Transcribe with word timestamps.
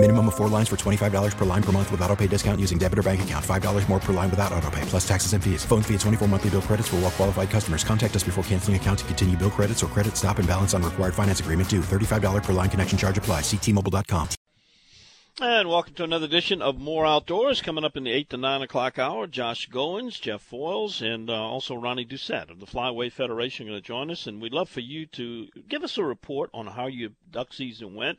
Minimum 0.00 0.28
of 0.28 0.36
four 0.36 0.48
lines 0.48 0.68
for 0.68 0.76
$25 0.76 1.36
per 1.36 1.44
line 1.44 1.62
per 1.62 1.72
month 1.72 1.90
with 1.90 2.00
auto 2.02 2.14
pay 2.14 2.28
discount 2.28 2.60
using 2.60 2.78
debit 2.78 3.00
or 3.00 3.02
bank 3.02 3.22
account. 3.22 3.44
$5 3.44 3.88
more 3.88 3.98
per 3.98 4.12
line 4.12 4.30
without 4.30 4.52
auto 4.52 4.70
pay, 4.70 4.82
plus 4.82 5.06
taxes 5.06 5.32
and 5.32 5.42
fees. 5.42 5.64
Phone 5.64 5.82
fee 5.82 5.94
at 5.94 6.00
24 6.00 6.28
monthly 6.28 6.50
bill 6.50 6.62
credits 6.62 6.86
for 6.86 6.96
all 6.96 7.02
well 7.02 7.10
qualified 7.10 7.50
customers. 7.50 7.82
Contact 7.82 8.14
us 8.14 8.22
before 8.22 8.44
canceling 8.44 8.76
account 8.76 9.00
to 9.00 9.04
continue 9.06 9.36
bill 9.36 9.50
credits 9.50 9.82
or 9.82 9.88
credit 9.88 10.16
stop 10.16 10.38
and 10.38 10.46
balance 10.46 10.72
on 10.72 10.84
required 10.84 11.14
finance 11.14 11.40
agreement 11.40 11.68
due. 11.68 11.80
$35 11.80 12.44
per 12.44 12.52
line 12.52 12.70
connection 12.70 12.96
charge 12.96 13.18
apply. 13.18 13.40
Ctmobile.com. 13.40 14.28
And 15.40 15.68
welcome 15.68 15.94
to 15.94 16.04
another 16.04 16.26
edition 16.26 16.62
of 16.62 16.80
More 16.80 17.06
Outdoors. 17.06 17.62
Coming 17.62 17.84
up 17.84 17.96
in 17.96 18.02
the 18.02 18.12
8 18.12 18.30
to 18.30 18.36
9 18.36 18.62
o'clock 18.62 18.98
hour, 18.98 19.28
Josh 19.28 19.68
Goins, 19.68 20.20
Jeff 20.20 20.42
Foils, 20.42 21.00
and 21.00 21.30
uh, 21.30 21.34
also 21.34 21.76
Ronnie 21.76 22.04
Doucette 22.04 22.50
of 22.50 22.58
the 22.58 22.66
Flyway 22.66 23.10
Federation 23.12 23.66
are 23.66 23.70
going 23.70 23.80
to 23.80 23.86
join 23.86 24.10
us. 24.10 24.26
And 24.26 24.42
we'd 24.42 24.52
love 24.52 24.68
for 24.68 24.80
you 24.80 25.06
to 25.06 25.46
give 25.68 25.84
us 25.84 25.96
a 25.96 26.04
report 26.04 26.50
on 26.52 26.66
how 26.66 26.86
your 26.86 27.10
duck 27.30 27.52
season 27.52 27.94
went. 27.94 28.18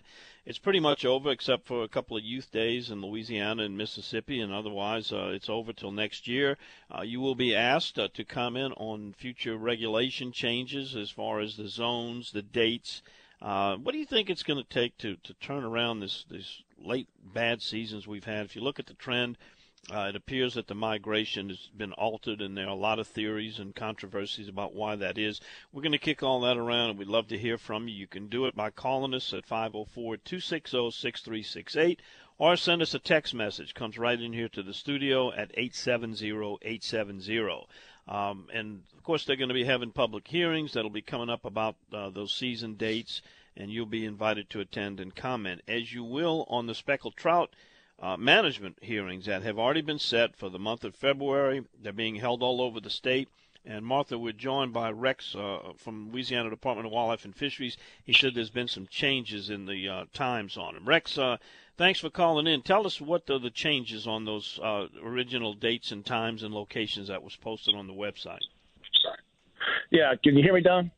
It's 0.50 0.58
pretty 0.58 0.80
much 0.80 1.06
over 1.06 1.30
except 1.30 1.68
for 1.68 1.84
a 1.84 1.88
couple 1.88 2.18
of 2.18 2.24
youth 2.24 2.52
days 2.52 2.90
in 2.90 3.04
Louisiana 3.04 3.66
and 3.66 3.78
Mississippi, 3.78 4.42
and 4.42 4.52
otherwise 4.52 5.14
uh, 5.14 5.30
it's 5.32 5.48
over 5.48 5.72
till 5.74 5.92
next 5.92 6.28
year. 6.28 6.58
Uh, 6.90 7.04
you 7.04 7.22
will 7.22 7.36
be 7.36 7.56
asked 7.56 8.00
uh, 8.00 8.08
to 8.16 8.24
comment 8.24 8.74
on 8.78 9.14
future 9.14 9.56
regulation 9.56 10.32
changes 10.32 10.96
as 10.96 11.12
far 11.12 11.40
as 11.40 11.56
the 11.56 11.68
zones, 11.68 12.32
the 12.32 12.42
dates. 12.42 13.04
Uh, 13.40 13.76
what 13.76 13.92
do 13.92 14.00
you 14.00 14.08
think 14.08 14.28
it's 14.28 14.42
going 14.42 14.58
to 14.58 14.68
take 14.68 14.98
to, 14.98 15.18
to 15.18 15.36
turn 15.36 15.64
around 15.64 16.00
this, 16.00 16.26
this 16.32 16.64
late 16.84 17.10
bad 17.32 17.62
seasons 17.62 18.08
we've 18.08 18.26
had? 18.26 18.44
If 18.46 18.56
you 18.56 18.64
look 18.64 18.80
at 18.80 18.88
the 18.88 18.96
trend, 18.96 19.38
uh, 19.92 20.08
it 20.10 20.16
appears 20.16 20.54
that 20.54 20.68
the 20.68 20.76
migration 20.76 21.50
has 21.50 21.70
been 21.76 21.94
altered, 21.94 22.42
and 22.42 22.56
there 22.56 22.66
are 22.66 22.70
a 22.70 22.76
lot 22.76 23.00
of 23.00 23.08
theories 23.08 23.60
and 23.60 23.76
controversies 23.76 24.48
about 24.48 24.76
why 24.76 24.96
that 24.96 25.18
is. 25.18 25.42
We're 25.72 25.82
going 25.82 25.94
to 25.94 25.98
kick 25.98 26.22
all 26.22 26.42
that 26.42 26.58
around, 26.58 26.92
and 26.92 27.00
we'd 27.00 27.08
love 27.08 27.28
to 27.30 27.38
hear 27.38 27.58
from 27.58 27.88
you. 27.88 27.96
You 27.96 28.08
can 28.08 28.28
do 28.28 28.46
it 28.46 28.56
by 28.56 28.70
calling 28.70 29.14
us 29.14 29.34
at 29.34 29.46
504 29.46 30.18
260 30.18 30.92
6368 30.92 32.02
or 32.38 32.56
send 32.56 32.82
us 32.82 32.94
a 32.94 33.00
text 33.00 33.34
message. 33.34 33.74
Comes 33.74 33.98
right 33.98 34.20
in 34.20 34.32
here 34.32 34.48
to 34.50 34.64
the 34.64 34.74
studio 34.74 35.32
at 35.32 35.52
870 35.56 36.30
870. 36.62 37.68
Um, 38.08 38.48
and 38.54 38.84
of 38.96 39.04
course, 39.04 39.26
they're 39.26 39.36
going 39.36 39.50
to 39.50 39.54
be 39.54 39.66
having 39.66 39.92
public 39.92 40.28
hearings 40.28 40.74
that'll 40.74 40.90
be 40.90 41.02
coming 41.02 41.30
up 41.30 41.46
about 41.46 41.76
uh, 41.94 42.10
those 42.10 42.34
season 42.34 42.76
dates, 42.76 43.22
and 43.58 43.72
you'll 43.72 43.86
be 43.86 44.06
invited 44.06 44.50
to 44.50 44.62
attend 44.62 45.00
and 45.00 45.16
comment, 45.16 45.62
as 45.68 45.94
you 45.94 46.04
will 46.04 46.46
on 46.50 46.66
the 46.66 46.76
speckled 46.76 47.16
trout 47.16 47.54
uh, 48.02 48.18
management 48.18 48.78
hearings 48.82 49.26
that 49.26 49.44
have 49.44 49.60
already 49.60 49.82
been 49.82 50.00
set 50.00 50.36
for 50.36 50.50
the 50.50 50.60
month 50.60 50.84
of 50.84 50.96
February. 50.96 51.64
They're 51.82 51.94
being 51.94 52.16
held 52.16 52.42
all 52.42 52.62
over 52.62 52.80
the 52.80 52.90
state. 52.90 53.30
And 53.66 53.86
Martha, 53.86 54.18
we're 54.18 54.32
joined 54.32 54.74
by 54.74 54.90
Rex 54.90 55.36
uh, 55.36 55.74
from 55.76 56.12
Louisiana 56.12 56.50
Department 56.50 56.88
of 56.88 56.94
Wildlife 56.94 57.26
and 57.26 57.36
Fisheries. 57.36 57.78
He 58.04 58.14
said 58.14 58.34
there's 58.34 58.50
been 58.50 58.70
some 58.70 58.88
changes 58.88 59.50
in 59.50 59.66
the 59.66 59.88
uh, 59.90 60.06
times 60.14 60.58
on 60.58 60.76
them. 60.76 60.86
Rex, 60.86 61.18
uh, 61.18 61.38
thanks 61.78 62.00
for 62.00 62.10
calling 62.10 62.48
in. 62.48 62.62
Tell 62.62 62.88
us 62.88 63.02
what 63.02 63.30
are 63.30 63.38
the 63.38 63.50
changes 63.50 64.08
on 64.08 64.24
those 64.24 64.60
uh, 64.64 64.88
original 65.04 65.54
dates 65.54 65.92
and 65.92 66.06
times 66.06 66.42
and 66.42 66.54
locations 66.54 67.10
that 67.10 67.22
was 67.22 67.36
posted 67.36 67.76
on 67.76 67.88
the 67.88 67.94
website. 67.94 68.40
Yeah, 69.92 70.14
can 70.24 70.38
you 70.38 70.44
hear 70.44 70.54
me, 70.54 70.62
Don? 70.62 70.90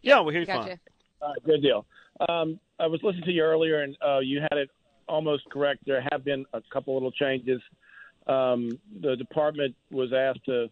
Yeah, 0.00 0.20
we 0.20 0.32
hear 0.32 0.42
you 0.42 0.46
Gotcha. 0.46 0.78
fine. 1.20 1.34
good 1.44 1.62
deal. 1.62 1.86
Um, 2.28 2.60
I 2.78 2.86
was 2.86 3.02
listening 3.02 3.24
to 3.24 3.32
you 3.32 3.42
earlier, 3.42 3.82
and 3.82 3.96
uh, 4.00 4.20
you 4.20 4.40
had 4.40 4.58
it 4.58 4.70
almost 5.08 5.48
correct. 5.50 5.84
There 5.86 6.04
have 6.10 6.24
been 6.24 6.44
a 6.52 6.62
couple 6.72 6.94
little 6.94 7.12
changes. 7.12 7.60
Um, 8.26 8.78
the 9.00 9.16
department 9.16 9.74
was 9.90 10.12
asked 10.12 10.44
to 10.46 10.68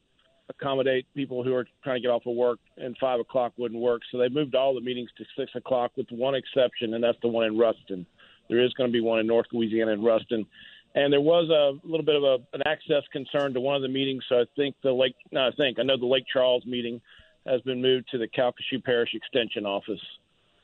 accommodate 0.48 1.06
people 1.14 1.42
who 1.42 1.54
are 1.54 1.66
trying 1.84 1.96
to 1.96 2.02
get 2.02 2.10
off 2.10 2.26
of 2.26 2.34
work, 2.34 2.58
and 2.76 2.96
five 2.98 3.20
o'clock 3.20 3.52
wouldn't 3.56 3.80
work, 3.80 4.02
so 4.10 4.18
they 4.18 4.28
moved 4.28 4.54
all 4.54 4.74
the 4.74 4.80
meetings 4.80 5.10
to 5.18 5.24
six 5.36 5.52
o'clock, 5.54 5.92
with 5.96 6.06
one 6.10 6.34
exception, 6.34 6.94
and 6.94 7.02
that's 7.02 7.18
the 7.22 7.28
one 7.28 7.46
in 7.46 7.58
Ruston. 7.58 8.06
There 8.48 8.62
is 8.62 8.72
going 8.74 8.88
to 8.88 8.92
be 8.92 9.00
one 9.00 9.20
in 9.20 9.26
North 9.26 9.46
Louisiana 9.52 9.92
in 9.92 10.02
Ruston, 10.02 10.46
and 10.94 11.12
there 11.12 11.20
was 11.20 11.48
a 11.48 11.86
little 11.86 12.04
bit 12.04 12.16
of 12.16 12.22
a, 12.22 12.38
an 12.54 12.62
access 12.66 13.02
concern 13.12 13.54
to 13.54 13.60
one 13.60 13.76
of 13.76 13.82
the 13.82 13.88
meetings. 13.88 14.24
So 14.28 14.40
I 14.40 14.44
think 14.56 14.76
the 14.82 14.92
Lake, 14.92 15.14
no, 15.30 15.48
I 15.48 15.50
think 15.56 15.78
I 15.78 15.82
know 15.82 15.96
the 15.96 16.06
Lake 16.06 16.24
Charles 16.30 16.64
meeting 16.66 17.00
has 17.46 17.60
been 17.62 17.80
moved 17.80 18.08
to 18.10 18.18
the 18.18 18.28
Calcasieu 18.28 18.82
Parish 18.84 19.14
Extension 19.14 19.64
Office, 19.66 20.00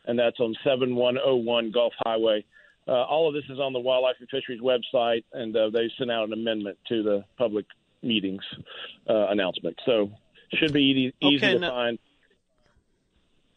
and 0.07 0.19
that's 0.19 0.39
on 0.41 0.55
7101 0.65 1.71
Gulf 1.71 1.93
Highway. 2.05 2.45
Uh, 2.89 2.93
all 3.05 3.29
of 3.29 3.35
this 3.35 3.45
is 3.51 3.61
on 3.61 3.73
the 3.75 3.79
Wildlife 3.79 4.17
and 4.19 4.29
Fisheries 4.31 4.61
website, 4.63 5.25
and 5.35 5.55
uh, 5.55 5.69
they 5.71 5.91
sent 5.99 6.11
out 6.11 6.25
an 6.25 6.33
amendment 6.33 6.79
to 6.89 7.03
the 7.03 7.25
public 7.37 7.67
meetings 8.03 8.43
uh, 9.09 9.27
announcement. 9.29 9.79
So 9.85 10.11
should 10.55 10.73
be 10.73 10.83
easy, 10.83 11.15
easy 11.21 11.37
Okay, 11.45 11.53
to 11.55 11.59
now- 11.59 11.71
find. 11.71 11.99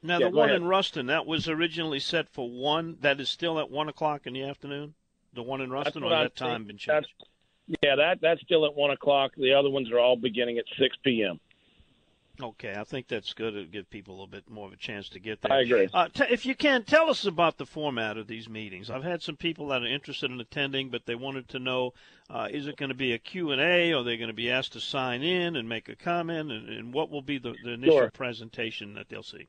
Now, 0.03 0.17
Yeah, 0.17 0.29
the 0.29 0.35
one 0.35 0.49
ahead. 0.49 0.61
in 0.61 0.67
Ruston, 0.67 1.05
that 1.07 1.27
was 1.27 1.47
originally 1.47 1.99
set 1.99 2.27
for 2.27 2.49
1. 2.49 2.97
That 3.01 3.21
is 3.21 3.29
still 3.29 3.59
at 3.59 3.69
1 3.69 3.87
o'clock 3.87 4.25
in 4.25 4.33
the 4.33 4.41
afternoon? 4.43 4.95
The 5.33 5.43
one 5.43 5.61
in 5.61 5.69
Ruston, 5.69 6.03
or 6.03 6.09
that 6.09 6.35
time 6.35 6.65
been 6.65 6.77
changed? 6.77 7.07
Yeah, 7.83 7.95
that 7.95 8.19
that's 8.19 8.41
still 8.41 8.65
at 8.65 8.73
one 8.75 8.91
o'clock. 8.91 9.31
The 9.37 9.53
other 9.53 9.69
ones 9.69 9.89
are 9.91 9.99
all 9.99 10.17
beginning 10.17 10.57
at 10.57 10.65
six 10.77 10.97
p.m. 11.05 11.39
Okay, 12.41 12.73
I 12.75 12.83
think 12.83 13.07
that's 13.07 13.33
good 13.33 13.53
to 13.53 13.65
give 13.65 13.89
people 13.89 14.13
a 14.13 14.15
little 14.15 14.27
bit 14.27 14.49
more 14.49 14.65
of 14.67 14.73
a 14.73 14.77
chance 14.77 15.09
to 15.09 15.19
get 15.19 15.41
there. 15.41 15.51
I 15.53 15.61
agree. 15.61 15.87
Uh, 15.93 16.07
t- 16.07 16.23
if 16.31 16.45
you 16.45 16.55
can, 16.55 16.83
tell 16.83 17.09
us 17.09 17.23
about 17.25 17.57
the 17.57 17.65
format 17.65 18.17
of 18.17 18.25
these 18.27 18.49
meetings. 18.49 18.89
I've 18.89 19.03
had 19.03 19.21
some 19.21 19.35
people 19.35 19.67
that 19.67 19.83
are 19.83 19.87
interested 19.87 20.31
in 20.31 20.39
attending, 20.41 20.89
but 20.89 21.05
they 21.05 21.13
wanted 21.15 21.47
to 21.49 21.59
know, 21.59 21.93
uh, 22.29 22.47
is 22.49 22.65
it 22.67 22.77
going 22.77 22.89
to 22.89 22.95
be 22.95 23.13
a 23.13 23.19
Q&A, 23.19 23.91
or 23.93 23.97
are 23.99 24.03
they 24.03 24.17
going 24.17 24.29
to 24.29 24.33
be 24.33 24.49
asked 24.49 24.73
to 24.73 24.79
sign 24.79 25.21
in 25.21 25.55
and 25.55 25.69
make 25.69 25.87
a 25.87 25.95
comment, 25.95 26.51
and, 26.51 26.67
and 26.67 26.93
what 26.93 27.11
will 27.11 27.21
be 27.21 27.37
the, 27.37 27.53
the 27.63 27.73
initial 27.73 27.97
Sure. 27.97 28.09
presentation 28.11 28.95
that 28.95 29.09
they'll 29.09 29.21
see? 29.21 29.47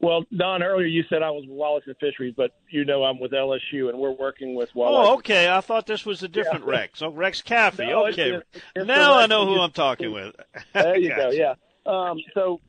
Well, 0.00 0.24
Don, 0.36 0.64
earlier 0.64 0.86
you 0.88 1.04
said 1.08 1.22
I 1.22 1.30
was 1.30 1.44
with 1.46 1.56
Wallace 1.56 1.84
and 1.86 1.96
Fisheries, 1.98 2.34
but 2.36 2.50
you 2.68 2.84
know 2.84 3.04
I'm 3.04 3.20
with 3.20 3.30
LSU, 3.30 3.88
and 3.88 3.96
we're 3.96 4.10
working 4.10 4.56
with 4.56 4.74
Wildlife. 4.74 5.06
Oh, 5.08 5.14
okay. 5.18 5.48
I 5.48 5.60
thought 5.60 5.86
this 5.86 6.04
was 6.04 6.24
a 6.24 6.28
different 6.28 6.64
Rex. 6.64 7.02
Oh, 7.02 7.10
Rex 7.10 7.40
Caffey. 7.40 7.86
No, 7.88 8.08
okay. 8.08 8.30
it's- 8.30 8.62
it's 8.74 8.86
now 8.86 9.16
I 9.16 9.26
know 9.26 9.46
who 9.46 9.60
I'm 9.60 9.70
talking 9.70 10.10
with. 10.10 10.34
There 10.72 10.96
you 10.96 11.14
go. 11.14 11.30
Yeah. 11.30 11.54
Um, 11.86 12.18
so 12.34 12.60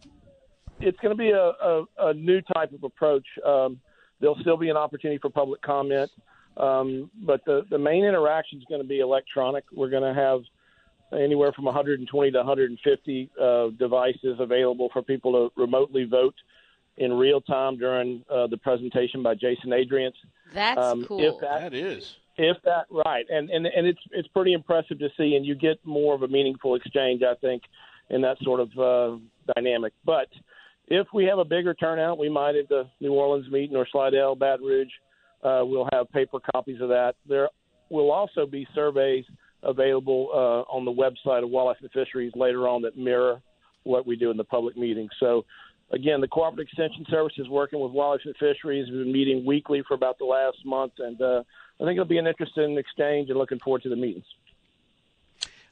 it's 0.80 1.00
going 1.00 1.16
to 1.16 1.18
be 1.18 1.32
a, 1.32 1.38
a, 1.50 1.84
a 2.10 2.14
new 2.14 2.42
type 2.54 2.74
of 2.74 2.84
approach. 2.84 3.26
Um, 3.46 3.80
there'll 4.20 4.40
still 4.42 4.58
be 4.58 4.70
an 4.70 4.78
opportunity 4.78 5.20
for 5.20 5.30
public 5.30 5.62
comment, 5.62 6.10
um, 6.58 7.10
but 7.24 7.44
the, 7.46 7.66
the 7.70 7.78
main 7.78 8.04
interaction 8.04 8.58
is 8.60 8.66
going 8.70 8.82
to 8.82 8.88
be 8.88 9.00
electronic. 9.00 9.64
We're 9.74 9.90
going 9.90 10.04
to 10.16 10.20
have 10.20 10.42
anywhere 11.20 11.52
from 11.54 11.66
120 11.66 12.32
to 12.32 12.38
150 12.38 13.30
uh, 13.40 13.68
devices 13.78 14.38
available 14.40 14.90
for 14.92 15.02
people 15.04 15.32
to 15.34 15.62
remotely 15.62 16.06
vote 16.06 16.36
in 16.98 17.14
real 17.14 17.42
time 17.42 17.78
during 17.78 18.24
uh, 18.30 18.48
the 18.48 18.58
presentation 18.58 19.22
by 19.24 19.36
Jason 19.36 19.72
Adriance. 19.74 20.16
That's 20.54 20.80
Um, 20.80 21.06
cool. 21.06 21.20
If 21.22 21.42
that 21.42 21.62
That 21.62 21.74
is. 21.74 22.16
if 22.38 22.58
that 22.66 22.86
right, 22.92 23.26
and 23.30 23.50
and 23.50 23.66
and 23.66 23.88
it's 23.88 24.00
it's 24.12 24.28
pretty 24.28 24.54
impressive 24.54 25.00
to 25.00 25.10
see, 25.18 25.36
and 25.36 25.44
you 25.46 25.56
get 25.56 25.84
more 25.86 26.14
of 26.14 26.22
a 26.24 26.28
meaningful 26.28 26.76
exchange, 26.76 27.24
I 27.24 27.34
think, 27.36 27.64
in 28.10 28.22
that 28.22 28.38
sort 28.42 28.60
of 28.60 28.70
uh, 28.78 29.18
dynamic. 29.56 29.94
But 30.06 30.28
if 30.88 31.08
we 31.14 31.26
have 31.26 31.40
a 31.40 31.46
bigger 31.46 31.74
turnout, 31.74 32.18
we 32.18 32.30
might 32.30 32.56
at 32.56 32.70
the 32.70 32.84
New 33.00 33.14
Orleans 33.14 33.50
meeting 33.52 33.76
or 33.76 33.88
Slidell, 33.92 34.36
Baton 34.36 34.66
Rouge, 34.66 34.88
uh, 35.44 35.62
we'll 35.64 35.90
have 35.92 36.10
paper 36.12 36.40
copies 36.54 36.82
of 36.82 36.90
that. 36.90 37.16
There 37.28 37.50
will 37.90 38.12
also 38.12 38.46
be 38.46 38.68
surveys 38.74 39.26
available 39.62 40.30
uh, 40.34 40.74
on 40.74 40.86
the 40.86 40.92
website 40.92 41.44
of 41.44 41.50
Wildlife 41.50 41.78
and 41.82 41.92
Fisheries 41.92 42.32
later 42.36 42.68
on 42.68 42.82
that 42.84 42.98
mirror 42.98 43.42
what 43.84 44.06
we 44.08 44.16
do 44.16 44.32
in 44.32 44.38
the 44.38 44.44
public 44.44 44.78
meetings. 44.78 45.12
So. 45.20 45.46
Again, 45.92 46.22
the 46.22 46.28
Cooperative 46.28 46.66
Extension 46.68 47.06
Service 47.08 47.34
is 47.38 47.48
working 47.50 47.80
with 47.80 47.92
Wildlife 47.92 48.22
and 48.26 48.36
Fisheries. 48.38 48.88
We've 48.90 49.04
been 49.04 49.12
meeting 49.12 49.46
weekly 49.46 49.84
for 49.88 49.94
about 49.94 50.18
the 50.18 50.26
last 50.26 50.58
month, 50.66 50.94
and 50.98 51.22
uh, 51.22 51.44
I 51.80 51.84
think 51.84 51.92
it'll 51.92 52.06
be 52.06 52.18
an 52.18 52.26
interesting 52.26 52.80
exchange 52.80 53.30
and 53.30 53.38
looking 53.38 53.60
forward 53.60 53.84
to 53.84 53.90
the 53.90 53.96
meetings. 53.96 54.26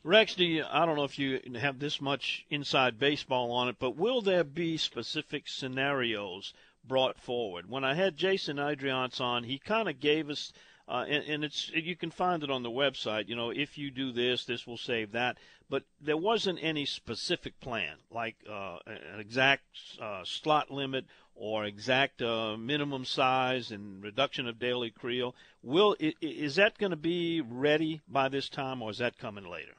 Rex, 0.03 0.33
do 0.33 0.43
you, 0.43 0.65
I 0.67 0.87
don't 0.87 0.95
know 0.95 1.03
if 1.03 1.19
you 1.19 1.39
have 1.59 1.77
this 1.77 2.01
much 2.01 2.43
inside 2.49 2.97
baseball 2.97 3.51
on 3.51 3.67
it, 3.67 3.75
but 3.77 3.95
will 3.95 4.19
there 4.21 4.43
be 4.43 4.75
specific 4.75 5.47
scenarios 5.47 6.55
brought 6.83 7.19
forward? 7.19 7.69
When 7.69 7.83
I 7.83 7.93
had 7.93 8.17
Jason 8.17 8.57
Adriance 8.57 9.21
on, 9.21 9.43
he 9.43 9.59
kind 9.59 9.87
of 9.87 9.99
gave 9.99 10.31
us, 10.31 10.53
uh, 10.87 11.05
and, 11.07 11.23
and 11.25 11.43
it's 11.43 11.69
you 11.69 11.95
can 11.95 12.09
find 12.09 12.41
it 12.41 12.49
on 12.49 12.63
the 12.63 12.71
website. 12.71 13.29
You 13.29 13.35
know, 13.35 13.51
if 13.51 13.77
you 13.77 13.91
do 13.91 14.11
this, 14.11 14.43
this 14.43 14.65
will 14.65 14.77
save 14.77 15.11
that. 15.11 15.37
But 15.69 15.83
there 16.01 16.17
wasn't 16.17 16.57
any 16.63 16.85
specific 16.85 17.59
plan, 17.59 17.97
like 18.09 18.37
uh, 18.49 18.79
an 18.87 19.19
exact 19.19 19.65
uh, 20.01 20.23
slot 20.25 20.71
limit 20.71 21.05
or 21.35 21.63
exact 21.65 22.23
uh, 22.23 22.57
minimum 22.57 23.05
size 23.05 23.69
and 23.69 24.01
reduction 24.01 24.47
of 24.47 24.57
daily 24.57 24.89
creel. 24.89 25.35
Will 25.61 25.95
is 25.99 26.55
that 26.55 26.79
going 26.79 26.89
to 26.89 26.95
be 26.95 27.39
ready 27.39 28.01
by 28.07 28.29
this 28.29 28.49
time, 28.49 28.81
or 28.81 28.89
is 28.89 28.97
that 28.97 29.19
coming 29.19 29.47
later? 29.47 29.75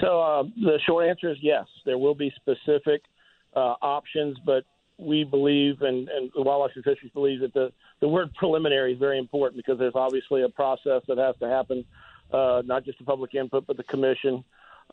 So 0.00 0.20
uh, 0.20 0.42
the 0.56 0.78
short 0.86 1.08
answer 1.08 1.30
is 1.30 1.38
yes. 1.40 1.66
There 1.84 1.98
will 1.98 2.14
be 2.14 2.32
specific 2.36 3.02
uh, 3.54 3.74
options, 3.80 4.36
but 4.44 4.64
we 4.98 5.24
believe, 5.24 5.82
and, 5.82 6.08
and 6.08 6.30
the 6.34 6.42
Wildlife 6.42 6.72
and 6.74 6.84
Fisheries 6.84 7.12
believes 7.12 7.42
that 7.42 7.54
the, 7.54 7.72
the 8.00 8.08
word 8.08 8.32
preliminary 8.34 8.92
is 8.92 8.98
very 8.98 9.18
important 9.18 9.62
because 9.62 9.78
there's 9.78 9.94
obviously 9.94 10.42
a 10.42 10.48
process 10.48 11.02
that 11.08 11.18
has 11.18 11.34
to 11.40 11.48
happen, 11.48 11.84
uh, 12.32 12.62
not 12.64 12.84
just 12.84 12.98
the 12.98 13.04
public 13.04 13.34
input, 13.34 13.66
but 13.66 13.76
the 13.76 13.84
commission 13.84 14.44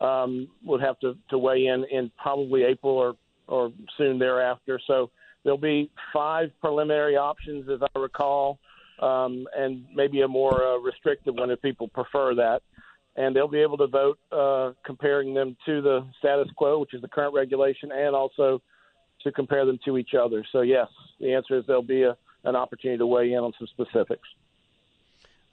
um, 0.02 0.48
would 0.64 0.82
have 0.82 1.00
to, 1.00 1.18
to 1.30 1.38
weigh 1.38 1.68
in 1.68 1.86
in 1.92 2.12
probably 2.18 2.64
April 2.64 2.98
or, 2.98 3.16
or 3.48 3.72
soon 3.98 4.20
thereafter. 4.20 4.80
So 4.88 5.10
there'll 5.44 5.58
be 5.58 5.90
five 6.12 6.52
preliminary 6.60 7.16
options, 7.16 7.70
as 7.70 7.80
I 7.82 8.00
recall, 8.00 8.60
um, 9.00 9.48
and 9.56 9.86
maybe 9.94 10.22
a 10.22 10.28
more 10.28 10.64
uh, 10.64 10.78
restrictive 10.78 11.36
one 11.36 11.52
if 11.52 11.62
people 11.62 11.88
prefer 11.88 12.36
that. 12.36 12.62
And 13.16 13.36
they'll 13.36 13.48
be 13.48 13.62
able 13.62 13.78
to 13.78 13.88
vote 13.88 14.18
uh, 14.32 14.72
comparing 14.84 15.34
them 15.34 15.56
to 15.66 15.82
the 15.82 16.06
status 16.18 16.48
quo, 16.56 16.80
which 16.80 16.94
is 16.94 17.02
the 17.02 17.08
current 17.08 17.34
regulation, 17.34 17.92
and 17.92 18.16
also 18.16 18.62
to 19.22 19.32
compare 19.32 19.66
them 19.66 19.80
to 19.86 19.98
each 19.98 20.14
other. 20.16 20.44
So, 20.52 20.62
yes, 20.62 20.88
the 21.20 21.34
answer 21.34 21.58
is 21.58 21.66
there'll 21.68 21.84
be 21.84 22.04
a, 22.04 22.18
an 22.44 22.56
opportunity 22.56 22.98
to 22.98 23.06
weigh 23.06 23.34
in 23.34 23.40
on 23.40 23.54
some 23.58 23.68
specifics. 23.68 24.28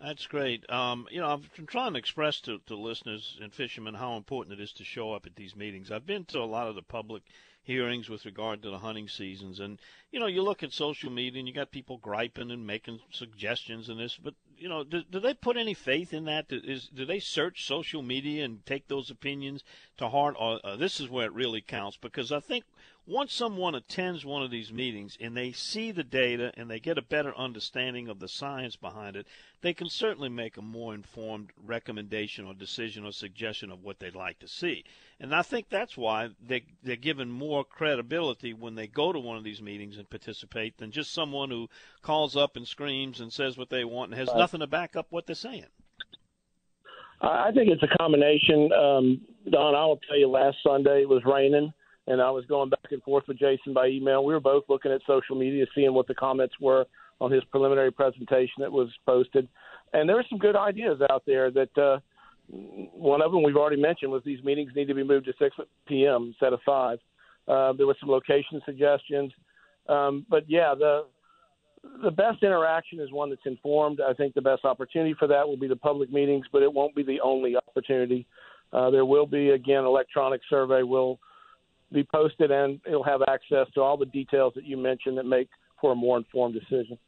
That's 0.02 0.26
great. 0.26 0.68
Um, 0.70 1.06
you 1.10 1.20
know, 1.20 1.28
I've 1.28 1.54
been 1.54 1.66
trying 1.66 1.92
to 1.92 1.98
express 1.98 2.40
to, 2.42 2.58
to 2.66 2.74
listeners 2.74 3.38
and 3.42 3.52
fishermen 3.52 3.94
how 3.94 4.16
important 4.16 4.58
it 4.58 4.62
is 4.62 4.72
to 4.74 4.84
show 4.84 5.12
up 5.12 5.26
at 5.26 5.36
these 5.36 5.54
meetings. 5.54 5.90
I've 5.90 6.06
been 6.06 6.24
to 6.26 6.38
a 6.38 6.44
lot 6.44 6.68
of 6.68 6.74
the 6.74 6.82
public 6.82 7.22
hearings 7.62 8.08
with 8.08 8.24
regard 8.24 8.62
to 8.62 8.70
the 8.70 8.78
hunting 8.78 9.08
seasons, 9.08 9.60
and 9.60 9.78
you 10.10 10.18
know, 10.18 10.26
you 10.26 10.42
look 10.42 10.62
at 10.62 10.72
social 10.72 11.10
media 11.10 11.38
and 11.38 11.46
you 11.46 11.54
got 11.54 11.70
people 11.70 11.98
griping 11.98 12.50
and 12.50 12.66
making 12.66 13.00
suggestions 13.10 13.88
and 13.88 14.00
this, 14.00 14.16
but 14.16 14.34
you 14.58 14.68
know, 14.68 14.84
do, 14.84 15.02
do 15.10 15.20
they 15.20 15.34
put 15.34 15.56
any 15.56 15.72
faith 15.72 16.12
in 16.12 16.24
that? 16.24 16.46
Is 16.50 16.88
do 16.88 17.04
they 17.04 17.20
search 17.20 17.64
social 17.64 18.02
media 18.02 18.44
and 18.44 18.64
take 18.66 18.88
those 18.88 19.10
opinions 19.10 19.64
to 19.96 20.08
heart? 20.08 20.34
Or 20.38 20.60
uh, 20.64 20.76
this 20.76 21.00
is 21.00 21.08
where 21.08 21.26
it 21.26 21.32
really 21.32 21.60
counts 21.60 21.96
because 21.96 22.32
I 22.32 22.40
think 22.40 22.64
once 23.06 23.32
someone 23.32 23.74
attends 23.74 24.24
one 24.24 24.42
of 24.42 24.50
these 24.50 24.72
meetings 24.72 25.16
and 25.20 25.36
they 25.36 25.52
see 25.52 25.90
the 25.90 26.04
data 26.04 26.52
and 26.56 26.70
they 26.70 26.78
get 26.78 26.98
a 26.98 27.02
better 27.02 27.36
understanding 27.36 28.08
of 28.08 28.20
the 28.20 28.28
science 28.28 28.76
behind 28.76 29.16
it, 29.16 29.26
they 29.62 29.72
can 29.72 29.88
certainly 29.88 30.28
make 30.28 30.56
a 30.56 30.62
more 30.62 30.94
informed 30.94 31.50
recommendation 31.64 32.44
or 32.44 32.54
decision 32.54 33.04
or 33.04 33.12
suggestion 33.12 33.70
of 33.70 33.82
what 33.82 33.98
they'd 33.98 34.14
like 34.14 34.38
to 34.38 34.48
see. 34.48 34.84
And 35.22 35.34
I 35.34 35.42
think 35.42 35.66
that's 35.68 35.98
why 35.98 36.30
they, 36.44 36.64
they're 36.82 36.96
given 36.96 37.30
more 37.30 37.62
credibility 37.62 38.54
when 38.54 38.74
they 38.74 38.86
go 38.86 39.12
to 39.12 39.18
one 39.18 39.36
of 39.36 39.44
these 39.44 39.60
meetings 39.60 39.98
and 39.98 40.08
participate 40.08 40.78
than 40.78 40.90
just 40.90 41.12
someone 41.12 41.50
who 41.50 41.68
calls 42.00 42.36
up 42.36 42.56
and 42.56 42.66
screams 42.66 43.20
and 43.20 43.30
says 43.30 43.58
what 43.58 43.68
they 43.68 43.84
want 43.84 44.10
and 44.10 44.18
has 44.18 44.34
nothing 44.34 44.60
to 44.60 44.66
back 44.66 44.96
up 44.96 45.08
what 45.10 45.26
they're 45.26 45.34
saying. 45.34 45.66
I 47.20 47.50
think 47.52 47.68
it's 47.68 47.82
a 47.82 47.98
combination. 47.98 48.72
Um, 48.72 49.20
Don, 49.50 49.74
I 49.74 49.84
will 49.84 50.00
tell 50.08 50.18
you, 50.18 50.26
last 50.26 50.56
Sunday 50.64 51.02
it 51.02 51.08
was 51.08 51.22
raining 51.26 51.70
and 52.06 52.20
I 52.20 52.30
was 52.30 52.44
going 52.46 52.70
back 52.70 52.90
and 52.90 53.02
forth 53.02 53.24
with 53.28 53.38
Jason 53.38 53.72
by 53.72 53.88
email. 53.88 54.24
We 54.24 54.32
were 54.32 54.40
both 54.40 54.64
looking 54.68 54.90
at 54.90 55.00
social 55.06 55.36
media, 55.36 55.66
seeing 55.74 55.94
what 55.94 56.08
the 56.08 56.14
comments 56.14 56.54
were 56.60 56.86
on 57.20 57.30
his 57.30 57.44
preliminary 57.44 57.92
presentation 57.92 58.54
that 58.60 58.72
was 58.72 58.88
posted, 59.06 59.46
and 59.92 60.08
there 60.08 60.16
were 60.16 60.24
some 60.28 60.38
good 60.38 60.56
ideas 60.56 61.00
out 61.10 61.22
there. 61.26 61.50
That 61.50 61.78
uh, 61.78 62.00
one 62.50 63.22
of 63.22 63.32
them 63.32 63.42
we've 63.42 63.56
already 63.56 63.80
mentioned 63.80 64.10
was 64.10 64.22
these 64.24 64.42
meetings 64.42 64.72
need 64.74 64.88
to 64.88 64.94
be 64.94 65.04
moved 65.04 65.26
to 65.26 65.32
6 65.38 65.56
p.m. 65.86 66.28
instead 66.28 66.52
of 66.52 66.60
five. 66.66 66.98
Uh, 67.46 67.72
there 67.72 67.86
were 67.86 67.96
some 68.00 68.10
location 68.10 68.60
suggestions, 68.64 69.32
um, 69.88 70.26
but 70.28 70.44
yeah, 70.48 70.74
the 70.74 71.06
the 72.02 72.10
best 72.10 72.42
interaction 72.42 73.00
is 73.00 73.10
one 73.10 73.30
that's 73.30 73.46
informed. 73.46 74.00
I 74.06 74.12
think 74.12 74.34
the 74.34 74.42
best 74.42 74.66
opportunity 74.66 75.14
for 75.18 75.26
that 75.28 75.48
will 75.48 75.56
be 75.56 75.66
the 75.66 75.76
public 75.76 76.12
meetings, 76.12 76.44
but 76.52 76.62
it 76.62 76.72
won't 76.72 76.94
be 76.94 77.02
the 77.02 77.20
only 77.22 77.56
opportunity. 77.56 78.26
Uh, 78.72 78.90
there 78.90 79.06
will 79.06 79.26
be 79.26 79.50
again 79.50 79.84
electronic 79.84 80.42
survey 80.48 80.82
will 80.82 81.18
be 81.92 82.04
posted, 82.04 82.50
and 82.50 82.80
it'll 82.86 83.02
have 83.02 83.22
access 83.26 83.66
to 83.74 83.80
all 83.80 83.96
the 83.96 84.06
details 84.06 84.52
that 84.54 84.64
you 84.64 84.76
mentioned 84.76 85.18
that 85.18 85.24
make 85.24 85.48
for 85.80 85.92
a 85.92 85.96
more 85.96 86.18
informed 86.18 86.54
decision. 86.54 86.98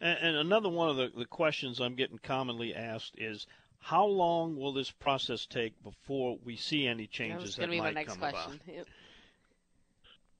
And, 0.00 0.18
and 0.20 0.36
another 0.38 0.68
one 0.68 0.88
of 0.88 0.96
the, 0.96 1.12
the 1.16 1.26
questions 1.26 1.80
I'm 1.80 1.94
getting 1.94 2.18
commonly 2.18 2.74
asked 2.74 3.14
is, 3.18 3.46
how 3.80 4.04
long 4.04 4.56
will 4.56 4.72
this 4.72 4.90
process 4.90 5.46
take 5.46 5.72
before 5.82 6.38
we 6.44 6.56
see 6.56 6.86
any 6.86 7.06
changes 7.06 7.56
that, 7.56 7.70
that 7.70 7.76
might 7.76 8.06
come 8.06 8.18
question. 8.18 8.60
about? 8.64 8.74
Yep. 8.74 8.86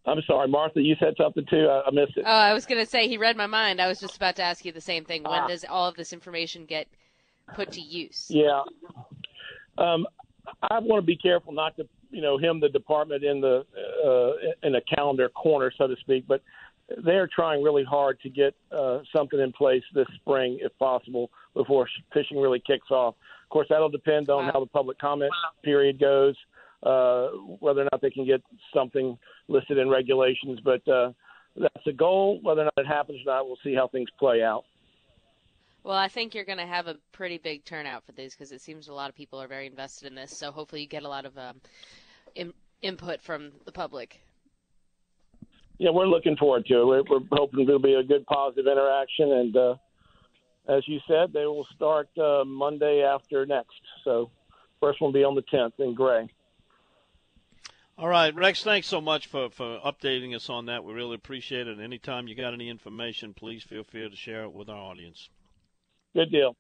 I'm 0.07 0.23
sorry, 0.27 0.49
Martha. 0.49 0.81
You 0.81 0.97
said 0.99 1.15
something 1.19 1.45
too. 1.51 1.67
I, 1.69 1.83
I 1.87 1.91
missed 1.91 2.17
it. 2.17 2.25
Oh, 2.27 2.31
I 2.31 2.55
was 2.55 2.65
going 2.65 2.83
to 2.83 2.91
say 2.91 3.07
he 3.09 3.19
read 3.19 3.37
my 3.37 3.47
mind. 3.47 3.81
I 3.81 3.89
was 3.89 4.01
just 4.01 4.17
about 4.17 4.37
to 4.37 4.43
ask 4.43 4.65
you 4.65 4.73
the 4.73 4.81
same 4.81 5.05
thing. 5.05 5.25
When 5.25 5.41
ah. 5.41 5.49
does 5.49 5.65
all 5.69 5.89
of 5.89 5.97
this 5.97 6.13
information 6.13 6.65
get 6.65 6.87
put 7.55 7.73
to 7.73 7.81
use? 7.81 8.27
Yeah, 8.31 8.63
um, 9.77 10.07
I 10.63 10.79
want 10.79 11.03
to 11.03 11.07
be 11.07 11.17
careful 11.17 11.53
not 11.53 11.77
to 11.77 11.87
you 12.11 12.23
know 12.23 12.39
him 12.39 12.61
the 12.61 12.69
department 12.69 13.25
in 13.25 13.41
the 13.41 13.65
uh, 14.05 14.67
in 14.67 14.75
a 14.75 14.81
calendar 14.83 15.29
corner, 15.29 15.73
so 15.77 15.87
to 15.87 15.97
speak. 16.01 16.27
But 16.27 16.43
they're 17.05 17.29
trying 17.33 17.63
really 17.63 17.85
hard 17.85 18.21
to 18.21 18.31
get 18.31 18.55
uh, 18.73 19.01
something 19.15 19.39
in 19.39 19.53
place 19.53 19.83
this 19.95 20.09
spring, 20.17 20.59
if 20.61 20.77
possible, 20.79 21.31
before 21.55 21.89
fishing 22.13 22.39
really 22.41 22.63
kicks 22.65 22.91
off. 22.91 23.15
Of 23.45 23.49
course, 23.51 23.67
that'll 23.71 23.89
depend 23.89 24.31
on 24.31 24.47
wow. 24.47 24.53
how 24.53 24.61
the 24.61 24.67
public 24.67 24.99
comment 24.99 25.33
period 25.65 25.99
goes, 25.99 26.37
uh, 26.83 27.29
whether 27.59 27.83
or 27.83 27.89
not 27.91 28.01
they 28.01 28.11
can 28.11 28.25
get 28.25 28.43
something 28.75 29.19
listed 29.49 29.79
in 29.79 29.89
regulations. 29.89 30.61
But 30.65 30.87
uh, 30.89 31.13
that's 31.57 31.85
the 31.85 31.93
goal. 31.93 32.41
Whether 32.43 32.63
or 32.63 32.65
not 32.65 32.75
it 32.77 32.87
happens 32.87 33.21
or 33.27 33.33
not, 33.33 33.47
we'll 33.47 33.59
see 33.65 33.75
how 33.75 33.89
things 33.89 34.09
play 34.19 34.43
out. 34.43 34.65
Well, 35.83 35.97
I 35.97 36.09
think 36.09 36.35
you're 36.35 36.45
going 36.45 36.59
to 36.59 36.67
have 36.67 36.87
a 36.87 36.97
pretty 37.13 37.39
big 37.39 37.65
turnout 37.65 38.05
for 38.05 38.13
these 38.13 38.35
because 38.35 38.53
it 38.53 38.61
seems 38.61 38.89
a 38.89 38.93
lot 38.93 39.09
of 39.09 39.17
people 39.17 39.41
are 39.41 39.49
very 39.49 39.67
invested 39.67 40.09
in 40.09 40.15
this. 40.15 40.37
So 40.37 40.53
hopefully 40.53 40.83
you 40.83 40.89
get 40.89 41.05
a 41.05 41.09
lot 41.09 41.25
of 41.25 41.37
um, 41.39 41.61
in, 42.35 42.53
input 42.83 43.23
from 43.23 43.51
the 43.65 43.73
public. 43.73 44.21
Yeah, 45.79 45.91
we're 45.91 46.07
looking 46.07 46.37
forward 46.37 46.67
to 46.67 46.75
it. 46.75 46.85
We're, 46.85 47.03
we're 47.05 47.27
hoping 47.33 47.61
it'll 47.61 47.79
be 47.79 47.95
a 47.95 48.03
good, 48.03 48.27
positive 48.27 48.67
interaction, 48.67 49.33
and 49.33 49.57
uh, 49.57 49.75
as 50.71 50.87
you 50.87 51.01
said, 51.09 51.33
they 51.33 51.47
will 51.47 51.67
start 51.75 52.09
uh, 52.17 52.45
Monday 52.45 53.03
after 53.03 53.45
next. 53.45 53.81
So 54.05 54.31
first 54.81 55.01
one 55.01 55.09
will 55.09 55.21
be 55.21 55.25
on 55.25 55.35
the 55.35 55.43
10th 55.43 55.73
in 55.79 55.95
Gray. 55.95 56.29
All 57.99 58.09
right, 58.09 58.35
Rex, 58.35 58.63
thanks 58.63 58.87
so 58.87 59.01
much 59.01 59.27
for, 59.27 59.51
for 59.51 59.79
updating 59.85 60.35
us 60.35 60.49
on 60.49 60.67
that. 60.67 60.85
We 60.85 60.95
really 60.95 61.17
appreciate 61.17 61.69
it. 61.69 61.81
Anytime 61.81 62.29
you 62.29 62.35
got 62.35 62.55
any 62.55 62.71
information, 62.71 63.35
please 63.35 63.63
feel 63.63 63.85
free 63.85 64.09
to 64.09 64.17
share 64.17 64.45
it 64.45 64.53
with 64.53 64.71
our 64.71 64.77
audience. 64.79 65.29
Good 66.15 66.31
deal. 66.31 66.57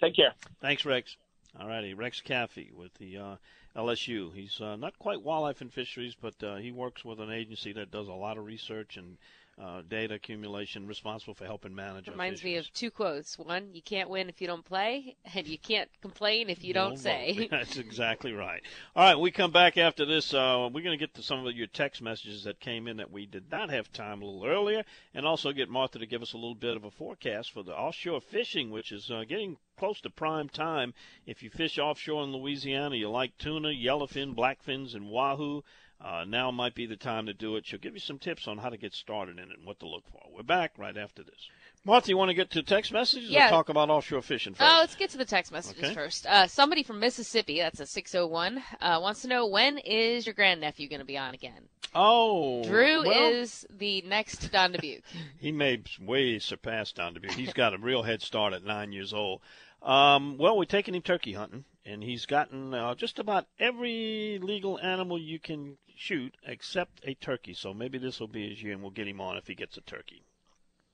Take 0.00 0.16
care. 0.16 0.32
Thanks, 0.60 0.84
Rex. 0.84 1.16
All 1.58 1.68
righty, 1.68 1.94
Rex 1.94 2.20
Caffey 2.20 2.72
with 2.72 2.92
the 2.94 3.16
uh, 3.16 3.36
LSU. 3.76 4.34
He's 4.34 4.60
uh, 4.60 4.76
not 4.76 4.98
quite 4.98 5.22
wildlife 5.22 5.60
and 5.60 5.72
fisheries, 5.72 6.16
but 6.20 6.34
uh, 6.42 6.56
he 6.56 6.72
works 6.72 7.04
with 7.04 7.20
an 7.20 7.30
agency 7.30 7.72
that 7.74 7.92
does 7.92 8.08
a 8.08 8.12
lot 8.12 8.36
of 8.36 8.44
research 8.44 8.96
and 8.96 9.18
uh, 9.58 9.80
data 9.88 10.14
accumulation, 10.14 10.86
responsible 10.86 11.32
for 11.32 11.46
helping 11.46 11.74
manage. 11.74 12.08
Reminds 12.08 12.44
me 12.44 12.56
of 12.56 12.70
two 12.74 12.90
quotes: 12.90 13.38
one, 13.38 13.70
"You 13.72 13.80
can't 13.80 14.10
win 14.10 14.28
if 14.28 14.40
you 14.40 14.46
don't 14.46 14.64
play," 14.64 15.16
and 15.34 15.46
"You 15.46 15.56
can't 15.56 15.88
complain 16.02 16.50
if 16.50 16.62
you 16.62 16.74
don't, 16.74 16.90
don't 16.90 16.98
say." 16.98 17.48
That's 17.50 17.76
exactly 17.78 18.32
right. 18.32 18.62
All 18.94 19.04
right, 19.04 19.18
we 19.18 19.30
come 19.30 19.52
back 19.52 19.78
after 19.78 20.04
this. 20.04 20.34
Uh, 20.34 20.68
we're 20.72 20.82
going 20.82 20.98
to 20.98 21.02
get 21.02 21.14
to 21.14 21.22
some 21.22 21.46
of 21.46 21.56
your 21.56 21.68
text 21.68 22.02
messages 22.02 22.44
that 22.44 22.60
came 22.60 22.86
in 22.86 22.98
that 22.98 23.10
we 23.10 23.24
did 23.24 23.50
not 23.50 23.70
have 23.70 23.90
time 23.92 24.20
a 24.20 24.26
little 24.26 24.46
earlier, 24.46 24.84
and 25.14 25.24
also 25.24 25.52
get 25.52 25.70
Martha 25.70 25.98
to 25.98 26.06
give 26.06 26.22
us 26.22 26.34
a 26.34 26.38
little 26.38 26.54
bit 26.54 26.76
of 26.76 26.84
a 26.84 26.90
forecast 26.90 27.50
for 27.52 27.62
the 27.62 27.74
offshore 27.74 28.20
fishing, 28.20 28.70
which 28.70 28.92
is 28.92 29.10
uh, 29.10 29.24
getting 29.26 29.56
close 29.78 30.00
to 30.02 30.10
prime 30.10 30.50
time. 30.50 30.92
If 31.24 31.42
you 31.42 31.48
fish 31.48 31.78
offshore 31.78 32.24
in 32.24 32.32
Louisiana, 32.32 32.96
you 32.96 33.08
like 33.08 33.38
tuna, 33.38 33.68
yellowfin, 33.68 34.34
blackfins, 34.34 34.94
and 34.94 35.08
wahoo. 35.08 35.64
Uh, 36.00 36.24
now 36.26 36.50
might 36.50 36.74
be 36.74 36.86
the 36.86 36.96
time 36.96 37.26
to 37.26 37.34
do 37.34 37.56
it. 37.56 37.66
She'll 37.66 37.78
give 37.78 37.94
you 37.94 38.00
some 38.00 38.18
tips 38.18 38.46
on 38.46 38.58
how 38.58 38.68
to 38.68 38.76
get 38.76 38.92
started 38.92 39.38
in 39.38 39.50
it 39.50 39.58
and 39.58 39.66
what 39.66 39.80
to 39.80 39.88
look 39.88 40.04
for. 40.10 40.20
We're 40.34 40.42
back 40.42 40.72
right 40.78 40.96
after 40.96 41.22
this. 41.22 41.48
Martha, 41.84 42.08
you 42.08 42.16
want 42.16 42.30
to 42.30 42.34
get 42.34 42.50
to 42.50 42.62
text 42.64 42.92
messages 42.92 43.30
yeah. 43.30 43.46
or 43.46 43.50
talk 43.50 43.68
about 43.68 43.90
offshore 43.90 44.20
fishing 44.20 44.54
first? 44.54 44.68
Oh, 44.68 44.78
let's 44.80 44.96
get 44.96 45.10
to 45.10 45.18
the 45.18 45.24
text 45.24 45.52
messages 45.52 45.84
okay. 45.84 45.94
first. 45.94 46.26
Uh, 46.26 46.48
somebody 46.48 46.82
from 46.82 46.98
Mississippi, 46.98 47.58
that's 47.60 47.78
a 47.78 47.86
601, 47.86 48.60
uh, 48.80 48.98
wants 49.00 49.22
to 49.22 49.28
know 49.28 49.46
when 49.46 49.78
is 49.78 50.26
your 50.26 50.34
grandnephew 50.34 50.88
going 50.88 50.98
to 50.98 51.06
be 51.06 51.16
on 51.16 51.32
again? 51.32 51.68
Oh. 51.94 52.64
Drew 52.64 53.06
well, 53.06 53.32
is 53.32 53.64
the 53.70 54.02
next 54.02 54.50
Don 54.50 54.72
Dubuc. 54.72 55.02
he 55.38 55.52
may 55.52 55.80
way 56.00 56.40
surpass 56.40 56.92
Don 56.92 57.14
Dubuc. 57.14 57.32
He's 57.32 57.52
got 57.52 57.72
a 57.72 57.78
real 57.78 58.02
head 58.02 58.20
start 58.20 58.52
at 58.52 58.64
nine 58.64 58.90
years 58.90 59.14
old. 59.14 59.40
Um, 59.80 60.38
well, 60.38 60.58
we're 60.58 60.64
taking 60.64 60.94
him 60.94 61.02
turkey 61.02 61.34
hunting, 61.34 61.64
and 61.84 62.02
he's 62.02 62.26
gotten 62.26 62.74
uh, 62.74 62.96
just 62.96 63.20
about 63.20 63.46
every 63.60 64.40
legal 64.42 64.78
animal 64.80 65.18
you 65.18 65.38
can 65.38 65.78
shoot 65.96 66.36
except 66.46 67.00
a 67.04 67.14
turkey. 67.14 67.54
So 67.54 67.74
maybe 67.74 67.98
this 67.98 68.20
will 68.20 68.28
be 68.28 68.50
his 68.50 68.62
year, 68.62 68.72
and 68.72 68.82
we'll 68.82 68.90
get 68.90 69.08
him 69.08 69.20
on 69.20 69.36
if 69.36 69.46
he 69.46 69.54
gets 69.54 69.76
a 69.76 69.80
turkey. 69.80 70.24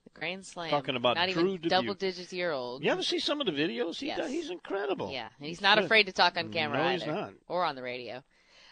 The 0.03 0.19
Grand 0.19 0.45
Slam. 0.45 0.69
Talking 0.69 0.95
about 0.95 1.15
not 1.15 1.29
Drew 1.29 1.53
even 1.53 1.69
double 1.69 1.93
digits 1.93 2.33
year 2.33 2.51
old. 2.51 2.83
You 2.83 2.91
ever 2.91 3.03
see 3.03 3.19
some 3.19 3.39
of 3.39 3.47
the 3.47 3.53
videos? 3.53 3.99
He 3.99 4.07
yes. 4.07 4.17
does, 4.17 4.31
he's 4.31 4.49
incredible. 4.49 5.11
Yeah, 5.11 5.29
and 5.37 5.47
he's 5.47 5.61
not 5.61 5.77
afraid 5.77 6.07
to 6.07 6.11
talk 6.11 6.37
on 6.37 6.51
camera 6.51 6.77
no, 6.77 6.83
either, 6.83 7.05
he's 7.05 7.13
not. 7.13 7.33
or 7.47 7.63
on 7.63 7.75
the 7.75 7.83
radio. 7.83 8.23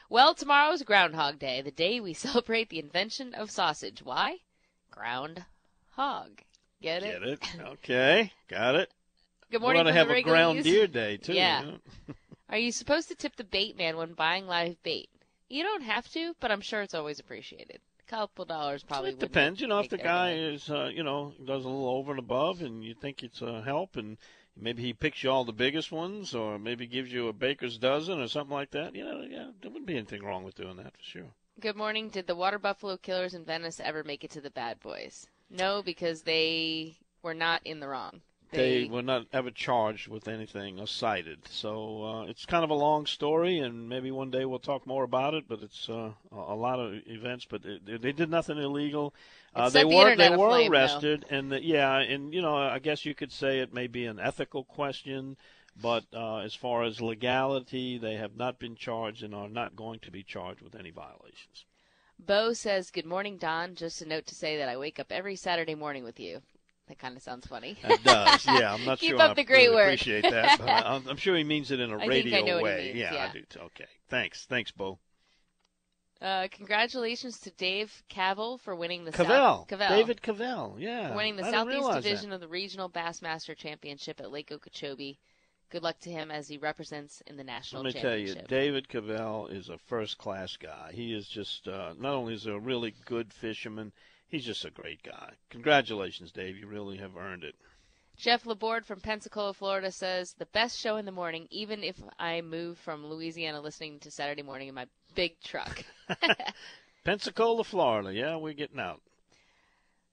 Well, 0.10 0.34
tomorrow's 0.34 0.84
Groundhog 0.84 1.40
Day, 1.40 1.62
the 1.62 1.72
day 1.72 2.00
we 2.02 2.14
celebrate 2.16 2.70
the 2.70 2.80
invention 2.80 3.34
of 3.34 3.50
sausage. 3.50 4.02
Why? 4.04 4.40
Ground 4.90 5.46
hog. 5.92 6.42
Get 6.82 7.04
it? 7.04 7.22
Get 7.22 7.30
it? 7.30 7.62
Okay, 7.62 8.32
got 8.50 8.76
it. 8.76 8.92
Good 9.52 9.62
morning. 9.62 9.86
We're 9.86 9.92
to 9.92 9.98
have 9.98 10.10
a 10.10 10.22
ground 10.22 10.64
deer 10.64 10.88
day 10.88 11.18
too. 11.18 11.34
Yeah. 11.34 11.62
You 11.62 11.66
know? 11.72 11.78
Are 12.50 12.58
you 12.58 12.72
supposed 12.72 13.08
to 13.10 13.16
tip 13.16 13.36
the 13.36 13.44
bait 13.44 13.78
man 13.78 13.98
when 13.98 14.14
buying 14.14 14.48
live 14.48 14.82
bait? 14.84 15.10
You 15.52 15.64
don't 15.64 15.84
have 15.84 16.08
to, 16.14 16.34
but 16.40 16.50
I'm 16.50 16.62
sure 16.62 16.82
it's 16.82 16.94
always 16.94 17.20
appreciated. 17.20 17.82
A 18.00 18.10
couple 18.10 18.46
dollars 18.46 18.84
probably. 18.84 19.10
it 19.10 19.20
depends. 19.20 19.60
You 19.60 19.68
know, 19.68 19.80
if 19.80 19.90
the 19.90 19.98
guy 19.98 20.36
is, 20.36 20.70
uh, 20.70 20.90
you 20.94 21.04
know, 21.04 21.34
does 21.46 21.66
a 21.66 21.68
little 21.68 21.90
over 21.90 22.12
and 22.12 22.20
above, 22.20 22.62
and 22.62 22.82
you 22.82 22.94
think 22.94 23.22
it's 23.22 23.42
a 23.42 23.62
help, 23.62 23.98
and 23.98 24.18
maybe 24.56 24.82
he 24.82 24.94
picks 24.94 25.24
you 25.24 25.30
all 25.30 25.44
the 25.44 25.52
biggest 25.52 25.92
ones, 25.92 26.34
or 26.34 26.58
maybe 26.58 26.88
gives 26.88 27.12
you 27.12 27.28
a 27.28 27.34
baker's 27.34 27.78
dozen 27.78 28.22
or 28.22 28.30
something 28.30 28.54
like 28.54 28.72
that. 28.72 28.96
You 28.96 29.04
know, 29.04 29.22
yeah, 29.30 29.50
there 29.62 29.70
wouldn't 29.70 29.88
be 29.88 29.98
anything 29.98 30.24
wrong 30.24 30.46
with 30.46 30.56
doing 30.56 30.78
that 30.78 30.96
for 30.96 31.04
sure. 31.04 31.34
Good 31.60 31.76
morning. 31.76 32.08
Did 32.08 32.28
the 32.28 32.36
water 32.36 32.58
buffalo 32.58 32.96
killers 32.96 33.34
in 33.34 33.44
Venice 33.44 33.82
ever 33.82 34.06
make 34.06 34.24
it 34.24 34.32
to 34.32 34.42
the 34.42 34.52
bad 34.52 34.80
boys? 34.80 35.28
No, 35.50 35.84
because 35.84 36.22
they 36.22 36.96
were 37.22 37.34
not 37.34 37.62
in 37.66 37.82
the 37.82 37.90
wrong. 37.90 38.22
They 38.52 38.84
were 38.92 39.02
not 39.02 39.28
ever 39.32 39.50
charged 39.50 40.08
with 40.10 40.28
anything 40.28 40.80
or 40.80 40.88
cited. 40.88 41.48
So 41.48 42.04
uh, 42.04 42.24
it's 42.26 42.46
kind 42.46 42.64
of 42.64 42.70
a 42.70 42.76
long 42.76 43.06
story, 43.06 43.60
and 43.60 43.88
maybe 43.88 44.12
one 44.12 44.30
day 44.30 44.44
we'll 44.44 44.60
talk 44.60 44.86
more 44.86 45.04
about 45.04 45.34
it. 45.34 45.46
But 45.48 45.62
it's 45.62 45.90
uh, 45.90 46.12
a 46.32 46.56
lot 46.56 46.80
of 46.80 46.96
events. 47.06 47.46
But 47.50 47.64
they, 47.64 47.98
they 47.98 48.12
did 48.12 48.30
nothing 48.30 48.58
illegal. 48.58 49.14
Uh, 49.56 49.70
they 49.70 49.84
the 49.84 49.88
were 49.88 50.16
they 50.16 50.30
were 50.30 50.48
aflame, 50.48 50.72
though. 50.72 50.78
arrested, 50.78 51.26
and 51.30 51.52
the, 51.52 51.64
yeah, 51.64 51.98
and 51.98 52.34
you 52.34 52.42
know, 52.42 52.56
I 52.56 52.80
guess 52.80 53.06
you 53.06 53.16
could 53.16 53.32
say 53.32 53.60
it 53.60 53.74
may 53.74 53.88
be 53.88 54.06
an 54.06 54.20
ethical 54.20 54.64
question. 54.64 55.38
But 55.82 56.04
uh, 56.14 56.40
as 56.40 56.54
far 56.54 56.84
as 56.84 57.00
legality, 57.00 57.98
they 57.98 58.16
have 58.16 58.36
not 58.36 58.60
been 58.60 58.76
charged 58.76 59.24
and 59.24 59.34
are 59.34 59.48
not 59.48 59.78
going 59.78 60.00
to 60.00 60.12
be 60.12 60.24
charged 60.24 60.62
with 60.62 60.76
any 60.76 60.92
violations. 60.92 61.66
Bo 62.20 62.52
says, 62.52 62.92
"Good 62.92 63.06
morning, 63.06 63.38
Don. 63.38 63.76
Just 63.76 64.02
a 64.02 64.06
note 64.06 64.26
to 64.28 64.36
say 64.36 64.58
that 64.58 64.68
I 64.68 64.76
wake 64.76 65.00
up 65.00 65.12
every 65.12 65.38
Saturday 65.38 65.76
morning 65.76 66.04
with 66.04 66.20
you." 66.20 66.42
That 66.92 67.00
kind 67.00 67.16
of 67.16 67.24
sounds 67.24 67.48
funny. 67.48 67.78
It 67.86 68.04
does, 68.04 68.46
yeah. 68.46 68.74
I'm 68.74 68.84
not 68.84 69.00
Keep 69.00 69.12
sure 69.12 69.22
up 69.22 69.32
I 69.32 69.34
the 69.36 69.46
great 69.46 69.68
really 69.70 69.76
work. 69.76 69.86
appreciate 69.86 70.24
that. 70.30 70.60
But 70.60 70.68
I, 70.68 71.02
I'm 71.10 71.16
sure 71.16 71.38
he 71.38 71.46
means 71.46 71.72
it 71.72 71.80
in 71.80 71.90
a 71.90 71.98
I 72.04 72.06
radio 72.06 72.44
know 72.44 72.56
what 72.56 72.58
he 72.58 72.64
way. 72.64 72.84
means, 72.88 72.98
yeah, 72.98 73.14
yeah. 73.14 73.28
I 73.30 73.32
do. 73.32 73.42
Too. 73.50 73.60
Okay, 73.60 73.86
thanks, 74.10 74.46
thanks, 74.46 74.72
Bo. 74.72 75.00
Uh, 76.22 76.50
congratulations 76.52 77.40
to 77.40 77.52
Dave 77.52 78.04
Cavell 78.10 78.58
for 78.58 78.76
winning 78.76 79.06
the 79.06 79.14
Cavell, 79.14 79.60
South, 79.60 79.68
Cavell 79.70 79.90
David 79.90 80.22
Cavell, 80.22 80.76
yeah, 80.80 81.08
for 81.12 81.16
winning 81.16 81.38
the 81.38 81.46
I 81.46 81.52
Southeast 81.52 81.94
Division 81.94 82.30
that. 82.32 82.36
of 82.36 82.42
the 82.42 82.50
Regional 82.50 82.90
Bassmaster 82.90 83.56
Championship 83.56 84.20
at 84.20 84.30
Lake 84.30 84.52
Okeechobee. 84.52 85.18
Good 85.70 85.84
luck 85.84 85.98
to 86.02 86.12
him 86.12 86.30
as 86.30 86.50
he 86.50 86.58
represents 86.58 87.22
in 87.26 87.38
the 87.38 87.46
national 87.46 87.84
Let 87.84 87.96
me 87.96 88.02
tell 88.02 88.18
you. 88.18 88.36
David 88.50 88.90
Cavell 88.90 89.48
is 89.48 89.70
a 89.70 89.78
first-class 89.78 90.58
guy. 90.58 90.92
He 90.94 91.14
is 91.14 91.26
just 91.30 91.70
uh, 91.70 91.94
not 91.98 92.16
only 92.16 92.34
is 92.34 92.48
a 92.48 92.60
really 92.60 92.94
good 93.06 93.32
fisherman, 93.34 93.94
he's 94.32 94.46
just 94.46 94.66
a 94.66 94.72
great 94.72 95.04
guy. 95.04 95.34
Congratulations, 95.52 96.32
Dave. 96.32 96.58
You 96.58 96.68
really 96.68 96.98
have 96.98 97.16
earned 97.16 97.44
it. 97.44 97.56
Jeff 98.18 98.46
Laborde 98.46 98.86
from 98.86 99.00
Pensacola, 99.00 99.54
Florida 99.54 99.92
says 99.92 100.34
the 100.38 100.46
best 100.48 100.80
show 100.80 100.98
in 100.98 101.06
the 101.06 101.12
morning, 101.12 101.48
even 101.50 101.84
if 101.84 101.96
I 102.20 102.42
move 102.42 102.78
from 102.78 103.06
Louisiana 103.06 103.62
listening 103.62 104.00
to 104.00 104.12
Saturday 104.12 104.44
morning 104.44 104.68
in 104.68 104.76
my 104.76 104.86
big 105.16 105.40
truck. 105.44 105.84
Pensacola, 107.04 107.64
Florida. 107.64 108.14
Yeah, 108.14 108.38
we're 108.38 108.54
getting 108.54 108.80
out. 108.80 109.02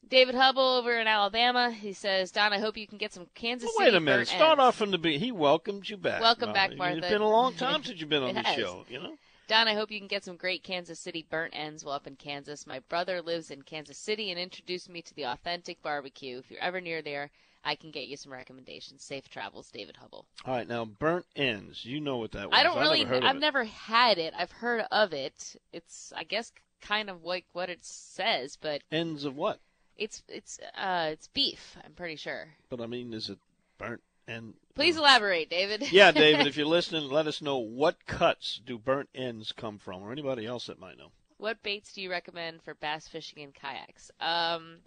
David 0.09 0.37
Hubble 0.37 0.63
over 0.63 0.99
in 0.99 1.07
Alabama, 1.07 1.71
he 1.71 1.93
says, 1.93 2.31
Don, 2.31 2.53
I 2.55 2.61
hope 2.61 2.79
you 2.79 2.87
can 2.87 2.97
get 2.97 3.13
some 3.13 3.27
Kansas 3.35 3.67
Well, 3.77 3.85
City. 3.85 3.91
wait 3.93 3.97
a 3.99 4.01
minute. 4.01 4.29
Start 4.29 4.53
ends." 4.53 4.61
off 4.61 4.77
from 4.77 4.91
the 4.91 4.97
beginning. 4.97 5.21
He 5.21 5.33
welcomed 5.33 5.89
you 5.89 5.99
back. 5.99 6.23
Welcome 6.23 6.55
back, 6.55 6.75
Martha. 6.77 6.99
It's 6.99 7.09
been 7.09 7.21
a 7.21 7.29
long 7.29 7.55
time 7.57 7.85
since 7.85 8.01
you've 8.01 8.09
been 8.09 8.23
on 8.23 8.35
the 8.35 8.45
show. 8.55 8.87
You 8.89 9.01
know. 9.01 9.15
Don, 9.49 9.67
I 9.67 9.75
hope 9.75 9.91
you 9.91 9.99
can 9.99 10.09
get 10.09 10.25
some 10.25 10.37
great 10.37 10.63
Kansas 10.63 11.01
City 11.01 11.27
burnt 11.29 11.55
ends 11.57 11.85
while 11.85 11.95
up 11.95 12.07
in 12.07 12.17
Kansas. 12.17 12.67
My 12.67 12.81
brother 12.81 13.23
lives 13.23 13.51
in 13.51 13.63
Kansas 13.63 13.97
City 13.99 14.31
and 14.31 14.39
introduced 14.39 14.91
me 14.91 15.03
to 15.03 15.15
the 15.15 15.25
authentic 15.25 15.83
barbecue. 15.83 16.39
If 16.39 16.51
you're 16.51 16.61
ever 16.61 16.81
near 16.81 17.01
there, 17.01 17.31
I 17.65 17.75
can 17.75 17.91
get 17.91 18.09
you 18.09 18.17
some 18.17 18.31
recommendations. 18.31 19.03
Safe 19.03 19.29
travels, 19.29 19.71
David 19.71 19.97
Hubble. 19.97 20.27
All 20.45 20.55
right, 20.55 20.69
now 20.69 20.85
burnt 20.85 21.25
ends. 21.35 21.85
You 21.85 21.99
know 22.01 22.19
what 22.19 22.33
that 22.33 22.51
was. 22.51 22.59
I 22.59 22.63
don't 22.63 22.79
really. 22.79 23.05
Never 23.05 23.15
heard 23.15 23.25
I've 23.25 23.37
it. 23.37 23.41
never 23.41 23.65
had 23.65 24.19
it. 24.19 24.35
I've 24.37 24.53
heard 24.53 24.85
of 24.93 25.13
it. 25.15 25.57
It's, 25.73 26.13
I 26.15 26.25
guess, 26.25 26.53
kind 26.83 27.09
of 27.09 27.25
like 27.25 27.47
what 27.55 27.71
it 27.71 27.85
says, 27.85 28.57
but 28.57 28.83
ends 28.93 29.25
of 29.25 29.35
what? 29.35 29.61
it's 29.99 30.23
it's 30.29 30.59
uh 30.77 31.09
it's 31.13 31.27
beef. 31.29 31.77
I'm 31.85 31.93
pretty 31.93 32.17
sure. 32.17 32.49
But 32.71 32.81
I 32.81 32.87
mean, 32.87 33.13
is 33.13 33.29
it 33.29 33.39
burnt 33.77 34.01
end? 34.29 34.55
Please 34.75 34.97
elaborate, 34.97 35.51
David. 35.51 35.91
Yeah, 35.91 36.11
David, 36.13 36.47
if 36.47 36.57
you're 36.57 36.67
listening, 36.67 37.09
let 37.11 37.27
us 37.27 37.43
know 37.43 37.59
what 37.59 38.07
cuts 38.07 38.61
do 38.65 38.79
burnt 38.79 39.09
ends 39.15 39.53
come 39.53 39.79
from, 39.79 40.03
or 40.03 40.13
anybody 40.13 40.47
else 40.47 40.67
that 40.67 40.79
might 40.79 40.99
know. 40.99 41.11
What 41.39 41.63
baits 41.63 41.93
do 41.93 42.03
you 42.03 42.11
recommend 42.11 42.63
for 42.63 42.75
bass 42.75 43.09
fishing 43.09 43.43
in 43.43 43.53
kayaks? 43.53 44.11
Um, 44.21 44.79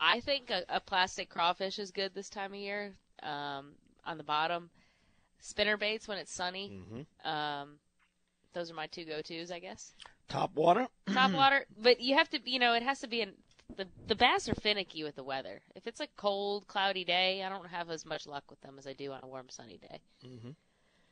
I 0.00 0.20
think 0.20 0.50
a, 0.50 0.62
a 0.68 0.80
plastic 0.80 1.28
crawfish 1.28 1.78
is 1.78 1.90
good 1.90 2.14
this 2.14 2.28
time 2.30 2.52
of 2.52 2.58
year. 2.58 2.92
Um, 3.22 3.72
on 4.06 4.16
the 4.16 4.24
bottom, 4.24 4.70
spinner 5.40 5.76
baits 5.76 6.06
when 6.08 6.18
it's 6.18 6.32
sunny. 6.32 6.68
hmm 6.88 7.28
Um, 7.28 7.78
those 8.54 8.70
are 8.70 8.74
my 8.74 8.86
two 8.86 9.04
go-tos, 9.04 9.50
I 9.50 9.58
guess. 9.58 9.92
Top 10.28 10.54
water. 10.54 10.86
Top 11.12 11.32
water, 11.32 11.66
but 11.82 12.00
you 12.00 12.16
have 12.16 12.28
to, 12.30 12.38
you 12.44 12.58
know, 12.58 12.74
it 12.74 12.82
has 12.82 13.00
to 13.00 13.06
be 13.08 13.20
in. 13.20 13.32
The, 13.76 13.86
the 14.06 14.14
bass 14.14 14.48
are 14.48 14.54
finicky 14.54 15.04
with 15.04 15.16
the 15.16 15.22
weather. 15.22 15.60
If 15.74 15.86
it's 15.86 16.00
a 16.00 16.06
cold, 16.16 16.66
cloudy 16.66 17.04
day, 17.04 17.42
I 17.44 17.48
don't 17.48 17.68
have 17.68 17.90
as 17.90 18.06
much 18.06 18.26
luck 18.26 18.44
with 18.50 18.60
them 18.62 18.76
as 18.78 18.86
I 18.86 18.92
do 18.92 19.12
on 19.12 19.20
a 19.22 19.26
warm, 19.26 19.48
sunny 19.50 19.78
day. 19.78 20.00
Mhm. 20.24 20.54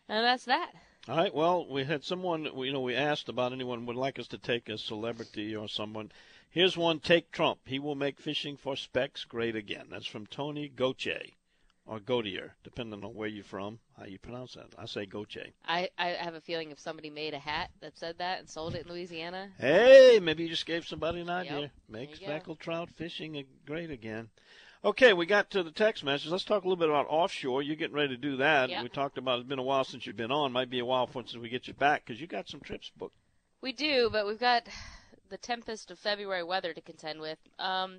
And 0.08 0.24
that's 0.24 0.44
that. 0.46 0.72
All 1.08 1.16
right. 1.16 1.34
Well, 1.34 1.66
we 1.66 1.84
had 1.84 2.02
someone. 2.04 2.44
You 2.44 2.72
know, 2.72 2.80
we 2.80 2.94
asked 2.94 3.28
about 3.28 3.52
anyone 3.52 3.86
would 3.86 3.96
like 3.96 4.18
us 4.18 4.28
to 4.28 4.38
take 4.38 4.68
a 4.68 4.78
celebrity 4.78 5.54
or 5.54 5.68
someone. 5.68 6.10
Here's 6.48 6.76
one. 6.76 7.00
Take 7.00 7.30
Trump. 7.30 7.60
He 7.66 7.78
will 7.78 7.94
make 7.94 8.20
fishing 8.20 8.56
for 8.56 8.76
specks 8.76 9.24
great 9.24 9.54
again. 9.54 9.88
That's 9.90 10.06
from 10.06 10.26
Tony 10.26 10.68
Goche, 10.68 11.32
or 11.86 12.00
Gautier, 12.00 12.54
depending 12.64 13.04
on 13.04 13.14
where 13.14 13.28
you're 13.28 13.44
from, 13.44 13.78
how 13.98 14.06
you 14.06 14.18
pronounce 14.18 14.54
that. 14.54 14.66
I 14.76 14.86
say 14.86 15.06
Goche. 15.06 15.52
I, 15.64 15.88
I 15.96 16.08
have 16.08 16.34
a 16.34 16.40
feeling 16.40 16.70
if 16.70 16.80
somebody 16.80 17.10
made 17.10 17.32
a 17.34 17.38
hat 17.38 17.70
that 17.80 17.96
said 17.96 18.18
that 18.18 18.40
and 18.40 18.48
sold 18.48 18.74
it 18.74 18.86
in 18.86 18.92
Louisiana, 18.92 19.50
Hey, 19.58 20.18
maybe 20.20 20.42
you 20.42 20.48
just 20.48 20.66
gave 20.66 20.86
somebody 20.86 21.20
an 21.20 21.30
idea. 21.30 21.60
Yep, 21.60 21.70
Make 21.88 22.08
there 22.10 22.14
you 22.14 22.20
go. 22.20 22.26
speckled 22.26 22.60
trout 22.60 22.90
fishing 22.96 23.44
great 23.64 23.90
again. 23.90 24.28
Okay, 24.84 25.12
we 25.12 25.26
got 25.26 25.50
to 25.50 25.62
the 25.62 25.70
text 25.70 26.04
message. 26.04 26.30
Let's 26.30 26.44
talk 26.44 26.62
a 26.62 26.68
little 26.68 26.76
bit 26.76 26.88
about 26.88 27.06
offshore. 27.08 27.62
You're 27.62 27.76
getting 27.76 27.96
ready 27.96 28.14
to 28.14 28.20
do 28.20 28.36
that. 28.36 28.68
Yep. 28.70 28.82
We 28.82 28.88
talked 28.88 29.18
about 29.18 29.40
it's 29.40 29.48
been 29.48 29.58
a 29.58 29.62
while 29.64 29.84
since 29.84 30.06
you've 30.06 30.16
been 30.16 30.30
on. 30.30 30.52
Might 30.52 30.70
be 30.70 30.78
a 30.78 30.84
while 30.84 31.08
since 31.12 31.34
we 31.36 31.48
get 31.48 31.66
you 31.66 31.74
back 31.74 32.04
because 32.04 32.20
you 32.20 32.26
got 32.26 32.48
some 32.48 32.60
trips 32.60 32.90
booked. 32.96 33.16
We 33.62 33.72
do, 33.72 34.10
but 34.12 34.26
we've 34.26 34.38
got 34.38 34.64
the 35.28 35.38
tempest 35.38 35.90
of 35.90 35.98
February 35.98 36.44
weather 36.44 36.72
to 36.72 36.80
contend 36.80 37.20
with. 37.20 37.38
Um, 37.58 37.98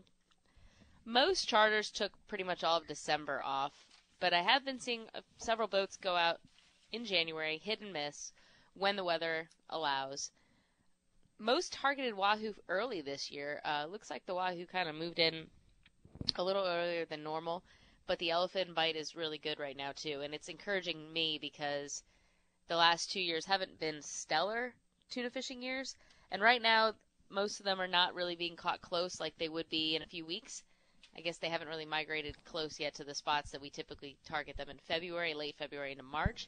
most 1.07 1.47
charters 1.47 1.89
took 1.89 2.11
pretty 2.27 2.43
much 2.43 2.65
all 2.65 2.75
of 2.75 2.85
December 2.85 3.41
off, 3.41 3.85
but 4.19 4.33
I 4.33 4.41
have 4.41 4.65
been 4.65 4.81
seeing 4.81 5.03
uh, 5.15 5.21
several 5.37 5.69
boats 5.69 5.95
go 5.95 6.17
out 6.17 6.41
in 6.91 7.05
January, 7.05 7.57
hit 7.59 7.79
and 7.79 7.93
miss, 7.93 8.33
when 8.73 8.97
the 8.97 9.05
weather 9.05 9.49
allows. 9.69 10.31
Most 11.39 11.71
targeted 11.71 12.13
Wahoo 12.13 12.53
early 12.67 12.99
this 12.99 13.31
year. 13.31 13.61
Uh, 13.63 13.85
looks 13.89 14.09
like 14.09 14.25
the 14.25 14.35
Wahoo 14.35 14.65
kind 14.65 14.89
of 14.89 14.95
moved 14.95 15.17
in 15.17 15.47
a 16.35 16.43
little 16.43 16.65
earlier 16.65 17.05
than 17.05 17.23
normal, 17.23 17.63
but 18.05 18.19
the 18.19 18.27
yellowfin 18.27 18.75
bite 18.75 18.97
is 18.97 19.15
really 19.15 19.37
good 19.37 19.59
right 19.59 19.77
now 19.77 19.93
too, 19.93 20.19
and 20.21 20.33
it's 20.33 20.49
encouraging 20.49 21.13
me 21.13 21.37
because 21.39 22.03
the 22.67 22.75
last 22.75 23.09
two 23.09 23.21
years 23.21 23.45
haven't 23.45 23.79
been 23.79 24.01
stellar 24.01 24.73
tuna 25.09 25.29
fishing 25.29 25.61
years, 25.61 25.95
and 26.31 26.41
right 26.41 26.61
now 26.61 26.95
most 27.29 27.61
of 27.61 27.65
them 27.65 27.79
are 27.79 27.87
not 27.87 28.13
really 28.13 28.35
being 28.35 28.57
caught 28.57 28.81
close 28.81 29.21
like 29.21 29.37
they 29.37 29.47
would 29.47 29.69
be 29.69 29.95
in 29.95 30.01
a 30.01 30.07
few 30.07 30.25
weeks. 30.25 30.63
I 31.17 31.21
guess 31.21 31.37
they 31.37 31.49
haven't 31.49 31.67
really 31.67 31.85
migrated 31.85 32.43
close 32.45 32.79
yet 32.79 32.93
to 32.95 33.03
the 33.03 33.15
spots 33.15 33.51
that 33.51 33.61
we 33.61 33.71
typically 33.71 34.17
target 34.23 34.55
them 34.55 34.69
in 34.69 34.77
February, 34.77 35.33
late 35.33 35.55
February 35.57 35.91
into 35.91 36.03
March. 36.03 36.47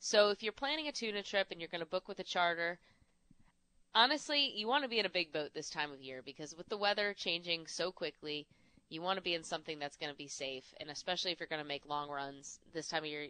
So 0.00 0.30
if 0.30 0.42
you're 0.42 0.52
planning 0.52 0.88
a 0.88 0.92
tuna 0.92 1.22
trip 1.22 1.48
and 1.50 1.60
you're 1.60 1.68
going 1.68 1.84
to 1.84 1.86
book 1.86 2.08
with 2.08 2.18
a 2.18 2.24
charter, 2.24 2.78
honestly, 3.94 4.50
you 4.56 4.66
want 4.66 4.82
to 4.82 4.88
be 4.88 4.98
in 4.98 5.06
a 5.06 5.10
big 5.10 5.32
boat 5.32 5.50
this 5.54 5.70
time 5.70 5.92
of 5.92 6.02
year 6.02 6.22
because 6.24 6.56
with 6.56 6.68
the 6.68 6.76
weather 6.76 7.14
changing 7.14 7.66
so 7.66 7.92
quickly, 7.92 8.46
you 8.88 9.00
want 9.00 9.16
to 9.16 9.22
be 9.22 9.34
in 9.34 9.44
something 9.44 9.78
that's 9.78 9.96
going 9.96 10.10
to 10.10 10.18
be 10.18 10.26
safe, 10.26 10.64
and 10.80 10.90
especially 10.90 11.30
if 11.30 11.38
you're 11.38 11.46
going 11.46 11.62
to 11.62 11.68
make 11.68 11.86
long 11.86 12.10
runs 12.10 12.58
this 12.72 12.88
time 12.88 13.04
of 13.04 13.10
year. 13.10 13.28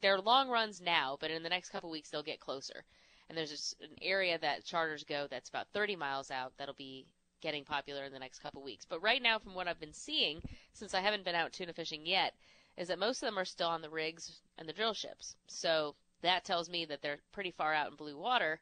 They're 0.00 0.20
long 0.20 0.48
runs 0.48 0.80
now, 0.80 1.18
but 1.20 1.30
in 1.30 1.42
the 1.42 1.50
next 1.50 1.68
couple 1.68 1.90
weeks 1.90 2.08
they'll 2.08 2.22
get 2.22 2.40
closer. 2.40 2.84
And 3.28 3.36
there's 3.36 3.76
an 3.82 3.88
area 4.00 4.38
that 4.38 4.64
charters 4.64 5.04
go 5.04 5.26
that's 5.30 5.50
about 5.50 5.68
30 5.74 5.96
miles 5.96 6.30
out 6.30 6.52
that'll 6.56 6.74
be 6.74 7.06
getting 7.44 7.62
popular 7.62 8.04
in 8.04 8.12
the 8.12 8.18
next 8.18 8.40
couple 8.40 8.62
weeks. 8.62 8.86
But 8.88 9.02
right 9.02 9.22
now, 9.22 9.38
from 9.38 9.54
what 9.54 9.68
I've 9.68 9.78
been 9.78 9.92
seeing, 9.92 10.40
since 10.72 10.94
I 10.94 11.00
haven't 11.00 11.26
been 11.26 11.34
out 11.34 11.52
tuna 11.52 11.74
fishing 11.74 12.06
yet, 12.06 12.32
is 12.78 12.88
that 12.88 12.98
most 12.98 13.22
of 13.22 13.26
them 13.26 13.38
are 13.38 13.44
still 13.44 13.68
on 13.68 13.82
the 13.82 13.90
rigs 13.90 14.40
and 14.56 14.66
the 14.66 14.72
drill 14.72 14.94
ships. 14.94 15.36
So 15.46 15.94
that 16.22 16.46
tells 16.46 16.70
me 16.70 16.86
that 16.86 17.02
they're 17.02 17.20
pretty 17.32 17.50
far 17.50 17.74
out 17.74 17.90
in 17.90 17.96
blue 17.96 18.16
water, 18.16 18.60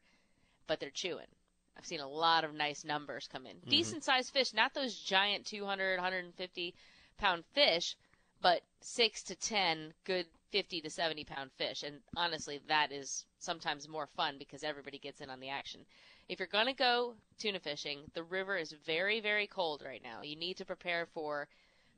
but 0.66 0.80
they're 0.80 0.90
chewing. 0.90 1.28
I've 1.78 1.86
seen 1.86 2.00
a 2.00 2.08
lot 2.08 2.42
of 2.42 2.54
nice 2.54 2.84
numbers 2.84 3.28
come 3.30 3.46
in. 3.46 3.56
Mm-hmm. 3.56 3.70
Decent 3.70 4.04
sized 4.04 4.32
fish, 4.32 4.52
not 4.52 4.74
those 4.74 4.98
giant 4.98 5.46
200, 5.46 5.96
150 5.96 6.74
pound 7.18 7.44
fish, 7.54 7.96
but 8.42 8.62
6 8.80 9.22
to 9.22 9.36
10 9.36 9.94
good 10.04 10.26
50 10.50 10.80
to 10.80 10.90
70 10.90 11.24
pound 11.24 11.50
fish. 11.52 11.84
And 11.84 12.00
honestly, 12.16 12.60
that 12.66 12.90
is 12.90 13.24
sometimes 13.38 13.88
more 13.88 14.08
fun 14.16 14.36
because 14.38 14.64
everybody 14.64 14.98
gets 14.98 15.20
in 15.20 15.30
on 15.30 15.40
the 15.40 15.48
action. 15.48 15.86
If 16.28 16.38
you're 16.38 16.48
going 16.48 16.66
to 16.66 16.72
go 16.72 17.14
tuna 17.38 17.60
fishing, 17.60 18.10
the 18.14 18.22
river 18.22 18.56
is 18.56 18.72
very, 18.86 19.20
very 19.20 19.46
cold 19.46 19.82
right 19.84 20.02
now. 20.02 20.22
You 20.22 20.36
need 20.36 20.56
to 20.58 20.64
prepare 20.64 21.06
for 21.06 21.48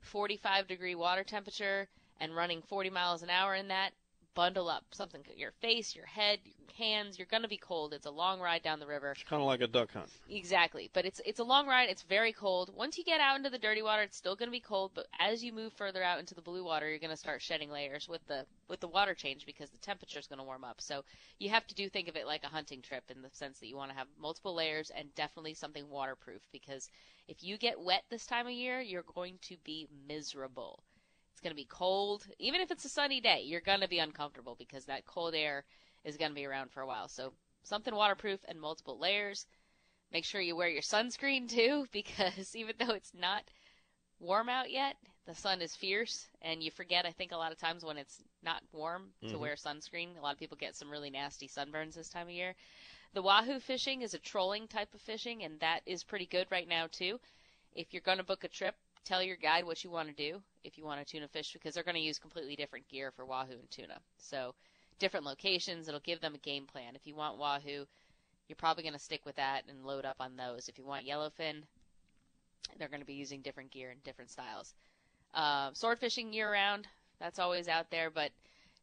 45 0.01 0.67
degree 0.67 0.95
water 0.95 1.23
temperature 1.23 1.87
and 2.19 2.35
running 2.35 2.61
40 2.61 2.89
miles 2.89 3.23
an 3.23 3.29
hour 3.29 3.55
in 3.55 3.67
that. 3.69 3.91
Bundle 4.35 4.69
up. 4.69 4.83
Something, 4.91 5.23
your 5.35 5.51
face, 5.61 5.95
your 5.95 6.05
head, 6.05 6.39
your 6.43 6.75
hands. 6.77 7.17
You're 7.17 7.27
going 7.31 7.43
to 7.43 7.49
be 7.49 7.57
cold. 7.57 7.93
It's 7.93 8.05
a 8.05 8.11
long 8.11 8.39
ride 8.39 8.61
down 8.61 8.79
the 8.79 8.85
river. 8.85 9.11
It's 9.11 9.23
kind 9.23 9.41
of 9.41 9.47
like 9.47 9.61
a 9.61 9.67
duck 9.67 9.91
hunt. 9.93 10.09
Exactly, 10.29 10.89
but 10.93 11.05
it's 11.05 11.21
it's 11.25 11.39
a 11.39 11.43
long 11.43 11.67
ride. 11.67 11.89
It's 11.89 12.03
very 12.03 12.33
cold. 12.33 12.71
Once 12.75 12.97
you 12.97 13.03
get 13.03 13.21
out 13.21 13.37
into 13.37 13.49
the 13.49 13.57
dirty 13.57 13.81
water, 13.81 14.03
it's 14.03 14.17
still 14.17 14.35
going 14.35 14.47
to 14.47 14.51
be 14.51 14.59
cold. 14.59 14.91
But 14.93 15.07
as 15.19 15.43
you 15.43 15.53
move 15.53 15.73
further 15.73 16.03
out 16.03 16.19
into 16.19 16.35
the 16.35 16.41
blue 16.41 16.63
water, 16.63 16.87
you're 16.89 16.99
going 16.99 17.09
to 17.09 17.17
start 17.17 17.41
shedding 17.41 17.71
layers 17.71 18.07
with 18.07 18.25
the 18.27 18.45
with 18.67 18.81
the 18.81 18.87
water 18.87 19.13
change 19.13 19.45
because 19.45 19.69
the 19.69 19.77
temperature 19.79 20.19
is 20.19 20.27
going 20.27 20.39
to 20.39 20.45
warm 20.45 20.63
up. 20.63 20.81
So 20.81 21.03
you 21.39 21.49
have 21.49 21.65
to 21.67 21.75
do 21.75 21.89
think 21.89 22.07
of 22.07 22.15
it 22.15 22.27
like 22.27 22.43
a 22.43 22.47
hunting 22.47 22.81
trip 22.81 23.03
in 23.09 23.21
the 23.21 23.29
sense 23.31 23.59
that 23.59 23.67
you 23.67 23.77
want 23.77 23.91
to 23.91 23.97
have 23.97 24.07
multiple 24.19 24.53
layers 24.53 24.91
and 24.95 25.13
definitely 25.15 25.53
something 25.53 25.89
waterproof 25.89 26.41
because 26.51 26.89
if 27.27 27.43
you 27.43 27.57
get 27.57 27.79
wet 27.79 28.03
this 28.09 28.25
time 28.25 28.45
of 28.45 28.53
year, 28.53 28.81
you're 28.81 29.03
going 29.15 29.39
to 29.43 29.57
be 29.63 29.87
miserable. 30.07 30.83
It's 31.35 31.41
going 31.41 31.51
to 31.51 31.61
be 31.61 31.65
cold. 31.65 32.25
Even 32.39 32.61
if 32.61 32.71
it's 32.71 32.85
a 32.85 32.89
sunny 32.89 33.19
day, 33.19 33.41
you're 33.43 33.61
going 33.61 33.81
to 33.81 33.89
be 33.89 33.99
uncomfortable 33.99 34.55
because 34.57 34.85
that 34.85 35.05
cold 35.05 35.35
air 35.35 35.65
is 36.05 36.17
going 36.17 36.31
to 36.31 36.35
be 36.35 36.45
around 36.45 36.71
for 36.71 36.81
a 36.81 36.87
while. 36.87 37.09
So 37.09 37.33
something 37.63 37.93
waterproof 37.93 38.39
and 38.47 38.59
multiple 38.59 38.97
layers. 38.97 39.45
Make 40.11 40.25
sure 40.25 40.41
you 40.41 40.55
wear 40.55 40.69
your 40.69 40.81
sunscreen 40.81 41.49
too 41.51 41.87
because 41.91 42.55
even 42.55 42.75
though 42.79 42.93
it's 42.95 43.13
not 43.13 43.43
warm 44.19 44.49
out 44.49 44.71
yet, 44.71 44.97
the 45.25 45.35
sun 45.35 45.61
is 45.61 45.75
fierce 45.75 46.27
and 46.41 46.63
you 46.63 46.71
forget 46.71 47.05
I 47.05 47.11
think 47.11 47.31
a 47.33 47.37
lot 47.37 47.51
of 47.51 47.59
times 47.59 47.83
when 47.85 47.97
it's 47.97 48.23
not 48.43 48.63
warm 48.71 49.13
to 49.27 49.37
Mhm. 49.37 49.41
wear 49.41 49.55
sunscreen. 49.55 50.17
A 50.17 50.21
lot 50.21 50.33
of 50.33 50.39
people 50.39 50.57
get 50.57 50.75
some 50.75 50.89
really 50.91 51.09
nasty 51.09 51.47
sunburns 51.47 51.95
this 51.95 52.09
time 52.09 52.27
of 52.27 52.33
year. 52.33 52.55
The 53.13 53.23
wahoo 53.23 53.59
fishing 53.59 54.01
is 54.03 54.13
a 54.15 54.19
trolling 54.19 54.67
type 54.67 54.93
of 54.95 55.01
fishing 55.01 55.43
and 55.43 55.59
that 55.59 55.83
is 55.85 56.03
pretty 56.03 56.27
good 56.27 56.47
right 56.51 56.67
now 56.67 56.87
too. 56.87 57.19
If 57.73 57.93
you're 57.93 58.01
going 58.01 58.19
to 58.19 58.23
book 58.23 58.43
a 58.45 58.49
trip, 58.49 58.75
tell 59.05 59.23
your 59.23 59.37
guide 59.37 59.65
what 59.65 59.83
you 59.83 59.89
want 59.89 60.09
to 60.09 60.13
do 60.13 60.41
if 60.63 60.77
you 60.77 60.83
want 60.83 60.99
to 60.99 61.05
tuna 61.05 61.27
fish 61.27 61.53
because 61.53 61.73
they're 61.73 61.83
going 61.83 61.95
to 61.95 62.01
use 62.01 62.19
completely 62.19 62.55
different 62.55 62.87
gear 62.89 63.11
for 63.11 63.25
wahoo 63.25 63.53
and 63.53 63.71
tuna. 63.71 63.97
So, 64.17 64.53
different 64.99 65.25
locations, 65.25 65.87
it'll 65.87 65.99
give 66.01 66.21
them 66.21 66.35
a 66.35 66.39
game 66.39 66.65
plan. 66.65 66.95
If 66.95 67.05
you 67.05 67.15
want 67.15 67.37
wahoo, 67.37 67.85
you're 68.47 68.55
probably 68.57 68.83
going 68.83 68.93
to 68.93 68.99
stick 68.99 69.25
with 69.25 69.35
that 69.35 69.63
and 69.69 69.85
load 69.85 70.05
up 70.05 70.17
on 70.19 70.35
those. 70.35 70.67
If 70.67 70.77
you 70.77 70.85
want 70.85 71.07
yellowfin, 71.07 71.63
they're 72.77 72.89
going 72.89 73.01
to 73.01 73.05
be 73.05 73.13
using 73.13 73.41
different 73.41 73.71
gear 73.71 73.91
and 73.91 74.03
different 74.03 74.31
styles. 74.31 74.73
Uh, 75.33 75.71
sword 75.73 75.99
fishing 75.99 76.33
year 76.33 76.51
round, 76.51 76.87
that's 77.19 77.39
always 77.39 77.67
out 77.67 77.89
there, 77.89 78.09
but 78.09 78.31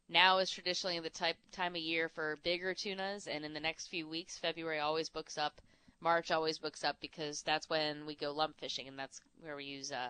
now 0.09 0.37
is 0.37 0.49
traditionally 0.49 0.99
the 0.99 1.09
type 1.09 1.37
time 1.51 1.75
of 1.75 1.81
year 1.81 2.09
for 2.09 2.37
bigger 2.43 2.73
tunas, 2.73 3.27
and 3.27 3.43
in 3.43 3.53
the 3.53 3.59
next 3.59 3.87
few 3.87 4.07
weeks, 4.07 4.37
February 4.37 4.79
always 4.79 5.09
books 5.09 5.37
up. 5.37 5.61
March 6.03 6.31
always 6.31 6.59
books 6.59 6.83
up 6.83 6.97
because 6.99 7.41
that's 7.43 7.69
when 7.69 8.05
we 8.05 8.15
go 8.15 8.31
lump 8.33 8.59
fishing, 8.59 8.87
and 8.87 8.99
that's 8.99 9.21
where 9.41 9.55
we 9.55 9.63
use 9.63 9.91
uh, 9.91 10.09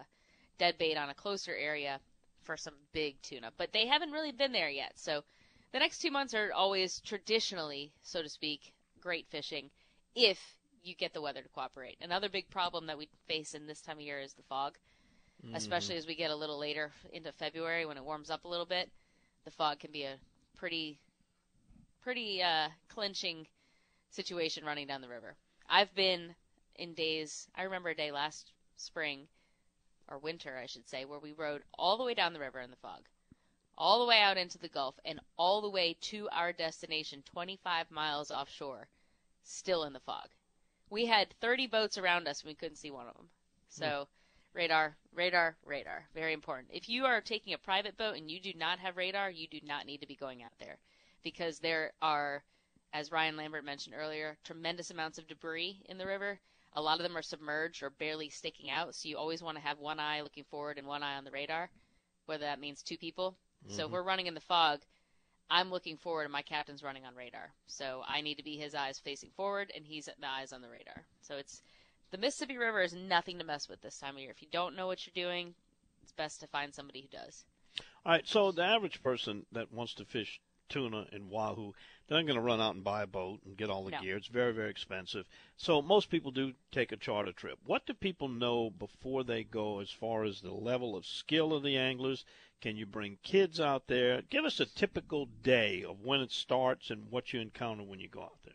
dead 0.58 0.78
bait 0.78 0.98
on 0.98 1.10
a 1.10 1.14
closer 1.14 1.56
area 1.56 2.00
for 2.42 2.58
some 2.58 2.74
big 2.92 3.22
tuna. 3.22 3.52
But 3.58 3.72
they 3.72 3.86
haven't 3.86 4.12
really 4.12 4.32
been 4.32 4.52
there 4.52 4.70
yet, 4.70 4.94
so 4.96 5.24
the 5.72 5.80
next 5.80 6.00
two 6.00 6.12
months 6.12 6.34
are 6.34 6.52
always 6.54 7.00
traditionally, 7.02 7.92
so 8.02 8.22
to 8.22 8.30
speak, 8.30 8.74
great 9.00 9.28
fishing 9.30 9.70
if 10.16 10.40
you 10.84 10.96
get 10.96 11.14
the 11.14 11.22
weather 11.22 11.42
to 11.42 11.50
cooperate. 11.50 11.98
Another 12.02 12.30
big 12.30 12.50
problem 12.50 12.88
that 12.88 12.98
we 12.98 13.08
face 13.28 13.54
in 13.54 13.68
this 13.68 13.82
time 13.82 13.98
of 13.98 14.04
year 14.04 14.20
is 14.20 14.34
the 14.34 14.44
fog, 14.44 14.78
especially 15.56 15.96
as 15.98 16.08
we 16.08 16.16
get 16.16 16.32
a 16.32 16.36
little 16.36 16.60
later 16.60 16.92
into 17.12 17.32
February 17.32 17.86
when 17.86 17.98
it 17.98 18.04
warms 18.04 18.30
up 18.30 18.46
a 18.46 18.48
little 18.48 18.66
bit. 18.66 18.90
The 19.46 19.52
fog 19.52 19.80
can 19.80 19.92
be 19.92 20.04
a 20.04 20.16
pretty, 20.58 21.00
pretty 22.02 22.42
uh, 22.42 22.70
clinching 22.90 23.48
situation 24.10 24.66
running 24.66 24.88
down 24.88 25.02
the 25.02 25.08
river. 25.08 25.36
I've 25.70 25.94
been 25.96 26.36
in 26.76 26.94
days. 26.94 27.48
I 27.56 27.64
remember 27.64 27.90
a 27.90 27.96
day 27.96 28.12
last 28.12 28.52
spring 28.78 29.28
or 30.08 30.18
winter, 30.18 30.58
I 30.58 30.66
should 30.66 30.88
say, 30.88 31.06
where 31.06 31.20
we 31.20 31.32
rode 31.34 31.64
all 31.78 31.98
the 31.98 32.04
way 32.04 32.14
down 32.14 32.34
the 32.34 32.40
river 32.40 32.60
in 32.60 32.70
the 32.70 32.78
fog, 32.78 33.02
all 33.78 34.00
the 34.00 34.06
way 34.06 34.20
out 34.20 34.38
into 34.38 34.58
the 34.58 34.68
Gulf, 34.68 34.96
and 35.06 35.20
all 35.38 35.62
the 35.62 35.70
way 35.70 35.96
to 36.02 36.30
our 36.30 36.54
destination, 36.54 37.24
25 37.26 37.90
miles 37.90 38.32
offshore, 38.32 38.88
still 39.44 39.84
in 39.86 39.94
the 39.94 40.00
fog. 40.00 40.30
We 40.90 41.06
had 41.06 41.34
30 41.42 41.68
boats 41.68 41.98
around 41.98 42.28
us, 42.28 42.42
and 42.42 42.50
we 42.50 42.56
couldn't 42.56 42.78
see 42.78 42.92
one 42.92 43.08
of 43.08 43.16
them. 43.16 43.30
So, 43.70 44.08
hmm. 44.54 44.58
radar, 44.58 44.98
radar, 45.14 45.58
radar, 45.66 46.06
very 46.14 46.34
important. 46.34 46.70
If 46.72 46.90
you 46.90 47.06
are 47.06 47.22
taking 47.22 47.54
a 47.54 47.58
private 47.58 47.98
boat 47.98 48.18
and 48.18 48.30
you 48.30 48.40
do 48.40 48.54
not 48.56 48.80
have 48.80 48.98
radar, 48.98 49.32
you 49.32 49.48
do 49.48 49.60
not 49.66 49.86
need 49.86 50.02
to 50.02 50.08
be 50.08 50.16
going 50.16 50.44
out 50.44 50.54
there, 50.60 50.78
because 51.24 51.60
there 51.60 51.94
are, 52.02 52.44
as 52.94 53.12
Ryan 53.12 53.36
Lambert 53.36 53.66
mentioned 53.66 53.96
earlier, 53.98 54.38
tremendous 54.44 54.92
amounts 54.92 55.18
of 55.18 55.28
debris 55.28 55.84
in 55.90 55.98
the 55.98 56.06
river. 56.06 56.40
A 56.74 56.82
lot 56.82 56.98
of 56.98 57.04
them 57.04 57.18
are 57.18 57.22
submerged 57.22 57.84
or 57.84 57.90
barely 57.90 58.30
sticking 58.30 58.70
out, 58.70 58.96
so 58.96 59.10
you 59.10 59.18
always 59.18 59.44
want 59.44 59.58
to 59.58 59.64
have 59.64 59.80
one 59.80 60.00
eye 60.00 60.22
looking 60.22 60.44
forward 60.44 60.78
and 60.78 60.88
one 60.88 61.04
eye 61.04 61.18
on 61.18 61.24
the 61.24 61.32
radar, 61.32 61.70
whether 62.26 62.46
that 62.46 62.60
means 62.60 62.82
two 62.82 62.98
people. 62.98 63.36
So 63.68 63.74
if 63.74 63.86
mm-hmm. 63.86 63.94
we're 63.94 64.04
running 64.04 64.28
in 64.28 64.34
the 64.34 64.40
fog, 64.40 64.82
I'm 65.50 65.70
looking 65.70 65.98
forward 65.98 66.24
and 66.24 66.32
my 66.32 66.42
captain's 66.42 66.84
running 66.84 67.06
on 67.06 67.16
radar. 67.16 67.54
So 67.68 68.04
I 68.08 68.22
need 68.22 68.36
to 68.36 68.44
be 68.44 68.58
his 68.58 68.76
eyes 68.76 69.00
facing 69.00 69.30
forward 69.36 69.72
and 69.76 69.86
he's 69.86 70.08
at 70.08 70.20
the 70.20 70.28
eyes 70.28 70.52
on 70.52 70.62
the 70.62 70.70
radar. 70.70 71.04
So 71.22 71.38
it's 71.38 71.62
the 72.12 72.18
Mississippi 72.18 72.58
River 72.58 72.82
is 72.82 72.94
nothing 72.94 73.40
to 73.40 73.46
mess 73.46 73.70
with 73.70 73.82
this 73.82 73.98
time 73.98 74.16
of 74.16 74.22
year. 74.22 74.32
If 74.32 74.42
you 74.42 74.48
don't 74.52 74.76
know 74.76 74.88
what 74.88 75.06
you're 75.06 75.26
doing, 75.26 75.54
it's 76.02 76.12
best 76.12 76.40
to 76.42 76.48
find 76.48 76.74
somebody 76.74 77.02
who 77.02 77.18
does. 77.18 77.46
All 78.06 78.12
right, 78.12 78.28
so 78.28 78.52
the 78.52 78.64
average 78.64 79.02
person 79.02 79.46
that 79.52 79.72
wants 79.72 79.94
to 79.96 80.06
fish 80.06 80.42
tuna 80.70 81.06
in 81.12 81.30
Wahoo, 81.30 81.74
they're 82.08 82.18
not 82.18 82.26
going 82.28 82.36
to 82.36 82.42
run 82.42 82.60
out 82.62 82.76
and 82.76 82.84
buy 82.84 83.04
a 83.04 83.08
boat 83.08 83.40
and 83.46 83.56
get 83.58 83.70
all 83.70 83.84
the 83.86 83.92
No. 83.92 84.00
gear. 84.02 84.18
It's 84.18 84.28
very, 84.28 84.52
very 84.54 84.70
expensive. 84.70 85.26
So 85.58 85.82
most 85.82 86.10
people 86.10 86.32
do 86.32 86.54
take 86.72 86.92
a 86.92 86.98
charter 86.98 87.32
trip. 87.32 87.60
What 87.66 87.86
do 87.86 87.94
people 87.94 88.28
know 88.28 88.70
before 88.70 89.24
they 89.24 89.44
go 89.44 89.80
as 89.80 89.90
far 89.90 90.24
as 90.24 90.42
the 90.42 90.52
level 90.54 90.96
of 90.96 91.06
skill 91.06 91.54
of 91.54 91.64
the 91.64 91.78
anglers? 91.78 92.26
Can 92.62 92.76
you 92.78 92.86
bring 92.86 93.18
kids 93.24 93.60
out 93.60 93.88
there? 93.88 94.22
Give 94.22 94.46
us 94.46 94.60
a 94.60 94.66
typical 94.66 95.26
day 95.26 95.84
of 95.84 96.02
when 96.02 96.22
it 96.22 96.32
starts 96.32 96.90
and 96.90 97.10
what 97.10 97.34
you 97.34 97.40
encounter 97.40 97.84
when 97.84 98.00
you 98.00 98.10
go 98.10 98.24
out 98.24 98.44
there. 98.44 98.54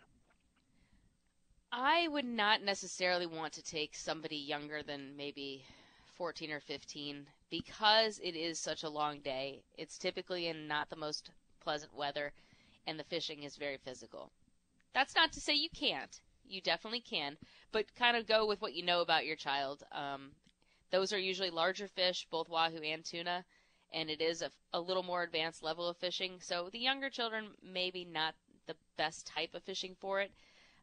I 1.72 2.08
would 2.08 2.24
not 2.24 2.62
necessarily 2.62 3.26
want 3.26 3.52
to 3.54 3.62
take 3.62 3.94
somebody 3.94 4.37
younger 4.37 4.82
than 4.82 5.16
maybe 5.16 5.64
14 6.14 6.50
or 6.50 6.61
15 6.61 7.26
because 7.50 8.18
it 8.20 8.34
is 8.34 8.58
such 8.58 8.82
a 8.82 8.88
long 8.88 9.20
day. 9.20 9.62
It's 9.76 9.98
typically 9.98 10.46
in 10.46 10.66
not 10.66 10.88
the 10.88 10.96
most 10.96 11.30
pleasant 11.61 11.94
weather 11.94 12.32
and 12.88 12.98
the 12.98 13.05
fishing 13.05 13.42
is 13.42 13.57
very 13.57 13.77
physical. 13.77 14.33
That's 14.94 15.14
not 15.14 15.31
to 15.33 15.40
say 15.40 15.55
you 15.55 15.68
can't. 15.68 16.20
You 16.48 16.62
definitely 16.62 17.03
can, 17.03 17.37
but 17.70 17.94
kind 17.94 18.16
of 18.16 18.27
go 18.27 18.46
with 18.46 18.62
what 18.62 18.74
you 18.74 18.83
know 18.83 19.03
about 19.03 19.27
your 19.27 19.37
child. 19.37 19.83
Um, 19.92 20.31
those 20.90 21.12
are 21.12 21.18
usually 21.18 21.51
larger 21.51 21.87
fish, 21.87 22.27
both 22.31 22.48
wahoo 22.48 22.83
and 22.83 23.05
tuna, 23.05 23.44
and 23.92 24.09
it 24.09 24.22
is 24.22 24.40
a, 24.40 24.51
a 24.72 24.81
little 24.81 25.03
more 25.03 25.22
advanced 25.22 25.62
level 25.62 25.87
of 25.87 25.98
fishing. 25.98 26.38
So 26.40 26.70
the 26.72 26.79
younger 26.79 27.11
children 27.11 27.48
maybe 27.62 28.07
not 28.07 28.35
the 28.66 28.77
best 28.96 29.27
type 29.27 29.55
of 29.55 29.62
fishing 29.62 29.94
for 30.01 30.20
it. 30.22 30.33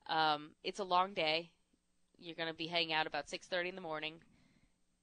Um, 0.08 0.52
it's 0.64 0.80
a 0.80 0.84
long 0.84 1.14
day. 1.14 1.50
You're 2.20 2.36
going 2.36 2.50
to 2.50 2.56
be 2.56 2.68
hanging 2.68 2.94
out 2.94 3.08
about 3.08 3.28
6:30 3.28 3.70
in 3.70 3.76
the 3.76 3.82
morning. 3.82 4.22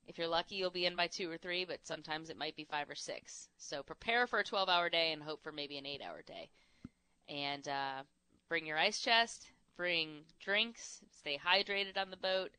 If 0.07 0.19
you're 0.19 0.29
lucky, 0.29 0.57
you'll 0.57 0.71
be 0.71 0.87
in 0.87 0.97
by 0.97 1.09
two 1.09 1.31
or 1.31 1.39
three, 1.39 1.65
but 1.65 1.87
sometimes 1.87 2.31
it 2.31 2.39
might 2.39 2.57
be 2.57 2.65
five 2.65 2.89
or 2.89 2.95
six. 2.95 3.49
So 3.57 3.83
prepare 3.83 4.27
for 4.27 4.41
a 4.41 4.45
12-hour 4.45 4.91
day 4.91 5.13
and 5.13 5.23
hope 5.23 5.43
for 5.43 5.53
maybe 5.53 5.79
an 5.79 5.87
eight-hour 5.87 6.23
day. 6.23 6.51
And 7.33 7.67
uh, 7.67 8.03
bring 8.49 8.67
your 8.67 8.79
ice 8.79 9.01
chest. 9.01 9.47
Bring 9.77 10.21
drinks. 10.39 11.01
Stay 11.19 11.39
hydrated 11.39 11.97
on 11.97 12.11
the 12.11 12.17
boat. 12.19 12.51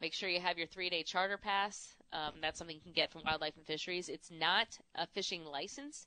Make 0.00 0.12
sure 0.12 0.28
you 0.28 0.40
have 0.40 0.58
your 0.58 0.66
three-day 0.66 1.04
charter 1.04 1.38
pass. 1.38 1.94
Um, 2.12 2.34
that's 2.42 2.58
something 2.58 2.74
you 2.74 2.82
can 2.82 2.92
get 2.92 3.12
from 3.12 3.22
Wildlife 3.24 3.56
and 3.56 3.64
Fisheries. 3.64 4.08
It's 4.08 4.30
not 4.30 4.78
a 4.96 5.06
fishing 5.06 5.44
license. 5.44 6.06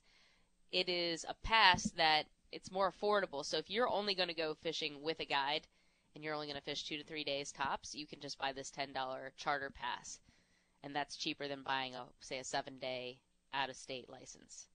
It 0.70 0.88
is 0.88 1.24
a 1.28 1.34
pass 1.42 1.90
that 1.96 2.26
it's 2.52 2.70
more 2.70 2.92
affordable. 2.92 3.44
So 3.44 3.56
if 3.56 3.70
you're 3.70 3.88
only 3.88 4.14
going 4.14 4.28
to 4.28 4.34
go 4.34 4.54
fishing 4.62 5.02
with 5.02 5.18
a 5.20 5.24
guide 5.24 5.66
and 6.14 6.22
you're 6.22 6.34
only 6.34 6.46
going 6.46 6.58
to 6.58 6.62
fish 6.62 6.84
two 6.84 6.98
to 6.98 7.04
three 7.04 7.24
days 7.24 7.50
tops, 7.50 7.94
you 7.94 8.06
can 8.06 8.20
just 8.20 8.38
buy 8.38 8.52
this 8.52 8.70
$10 8.70 8.94
charter 9.36 9.70
pass. 9.70 10.20
And 10.82 10.94
that's 10.94 11.16
cheaper 11.16 11.48
than 11.48 11.62
buying 11.62 11.94
a, 11.94 12.04
say, 12.20 12.38
a 12.38 12.44
seven 12.44 12.78
day 12.78 13.18
out 13.52 13.70
of 13.70 13.76
state 13.76 14.08
license. 14.08 14.66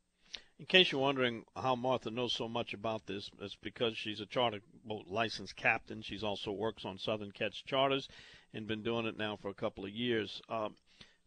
In 0.57 0.65
case 0.65 0.91
you're 0.91 1.01
wondering 1.01 1.43
how 1.55 1.75
Martha 1.75 2.09
knows 2.09 2.33
so 2.33 2.47
much 2.47 2.73
about 2.73 3.07
this, 3.07 3.29
it's 3.41 3.55
because 3.55 3.97
she's 3.97 4.21
a 4.21 4.25
charter 4.25 4.61
boat 4.85 5.05
licensed 5.07 5.55
captain. 5.57 6.01
She's 6.01 6.23
also 6.23 6.51
works 6.51 6.85
on 6.85 6.97
Southern 6.97 7.31
Catch 7.31 7.65
Charters 7.65 8.07
and 8.53 8.65
been 8.65 8.81
doing 8.81 9.05
it 9.05 9.17
now 9.17 9.35
for 9.35 9.49
a 9.49 9.53
couple 9.53 9.83
of 9.83 9.91
years. 9.91 10.41
Um, 10.47 10.75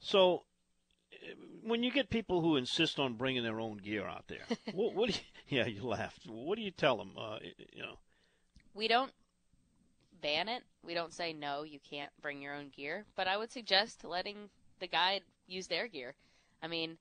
so, 0.00 0.44
when 1.62 1.82
you 1.82 1.90
get 1.90 2.08
people 2.08 2.40
who 2.40 2.56
insist 2.56 2.98
on 2.98 3.14
bringing 3.14 3.42
their 3.42 3.60
own 3.60 3.76
gear 3.78 4.06
out 4.06 4.24
there, 4.28 4.44
what, 4.72 4.94
what 4.94 5.10
do 5.10 5.14
you, 5.14 5.58
yeah, 5.58 5.66
you 5.66 5.82
laughed. 5.82 6.26
What 6.26 6.56
do 6.56 6.62
you 6.62 6.70
tell 6.70 6.96
them? 6.96 7.12
Uh, 7.18 7.38
you 7.72 7.82
know, 7.82 7.98
We 8.74 8.88
don't 8.88 9.12
ban 10.22 10.48
it. 10.48 10.62
We 10.82 10.94
don't 10.94 11.12
say 11.12 11.34
no, 11.34 11.64
you 11.64 11.80
can't 11.80 12.10
bring 12.22 12.40
your 12.40 12.54
own 12.54 12.70
gear. 12.74 13.04
But 13.14 13.28
I 13.28 13.36
would 13.36 13.52
suggest 13.52 14.04
letting 14.04 14.48
the 14.80 14.86
guide 14.86 15.22
use 15.46 15.66
their 15.66 15.86
gear. 15.86 16.14
I 16.62 16.66
mean, 16.66 16.96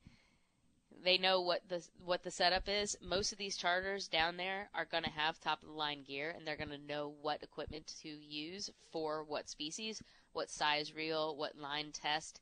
they 1.04 1.18
know 1.18 1.42
what 1.42 1.62
the 1.70 1.84
what 2.04 2.24
the 2.24 2.32
setup 2.32 2.68
is. 2.68 2.98
Most 3.02 3.32
of 3.32 3.38
these 3.38 3.58
charters 3.58 4.08
down 4.08 4.38
there 4.38 4.70
are 4.74 4.86
going 4.86 5.04
to 5.04 5.10
have 5.10 5.40
top 5.40 5.62
of 5.62 5.68
the 5.70 5.74
line 5.74 6.04
gear, 6.04 6.34
and 6.36 6.46
they're 6.46 6.58
going 6.58 6.70
to 6.70 6.78
know 6.78 7.14
what 7.22 7.44
equipment 7.44 7.94
to 8.02 8.10
use 8.10 8.70
for 8.92 9.24
what 9.24 9.50
species, 9.50 10.02
what 10.34 10.50
size 10.50 10.94
reel, 10.96 11.36
what 11.36 11.58
line 11.58 11.92
test. 11.92 12.42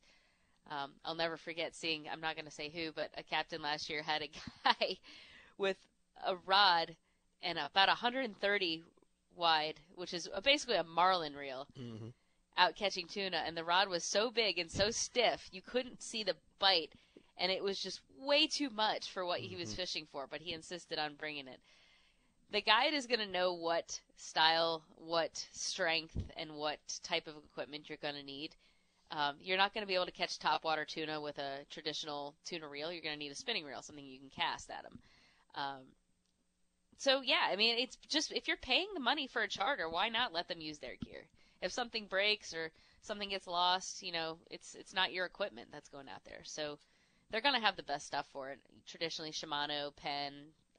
Um, 0.70 0.92
I'll 1.04 1.14
never 1.14 1.36
forget 1.36 1.74
seeing. 1.74 2.08
I'm 2.10 2.20
not 2.20 2.34
going 2.34 2.46
to 2.46 2.50
say 2.50 2.70
who, 2.70 2.90
but 2.92 3.10
a 3.16 3.22
captain 3.22 3.62
last 3.62 3.88
year 3.88 4.02
had 4.02 4.22
a 4.22 4.30
guy 4.64 4.98
with 5.58 5.76
a 6.26 6.36
rod 6.46 6.96
and 7.42 7.58
about 7.58 7.88
130 7.88 8.82
wide, 9.36 9.80
which 9.94 10.12
is 10.14 10.28
basically 10.42 10.76
a 10.76 10.84
marlin 10.84 11.34
reel, 11.34 11.66
Mm-hmm. 11.78 12.08
out 12.56 12.74
catching 12.74 13.06
tuna, 13.06 13.42
and 13.46 13.56
the 13.56 13.64
rod 13.64 13.88
was 13.88 14.02
so 14.02 14.30
big 14.30 14.58
and 14.58 14.70
so 14.70 14.90
stiff 14.90 15.48
you 15.52 15.60
couldn't 15.62 16.02
see 16.02 16.24
the 16.24 16.36
bite, 16.58 16.94
and 17.38 17.52
it 17.52 17.62
was 17.62 17.78
just 17.80 18.00
way 18.18 18.46
too 18.46 18.70
much 18.70 19.10
for 19.10 19.24
what 19.24 19.40
he 19.40 19.56
was 19.56 19.72
Mm-hmm. 19.72 19.74
fishing 19.74 20.06
for. 20.10 20.26
But 20.26 20.40
he 20.42 20.52
insisted 20.52 20.98
on 20.98 21.14
bringing 21.16 21.48
it. 21.48 21.60
The 22.50 22.60
guide 22.62 22.94
is 22.94 23.06
going 23.06 23.20
to 23.20 23.26
know 23.26 23.54
what 23.54 24.00
style, 24.16 24.84
what 24.96 25.46
strength, 25.52 26.16
and 26.36 26.54
what 26.56 26.78
type 27.02 27.26
of 27.26 27.36
equipment 27.36 27.88
you're 27.88 27.98
going 27.98 28.14
to 28.14 28.22
need. 28.22 28.56
Um, 29.10 29.36
you're 29.40 29.56
not 29.58 29.74
going 29.74 29.82
to 29.82 29.88
be 29.88 29.94
able 29.94 30.06
to 30.06 30.12
catch 30.12 30.38
topwater 30.38 30.86
tuna 30.86 31.20
with 31.20 31.38
a 31.38 31.64
traditional 31.70 32.36
tuna 32.44 32.68
reel. 32.68 32.92
You're 32.92 33.02
going 33.02 33.14
to 33.14 33.18
need 33.18 33.32
a 33.32 33.36
spinning 33.36 33.64
reel, 33.64 33.82
something 33.82 34.04
you 34.04 34.18
can 34.20 34.30
cast 34.30 34.70
at 34.70 34.82
them. 34.84 34.98
Um, 35.54 35.82
so 36.98 37.20
yeah, 37.22 37.48
I 37.50 37.56
mean, 37.56 37.78
it's 37.78 37.96
just 38.08 38.32
if 38.32 38.48
you're 38.48 38.56
paying 38.56 38.88
the 38.94 39.00
money 39.00 39.26
for 39.26 39.42
a 39.42 39.48
charter, 39.48 39.88
why 39.88 40.08
not 40.08 40.32
let 40.32 40.48
them 40.48 40.60
use 40.60 40.78
their 40.78 40.96
gear? 40.96 41.28
If 41.62 41.72
something 41.72 42.06
breaks 42.06 42.52
or 42.54 42.70
something 43.02 43.30
gets 43.30 43.46
lost, 43.46 44.02
you 44.02 44.12
know, 44.12 44.38
it's 44.50 44.74
it's 44.74 44.94
not 44.94 45.12
your 45.12 45.26
equipment 45.26 45.68
that's 45.72 45.88
going 45.88 46.08
out 46.08 46.24
there. 46.24 46.40
So 46.44 46.78
they're 47.30 47.40
going 47.40 47.54
to 47.54 47.60
have 47.60 47.76
the 47.76 47.82
best 47.82 48.06
stuff 48.06 48.26
for 48.32 48.50
it. 48.50 48.58
Traditionally, 48.86 49.32
Shimano, 49.32 49.94
Penn, 49.96 50.32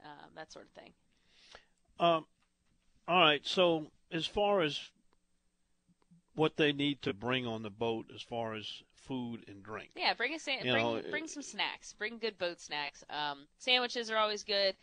um, 0.04 0.30
that 0.36 0.52
sort 0.52 0.66
of 0.66 0.82
thing. 0.82 0.92
Um, 2.00 2.26
all 3.06 3.20
right. 3.20 3.46
So 3.46 3.86
as 4.12 4.26
far 4.26 4.60
as 4.62 4.90
what 6.34 6.56
they 6.56 6.72
need 6.72 7.02
to 7.02 7.12
bring 7.12 7.46
on 7.46 7.62
the 7.62 7.70
boat, 7.70 8.06
as 8.14 8.22
far 8.22 8.54
as 8.54 8.82
food 8.94 9.44
and 9.48 9.62
drink, 9.62 9.90
Yeah, 9.96 10.14
bring 10.14 10.34
a 10.34 10.38
sa- 10.38 10.60
bring 10.62 10.74
know, 10.74 11.02
bring 11.10 11.26
some 11.26 11.42
snacks. 11.42 11.92
Bring 11.92 12.18
good 12.18 12.38
boat 12.38 12.60
snacks. 12.60 13.02
Um, 13.10 13.46
sandwiches 13.58 14.10
are 14.10 14.16
always 14.16 14.44
good. 14.44 14.76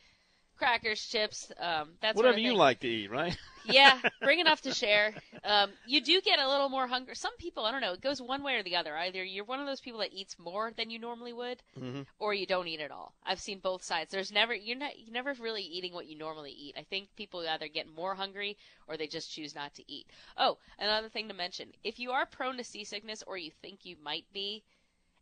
Crackers, 0.58 1.06
chips, 1.06 1.52
um, 1.60 1.90
that's 2.02 2.16
whatever 2.16 2.40
you 2.40 2.56
like 2.56 2.80
to 2.80 2.88
eat, 2.88 3.12
right? 3.12 3.38
yeah, 3.66 4.00
bring 4.22 4.40
enough 4.40 4.62
to 4.62 4.74
share. 4.74 5.14
Um, 5.44 5.72
you 5.86 6.02
do 6.02 6.22
get 6.22 6.40
a 6.40 6.48
little 6.48 6.70
more 6.70 6.88
hunger. 6.88 7.14
Some 7.14 7.36
people, 7.38 7.66
I 7.66 7.72
don't 7.72 7.82
know, 7.82 7.94
it 7.94 8.02
goes 8.02 8.22
one 8.22 8.44
way 8.44 8.56
or 8.56 8.64
the 8.64 8.76
other. 8.76 8.96
Either 8.96 9.24
you're 9.24 9.44
one 9.46 9.60
of 9.60 9.68
those 9.68 9.82
people 9.82 10.00
that 10.00 10.14
eats 10.14 10.38
more 10.40 10.72
than 10.78 10.90
you 10.90 11.00
normally 11.00 11.34
would, 11.34 11.62
mm-hmm. 11.80 12.02
or 12.20 12.34
you 12.34 12.46
don't 12.46 12.68
eat 12.68 12.80
at 12.80 12.92
all. 12.92 13.14
I've 13.26 13.40
seen 13.40 13.60
both 13.60 13.84
sides. 13.84 14.12
There's 14.12 14.32
never 14.32 14.54
you're 14.54 14.78
not 14.78 14.98
you're 14.98 15.14
never 15.14 15.34
really 15.34 15.64
eating 15.64 15.94
what 15.94 16.08
you 16.08 16.18
normally 16.18 16.52
eat. 16.52 16.76
I 16.78 16.84
think 16.84 17.10
people 17.16 17.46
either 17.48 17.68
get 17.68 17.94
more 17.94 18.16
hungry 18.16 18.58
or 18.88 18.98
they 18.98 19.08
just 19.08 19.32
choose 19.32 19.56
not 19.56 19.74
to 19.76 19.92
eat. 19.92 20.08
Oh, 20.38 20.58
another 20.80 21.10
thing 21.10 21.28
to 21.28 21.34
mention: 21.34 21.70
if 21.84 22.00
you 22.00 22.12
are 22.12 22.26
prone 22.26 22.58
to 22.58 22.64
seasickness 22.64 23.24
or 23.28 23.38
you 23.38 23.52
think 23.62 23.86
you 23.86 23.96
might 24.04 24.26
be, 24.34 24.64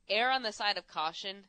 err 0.09 0.31
on 0.31 0.43
the 0.43 0.51
side 0.51 0.77
of 0.77 0.87
caution. 0.87 1.45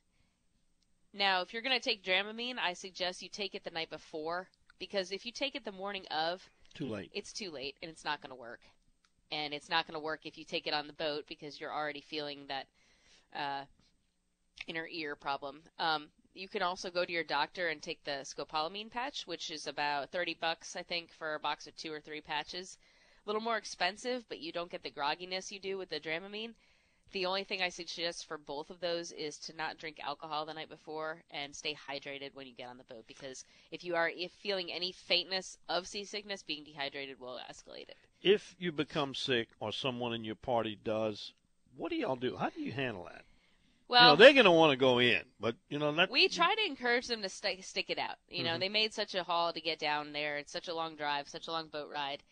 Now, 1.17 1.43
if 1.43 1.53
you're 1.53 1.63
going 1.63 1.79
to 1.79 1.85
take 1.85 2.05
Dramamine, 2.05 2.59
I 2.59 2.73
suggest 2.73 3.23
you 3.23 3.29
take 3.29 3.55
it 3.55 3.63
the 3.63 3.71
night 3.71 3.89
before 3.89 4.49
because 4.81 5.13
if 5.13 5.25
you 5.25 5.31
take 5.31 5.55
it 5.55 5.65
the 5.65 5.71
morning 5.71 6.05
of, 6.11 6.43
Too 6.75 6.89
late. 6.89 7.11
it's 7.15 7.33
too 7.33 7.53
late 7.53 7.77
and 7.81 7.91
it's 7.91 8.05
not 8.05 8.21
going 8.21 8.31
to 8.31 8.41
work. 8.41 8.61
And 9.31 9.55
it's 9.55 9.71
not 9.71 9.87
going 9.87 9.95
to 9.95 10.05
work 10.05 10.27
if 10.27 10.37
you 10.37 10.45
take 10.45 10.67
it 10.67 10.75
on 10.75 10.89
the 10.89 10.93
boat 10.93 11.25
because 11.29 11.61
you're 11.61 11.73
already 11.73 12.01
feeling 12.01 12.47
that 12.49 12.67
uh, 13.35 13.65
inner 14.67 14.89
ear 14.91 15.15
problem. 15.15 15.63
Um, 15.79 16.09
you 16.35 16.49
can 16.49 16.63
also 16.63 16.91
go 16.91 17.05
to 17.05 17.13
your 17.13 17.23
doctor 17.23 17.69
and 17.69 17.81
take 17.81 18.03
the 18.03 18.25
scopolamine 18.25 18.91
patch, 18.91 19.25
which 19.25 19.53
is 19.53 19.69
about 19.69 20.11
30 20.11 20.37
bucks, 20.41 20.75
I 20.75 20.83
think, 20.83 21.13
for 21.13 21.37
a 21.37 21.41
box 21.41 21.69
of 21.69 21.77
two 21.77 21.93
or 21.93 22.01
three 22.01 22.21
patches. 22.21 22.77
A 23.25 23.29
little 23.29 23.41
more 23.41 23.57
expensive, 23.57 24.25
but 24.29 24.41
you 24.41 24.51
don't 24.51 24.71
get 24.71 24.83
the 24.83 24.91
grogginess 24.91 25.53
you 25.53 25.61
do 25.61 25.79
with 25.79 25.91
the 25.91 26.01
Dramamine. 26.01 26.55
The 27.13 27.27
only 27.27 27.45
thing 27.45 27.63
I 27.63 27.69
suggest 27.69 28.27
for 28.27 28.39
both 28.39 28.71
of 28.71 28.81
those 28.81 29.13
is 29.13 29.39
to 29.41 29.55
not 29.55 29.79
drink 29.79 30.01
alcohol 30.03 30.47
the 30.47 30.55
night 30.55 30.69
before 30.69 31.23
and 31.31 31.55
stay 31.55 31.77
hydrated 31.89 32.35
when 32.35 32.47
you 32.47 32.55
get 32.55 32.69
on 32.69 32.77
the 32.77 32.85
boat 32.85 33.05
because 33.07 33.45
if 33.71 33.85
you 33.85 33.95
are 33.95 34.11
if 34.11 34.33
feeling 34.33 34.73
any 34.73 34.91
faintness 34.91 35.57
of 35.69 35.87
seasickness, 35.87 36.43
being 36.43 36.65
dehydrated 36.65 37.21
will 37.21 37.39
escalate 37.51 37.89
it. 37.89 37.97
If 38.21 38.57
you 38.59 38.73
become 38.73 39.15
sick 39.15 39.49
or 39.61 39.71
someone 39.73 40.13
in 40.13 40.25
your 40.25 40.35
party 40.35 40.77
does, 40.83 41.33
what 41.77 41.91
do 41.91 41.97
y'all 41.97 42.17
do? 42.17 42.37
How 42.37 42.51
do 42.51 42.61
you 42.61 42.73
handle 42.73 43.05
that? 43.05 43.25
Well, 43.87 44.03
you 44.03 44.09
know, 44.09 44.17
they're 44.17 44.33
going 44.33 44.45
to 44.47 44.51
want 44.51 44.71
to 44.73 44.77
go 44.79 44.99
in, 44.99 45.21
but 45.39 45.57
you 45.69 45.79
know 45.79 45.93
that 45.93 46.11
we 46.11 46.27
try 46.29 46.55
to 46.55 46.67
encourage 46.67 47.07
them 47.07 47.23
to 47.23 47.29
st- 47.29 47.63
stick 47.65 47.91
it 47.91 47.99
out. 47.99 48.17
You 48.29 48.43
know, 48.43 48.57
Mhm. 48.57 48.61
they 48.61 48.69
made 48.71 48.95
such 48.95 49.15
a 49.15 49.23
haul 49.23 49.53
to 49.53 49.61
get 49.61 49.79
down 49.79 50.13
there. 50.13 50.39
It's 50.39 50.51
such 50.53 50.69
a 50.69 50.75
long 50.75 50.97
drive, 50.97 51.29
such 51.29 51.49
a 51.49 51.53
long 51.53 51.69
boat 51.69 51.91
ride. 51.93 52.23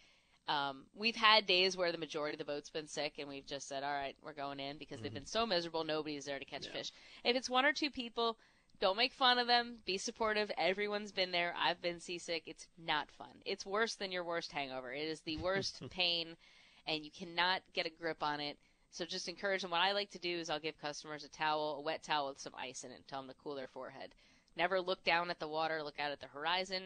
Um, 0.49 0.85
we've 0.95 1.17
had 1.17 1.47
days 1.47 1.77
where 1.77 1.93
the 1.93 1.99
majority 1.99 2.35
of 2.35 2.39
the 2.39 2.45
boat's 2.45 2.71
been 2.71 2.89
sick, 2.89 3.15
and 3.19 3.29
we've 3.29 3.47
just 3.47 3.69
said, 3.69 3.85
"All 3.85 3.93
right, 3.93 4.17
we're 4.23 4.33
going 4.33 4.59
in," 4.59 4.77
because 4.77 5.01
they've 5.01 5.15
been 5.15 5.27
so 5.27 5.47
miserable. 5.47 5.85
Nobody's 5.85 6.25
there 6.25 6.39
to 6.39 6.45
catch 6.45 6.67
fish. 6.69 6.93
If 7.25 7.37
it's 7.37 7.49
one 7.49 7.65
or 7.65 7.73
two 7.73 7.91
people, 7.91 8.37
don't 8.81 8.97
make 8.97 9.13
fun 9.13 9.39
of 9.39 9.47
them. 9.47 9.79
Be 9.85 9.97
supportive. 9.99 10.51
Everyone's 10.59 11.13
been 11.13 11.31
there. 11.31 11.55
I've 11.57 11.81
been 11.81 12.01
seasick. 12.01 12.43
It's 12.47 12.67
not 12.77 13.11
fun. 13.13 13.41
It's 13.47 13.65
worse 13.65 13.95
than 13.95 14.11
your 14.11 14.25
worst 14.25 14.51
hangover. 14.51 14.93
It 14.93 15.07
is 15.07 15.21
the 15.21 15.37
worst 15.37 15.81
pain, 15.91 16.37
and 16.87 17.05
you 17.05 17.11
cannot 17.13 17.63
get 17.73 17.87
a 17.87 17.91
grip 17.91 18.23
on 18.23 18.41
it. 18.41 18.59
So 18.91 19.05
just 19.05 19.29
encourage 19.29 19.63
them. 19.63 19.71
What 19.71 19.81
I 19.81 19.93
like 19.93 20.11
to 20.11 20.19
do 20.19 20.37
is 20.37 20.51
I'll 20.51 20.59
give 20.59 20.81
customers 20.81 21.25
a 21.25 21.29
towel, 21.29 21.77
a 21.79 21.81
wet 21.81 22.03
towel 22.03 22.29
with 22.29 22.41
some 22.41 22.55
ice 22.59 22.83
in 22.83 22.91
it, 22.91 22.97
and 22.97 23.07
tell 23.07 23.21
them 23.21 23.29
to 23.29 23.37
cool 23.43 23.55
their 23.55 23.69
forehead. 23.69 24.15
Never 24.57 24.81
look 24.81 25.05
down 25.05 25.31
at 25.31 25.39
the 25.39 25.49
water. 25.49 25.83
Look 25.83 26.01
out 26.01 26.11
at 26.11 26.21
the 26.21 26.27
horizon. 26.27 26.83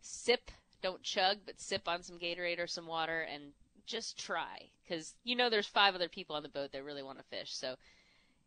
Sip, 0.00 0.50
don't 0.82 1.02
chug, 1.02 1.38
but 1.46 1.60
sip 1.60 1.88
on 1.88 2.02
some 2.02 2.18
Gatorade 2.18 2.58
or 2.58 2.66
some 2.66 2.86
water, 2.86 3.22
and 3.22 3.52
just 3.86 4.18
try. 4.18 4.68
Because 4.82 5.14
you 5.24 5.36
know 5.36 5.50
there's 5.50 5.66
five 5.66 5.94
other 5.94 6.08
people 6.08 6.36
on 6.36 6.42
the 6.42 6.48
boat 6.48 6.72
that 6.72 6.84
really 6.84 7.02
want 7.02 7.18
to 7.18 7.24
fish. 7.24 7.54
So 7.54 7.76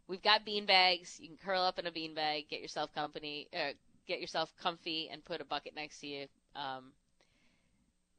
we've 0.08 0.22
got 0.22 0.46
bean 0.46 0.66
bags. 0.66 1.18
You 1.20 1.30
can 1.30 1.38
curl 1.38 1.64
up 1.64 1.80
in 1.80 1.88
a 1.88 1.92
bean 1.92 2.14
bag, 2.14 2.46
get 2.50 2.62
yourself 2.62 2.94
company, 2.94 3.48
uh, 3.54 3.74
get 4.08 4.20
yourself 4.20 4.54
comfy, 4.62 5.10
and 5.12 5.24
put 5.24 5.42
a 5.42 5.46
bucket 5.46 5.76
next 5.76 6.00
to 6.02 6.08
you. 6.08 6.28
Um, 6.56 6.92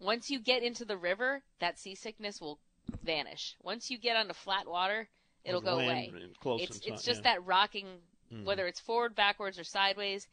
once 0.01 0.31
you 0.31 0.39
get 0.39 0.63
into 0.63 0.85
the 0.85 0.97
river, 0.97 1.43
that 1.61 1.79
seasickness 1.79 2.41
will 2.41 2.59
vanish. 3.03 3.57
Once 3.63 3.91
you 3.91 3.99
get 3.99 4.17
onto 4.17 4.35
flat 4.35 4.69
water, 4.69 5.09
it'll 5.45 5.61
go 5.61 5.79
away. 5.79 6.13
It's 6.45 6.81
it's 6.87 7.03
just 7.03 7.25
yeah. 7.25 7.35
that 7.35 7.47
rocking, 7.47 7.87
Mhm. 8.33 8.45
whether 8.45 8.67
it's 8.67 8.81
forward, 8.81 9.15
backwards, 9.15 9.59
or 9.59 9.65
sideways. 9.65 10.27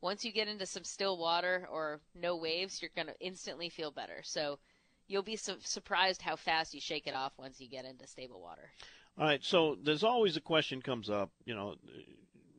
Once 0.00 0.24
you 0.24 0.32
get 0.32 0.48
into 0.48 0.66
some 0.66 0.84
still 0.84 1.18
water 1.18 1.68
or 1.70 2.00
no 2.14 2.36
waves, 2.36 2.80
you're 2.80 2.90
gonna 2.96 3.14
instantly 3.20 3.68
feel 3.68 3.90
better. 3.90 4.20
So 4.22 4.58
you'll 5.06 5.22
be 5.22 5.36
su- 5.36 5.58
surprised 5.60 6.22
how 6.22 6.36
fast 6.36 6.74
you 6.74 6.80
shake 6.80 7.06
it 7.06 7.14
off 7.14 7.32
once 7.36 7.60
you 7.60 7.68
get 7.68 7.84
into 7.84 8.06
stable 8.06 8.40
water. 8.40 8.70
All 9.18 9.26
right, 9.26 9.44
so 9.44 9.76
there's 9.82 10.04
always 10.04 10.36
a 10.36 10.40
question 10.40 10.80
comes 10.80 11.10
up. 11.10 11.30
You 11.44 11.54
know, 11.54 11.74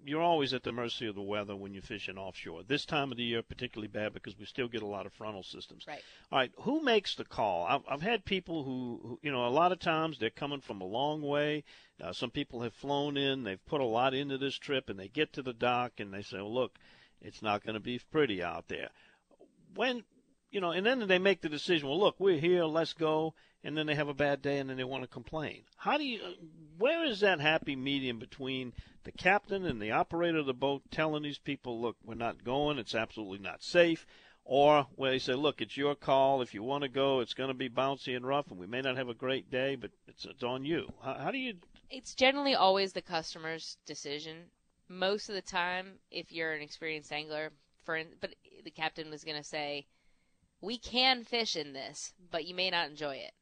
you're 0.05 0.21
always 0.21 0.53
at 0.53 0.63
the 0.63 0.71
mercy 0.71 1.07
of 1.07 1.15
the 1.15 1.21
weather 1.21 1.55
when 1.55 1.73
you're 1.73 1.81
fishing 1.81 2.17
offshore. 2.17 2.63
This 2.63 2.85
time 2.85 3.11
of 3.11 3.17
the 3.17 3.23
year, 3.23 3.41
particularly 3.41 3.87
bad 3.87 4.13
because 4.13 4.37
we 4.37 4.45
still 4.45 4.67
get 4.67 4.81
a 4.81 4.87
lot 4.87 5.05
of 5.05 5.13
frontal 5.13 5.43
systems. 5.43 5.85
Right. 5.87 6.01
All 6.31 6.39
right, 6.39 6.51
who 6.61 6.83
makes 6.83 7.15
the 7.15 7.23
call? 7.23 7.65
I've, 7.65 7.81
I've 7.89 8.01
had 8.01 8.25
people 8.25 8.63
who, 8.63 8.99
who, 9.03 9.19
you 9.21 9.31
know, 9.31 9.47
a 9.47 9.49
lot 9.49 9.71
of 9.71 9.79
times 9.79 10.17
they're 10.17 10.29
coming 10.29 10.61
from 10.61 10.81
a 10.81 10.85
long 10.85 11.21
way. 11.21 11.63
Uh, 12.01 12.13
some 12.13 12.31
people 12.31 12.61
have 12.61 12.73
flown 12.73 13.15
in, 13.17 13.43
they've 13.43 13.65
put 13.65 13.81
a 13.81 13.85
lot 13.85 14.13
into 14.13 14.37
this 14.37 14.55
trip, 14.55 14.89
and 14.89 14.99
they 14.99 15.07
get 15.07 15.33
to 15.33 15.41
the 15.41 15.53
dock 15.53 15.93
and 15.99 16.13
they 16.13 16.21
say, 16.21 16.37
well, 16.37 16.53
look, 16.53 16.77
it's 17.21 17.41
not 17.41 17.63
going 17.63 17.75
to 17.75 17.79
be 17.79 17.99
pretty 18.11 18.43
out 18.43 18.67
there. 18.67 18.89
When, 19.75 20.03
you 20.49 20.61
know, 20.61 20.71
and 20.71 20.85
then 20.85 21.07
they 21.07 21.19
make 21.19 21.41
the 21.41 21.49
decision, 21.49 21.87
well, 21.87 21.99
look, 21.99 22.15
we're 22.19 22.39
here, 22.39 22.65
let's 22.65 22.93
go, 22.93 23.33
and 23.63 23.77
then 23.77 23.85
they 23.85 23.95
have 23.95 24.09
a 24.09 24.13
bad 24.13 24.41
day 24.41 24.57
and 24.57 24.69
then 24.69 24.77
they 24.77 24.83
want 24.83 25.03
to 25.03 25.07
complain. 25.07 25.63
How 25.77 25.97
do 25.97 26.03
you, 26.03 26.19
where 26.77 27.05
is 27.05 27.19
that 27.19 27.39
happy 27.39 27.75
medium 27.75 28.19
between 28.19 28.73
the 29.03 29.11
captain 29.11 29.65
and 29.65 29.81
the 29.81 29.91
operator 29.91 30.39
of 30.39 30.45
the 30.45 30.53
boat 30.53 30.83
telling 30.91 31.23
these 31.23 31.37
people, 31.37 31.81
look, 31.81 31.95
we're 32.03 32.15
not 32.15 32.43
going, 32.43 32.77
it's 32.77 32.95
absolutely 32.95 33.39
not 33.39 33.63
safe, 33.63 34.05
or 34.43 34.87
where 34.95 35.11
they 35.11 35.19
say, 35.19 35.33
look, 35.33 35.61
it's 35.61 35.77
your 35.77 35.95
call. 35.95 36.41
If 36.41 36.53
you 36.53 36.63
want 36.63 36.83
to 36.83 36.89
go, 36.89 37.19
it's 37.19 37.35
going 37.35 37.49
to 37.49 37.53
be 37.53 37.69
bouncy 37.69 38.15
and 38.15 38.25
rough, 38.25 38.49
and 38.49 38.59
we 38.59 38.67
may 38.67 38.81
not 38.81 38.97
have 38.97 39.09
a 39.09 39.13
great 39.13 39.51
day, 39.51 39.75
but 39.75 39.91
it's, 40.07 40.25
it's 40.25 40.43
on 40.43 40.65
you. 40.65 40.87
How, 41.03 41.13
how 41.15 41.31
do 41.31 41.37
you? 41.37 41.53
It's 41.89 42.15
generally 42.15 42.55
always 42.55 42.93
the 42.93 43.01
customer's 43.01 43.77
decision. 43.85 44.49
Most 44.91 45.29
of 45.29 45.35
the 45.35 45.41
time, 45.41 45.99
if 46.11 46.33
you're 46.33 46.51
an 46.51 46.61
experienced 46.61 47.13
angler, 47.13 47.53
for 47.85 48.03
but 48.19 48.35
the 48.65 48.71
captain 48.71 49.09
was 49.09 49.23
going 49.23 49.37
to 49.37 49.43
say, 49.43 49.87
"We 50.59 50.77
can 50.77 51.23
fish 51.23 51.55
in 51.55 51.71
this, 51.71 52.13
but 52.29 52.43
you 52.45 52.53
may 52.53 52.69
not 52.69 52.89
enjoy 52.89 53.15
it." 53.15 53.33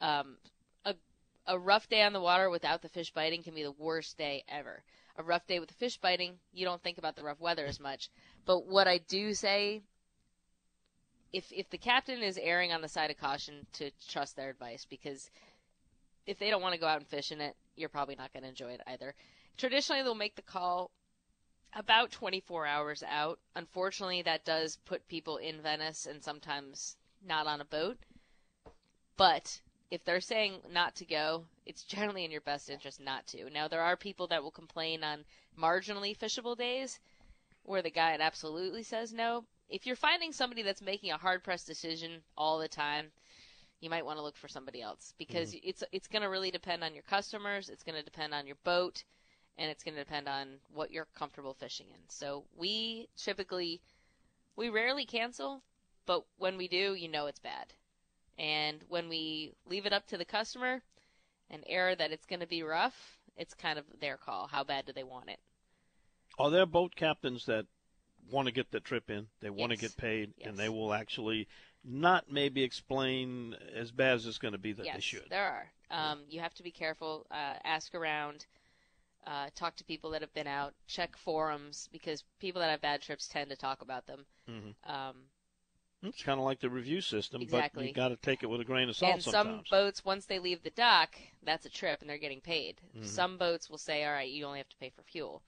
Um, 0.00 0.38
a 0.84 0.94
a 1.46 1.58
rough 1.58 1.88
day 1.88 2.02
on 2.02 2.12
the 2.12 2.20
water 2.20 2.48
without 2.48 2.82
the 2.82 2.88
fish 2.88 3.10
biting 3.10 3.42
can 3.42 3.54
be 3.54 3.64
the 3.64 3.72
worst 3.72 4.16
day 4.16 4.44
ever. 4.46 4.84
A 5.16 5.22
rough 5.24 5.48
day 5.48 5.58
with 5.58 5.68
the 5.68 5.74
fish 5.74 5.96
biting, 5.96 6.38
you 6.52 6.64
don't 6.64 6.80
think 6.80 6.96
about 6.96 7.16
the 7.16 7.24
rough 7.24 7.40
weather 7.40 7.66
as 7.66 7.80
much. 7.80 8.08
But 8.44 8.66
what 8.66 8.86
I 8.86 8.98
do 8.98 9.34
say, 9.34 9.82
if 11.32 11.50
if 11.50 11.68
the 11.70 11.78
captain 11.78 12.22
is 12.22 12.38
erring 12.38 12.72
on 12.72 12.82
the 12.82 12.88
side 12.88 13.10
of 13.10 13.18
caution, 13.18 13.66
to 13.72 13.90
trust 14.08 14.36
their 14.36 14.48
advice 14.48 14.84
because 14.84 15.28
if 16.24 16.38
they 16.38 16.50
don't 16.50 16.62
want 16.62 16.74
to 16.74 16.80
go 16.80 16.86
out 16.86 17.00
and 17.00 17.08
fish 17.08 17.32
in 17.32 17.40
it, 17.40 17.56
you're 17.74 17.88
probably 17.88 18.14
not 18.14 18.32
going 18.32 18.44
to 18.44 18.48
enjoy 18.48 18.70
it 18.70 18.82
either. 18.86 19.16
Traditionally, 19.58 20.02
they'll 20.02 20.14
make 20.14 20.36
the 20.36 20.42
call 20.42 20.90
about 21.74 22.10
24 22.10 22.66
hours 22.66 23.02
out. 23.02 23.40
Unfortunately, 23.54 24.22
that 24.22 24.44
does 24.44 24.78
put 24.84 25.08
people 25.08 25.36
in 25.36 25.60
Venice 25.60 26.06
and 26.06 26.22
sometimes 26.22 26.96
not 27.26 27.46
on 27.46 27.60
a 27.60 27.64
boat. 27.64 27.98
But 29.16 29.60
if 29.90 30.04
they're 30.04 30.20
saying 30.20 30.60
not 30.72 30.94
to 30.96 31.04
go, 31.04 31.44
it's 31.66 31.82
generally 31.82 32.24
in 32.24 32.30
your 32.30 32.40
best 32.40 32.70
interest 32.70 33.00
not 33.00 33.26
to. 33.28 33.50
Now, 33.50 33.68
there 33.68 33.82
are 33.82 33.96
people 33.96 34.28
that 34.28 34.42
will 34.42 34.50
complain 34.50 35.02
on 35.02 35.24
marginally 35.58 36.16
fishable 36.16 36.56
days 36.56 37.00
where 37.64 37.82
the 37.82 37.90
guide 37.90 38.20
absolutely 38.20 38.82
says 38.82 39.12
no. 39.12 39.44
if 39.68 39.86
you're 39.86 39.96
finding 39.96 40.32
somebody 40.32 40.62
that's 40.62 40.80
making 40.80 41.10
a 41.10 41.18
hard 41.18 41.42
pressed 41.44 41.66
decision 41.66 42.22
all 42.36 42.58
the 42.58 42.68
time, 42.68 43.10
you 43.80 43.90
might 43.90 44.04
want 44.04 44.18
to 44.18 44.22
look 44.22 44.36
for 44.36 44.48
somebody 44.48 44.80
else 44.80 45.12
because 45.18 45.50
mm-hmm. 45.50 45.68
it's 45.68 45.84
it's 45.92 46.08
going 46.08 46.22
to 46.22 46.28
really 46.28 46.50
depend 46.50 46.82
on 46.82 46.94
your 46.94 47.02
customers, 47.02 47.68
it's 47.68 47.82
going 47.82 47.98
to 47.98 48.02
depend 48.04 48.32
on 48.32 48.46
your 48.46 48.56
boat, 48.64 49.04
and 49.58 49.70
it's 49.70 49.82
going 49.82 49.94
to 49.96 50.04
depend 50.04 50.28
on 50.28 50.48
what 50.72 50.92
you're 50.92 51.08
comfortable 51.16 51.54
fishing 51.54 51.86
in. 51.90 52.00
So 52.08 52.44
we 52.56 53.08
typically 53.16 53.80
we 54.56 54.68
rarely 54.68 55.04
cancel, 55.04 55.62
but 56.06 56.24
when 56.38 56.56
we 56.56 56.68
do, 56.68 56.94
you 56.94 57.08
know 57.08 57.26
it's 57.26 57.40
bad. 57.40 57.66
And 58.38 58.82
when 58.88 59.08
we 59.08 59.52
leave 59.66 59.86
it 59.86 59.92
up 59.92 60.06
to 60.08 60.16
the 60.16 60.24
customer 60.24 60.82
and 61.50 61.64
error 61.66 61.94
that 61.94 62.12
it's 62.12 62.26
going 62.26 62.40
to 62.40 62.46
be 62.46 62.62
rough, 62.62 63.18
it's 63.36 63.54
kind 63.54 63.78
of 63.78 63.84
their 64.00 64.16
call. 64.16 64.46
How 64.46 64.64
bad 64.64 64.86
do 64.86 64.92
they 64.92 65.04
want 65.04 65.28
it? 65.28 65.40
Are 66.38 66.50
there 66.50 66.66
boat 66.66 66.94
captains 66.94 67.46
that 67.46 67.66
want 68.30 68.46
to 68.46 68.52
get 68.52 68.70
the 68.70 68.80
trip 68.80 69.10
in? 69.10 69.26
They 69.40 69.50
want 69.50 69.72
yes. 69.72 69.80
to 69.80 69.86
get 69.86 69.96
paid, 69.96 70.34
yes. 70.38 70.48
and 70.48 70.56
they 70.56 70.68
will 70.68 70.92
actually 70.92 71.48
not 71.84 72.30
maybe 72.30 72.62
explain 72.62 73.56
as 73.74 73.90
bad 73.90 74.14
as 74.14 74.26
it's 74.26 74.38
going 74.38 74.52
to 74.52 74.58
be 74.58 74.72
that 74.72 74.86
yes, 74.86 74.94
they 74.94 75.00
should. 75.00 75.26
There 75.30 75.44
are. 75.44 75.66
Um, 75.90 76.20
you 76.28 76.40
have 76.40 76.54
to 76.54 76.62
be 76.62 76.70
careful. 76.70 77.26
Uh, 77.30 77.54
ask 77.64 77.94
around. 77.94 78.46
Uh, 79.26 79.48
talk 79.54 79.76
to 79.76 79.84
people 79.84 80.10
that 80.10 80.22
have 80.22 80.32
been 80.32 80.46
out. 80.46 80.72
Check 80.86 81.16
forums 81.16 81.88
because 81.92 82.24
people 82.38 82.60
that 82.60 82.70
have 82.70 82.80
bad 82.80 83.02
trips 83.02 83.28
tend 83.28 83.50
to 83.50 83.56
talk 83.56 83.82
about 83.82 84.06
them. 84.06 84.24
Mm-hmm. 84.48 84.90
Um, 84.90 85.16
it's 86.02 86.22
kind 86.22 86.38
of 86.38 86.44
like 86.44 86.60
the 86.60 86.70
review 86.70 87.00
system, 87.00 87.42
exactly. 87.42 87.82
but 87.82 87.86
you've 87.86 87.96
got 87.96 88.08
to 88.08 88.16
take 88.16 88.42
it 88.42 88.46
with 88.46 88.60
a 88.60 88.64
grain 88.64 88.88
of 88.88 88.96
salt. 88.96 89.14
And 89.14 89.22
sometimes. 89.22 89.68
some 89.68 89.78
boats, 89.78 90.04
once 90.04 90.26
they 90.26 90.38
leave 90.38 90.62
the 90.62 90.70
dock, 90.70 91.16
that's 91.44 91.66
a 91.66 91.70
trip, 91.70 92.00
and 92.00 92.08
they're 92.08 92.18
getting 92.18 92.40
paid. 92.40 92.80
Mm-hmm. 92.96 93.04
Some 93.04 93.36
boats 93.36 93.68
will 93.68 93.78
say, 93.78 94.04
"All 94.04 94.12
right, 94.12 94.30
you 94.30 94.44
only 94.46 94.58
have 94.58 94.68
to 94.68 94.76
pay 94.76 94.90
for 94.90 95.02
fuel 95.02 95.42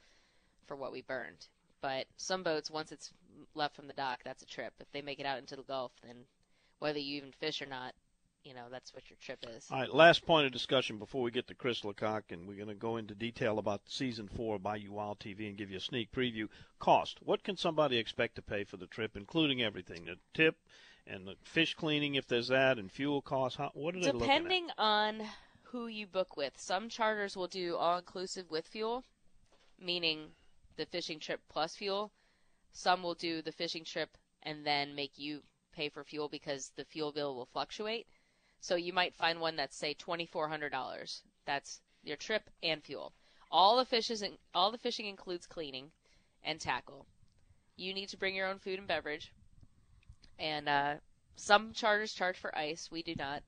for 0.67 0.77
what 0.77 0.93
we 0.93 1.03
burned." 1.03 1.47
But 1.81 2.07
some 2.17 2.43
boats, 2.43 2.71
once 2.71 2.91
it's 2.91 3.13
left 3.55 3.77
from 3.77 3.87
the 3.87 3.93
dock, 3.93 4.21
that's 4.25 4.43
a 4.43 4.47
trip. 4.47 4.75
If 4.81 4.91
they 4.93 5.03
make 5.03 5.21
it 5.21 5.27
out 5.27 5.39
into 5.39 5.57
the 5.57 5.63
Gulf, 5.63 5.93
then 6.03 6.25
whether 6.81 6.99
you 6.99 7.17
even 7.17 7.33
fish 7.33 7.63
or 7.63 7.67
not, 7.67 7.95
you 8.45 8.55
know 8.55 8.65
that's 8.71 8.95
what 8.95 9.09
your 9.11 9.17
trip 9.21 9.45
is. 9.57 9.67
All 9.71 9.81
right, 9.81 9.95
last 9.95 10.25
point 10.25 10.47
of 10.47 10.53
discussion 10.53 10.99
before 10.99 11.23
we 11.23 11.31
get 11.31 11.47
to 11.49 11.55
Chris 11.55 11.85
Lecoq, 11.85 12.25
and 12.31 12.47
we're 12.47 12.57
going 12.57 12.69
to 12.69 12.75
go 12.75 12.97
into 12.97 13.15
detail 13.15 13.59
about 13.59 13.83
season 13.87 14.29
four 14.29 14.57
of 14.57 14.63
Bayou 14.63 14.93
Wild 14.93 15.19
TV 15.19 15.49
and 15.49 15.57
give 15.57 15.71
you 15.71 15.77
a 15.77 15.81
sneak 15.81 16.11
preview. 16.13 16.49
Cost: 16.79 17.19
What 17.23 17.43
can 17.45 17.57
somebody 17.57 17.99
expect 17.99 18.37
to 18.37 18.43
pay 18.43 18.65
for 18.65 18.77
the 18.77 18.87
trip, 18.87 19.17
including 19.17 19.63
everything, 19.63 20.07
the 20.07 20.17
tip 20.35 20.57
and 21.07 21.27
the 21.27 21.35
fish 21.43 21.75
cleaning 21.75 22.15
if 22.15 22.27
there's 22.27 22.49
that, 22.49 22.79
and 22.79 22.91
fuel 22.91 23.21
costs? 23.21 23.59
How, 23.59 23.71
what 23.75 23.95
are 23.95 24.01
they 24.01 24.11
Depending 24.11 24.69
on 24.79 25.23
who 25.65 25.87
you 25.87 26.07
book 26.07 26.37
with, 26.37 26.55
some 26.57 26.89
charters 26.89 27.37
will 27.37 27.47
do 27.47 27.77
all 27.77 27.99
inclusive 27.99 28.51
with 28.51 28.67
fuel, 28.67 29.05
meaning 29.79 30.33
the 30.77 30.87
fishing 30.87 31.21
trip 31.21 31.41
plus 31.49 31.77
fuel. 31.77 32.11
Some 32.73 33.03
will 33.03 33.15
do 33.15 33.43
the 33.43 33.53
fishing 33.53 33.85
trip 33.85 34.17
and 34.43 34.65
then 34.65 34.95
make 34.95 35.19
you 35.19 35.43
pay 35.73 35.89
for 35.89 36.03
fuel 36.03 36.29
because 36.29 36.73
the 36.77 36.85
fuel 36.85 37.13
bill 37.13 37.35
will 37.37 37.47
fluctuate. 37.47 38.07
So 38.61 38.77
you 38.77 38.93
might 38.93 39.15
find 39.15 39.41
one 39.41 39.57
that's 39.57 39.77
say 39.77 39.95
twenty 39.95 40.27
four 40.27 40.49
hundred 40.49 40.71
dollars. 40.71 41.23
That's 41.47 41.81
your 42.05 42.17
trip 42.17 42.51
and 42.63 42.83
fuel. 42.83 43.13
All 43.51 43.77
the 43.77 43.85
fishes, 43.85 44.23
all 44.55 44.71
the 44.71 44.79
fishing 44.79 45.07
includes 45.07 45.47
cleaning 45.47 45.91
and 46.45 46.61
tackle. 46.61 47.07
You 47.77 47.95
need 47.95 48.11
to 48.11 48.17
bring 48.17 48.35
your 48.35 48.47
own 48.47 48.59
food 48.59 48.79
and 48.79 48.87
beverage. 48.87 49.33
And 50.39 50.69
uh, 50.69 50.95
some 51.37 51.73
charters 51.73 52.13
charge 52.13 52.39
for 52.39 52.57
ice. 52.57 52.91
We 52.91 53.03
do 53.03 53.15
not. 53.17 53.43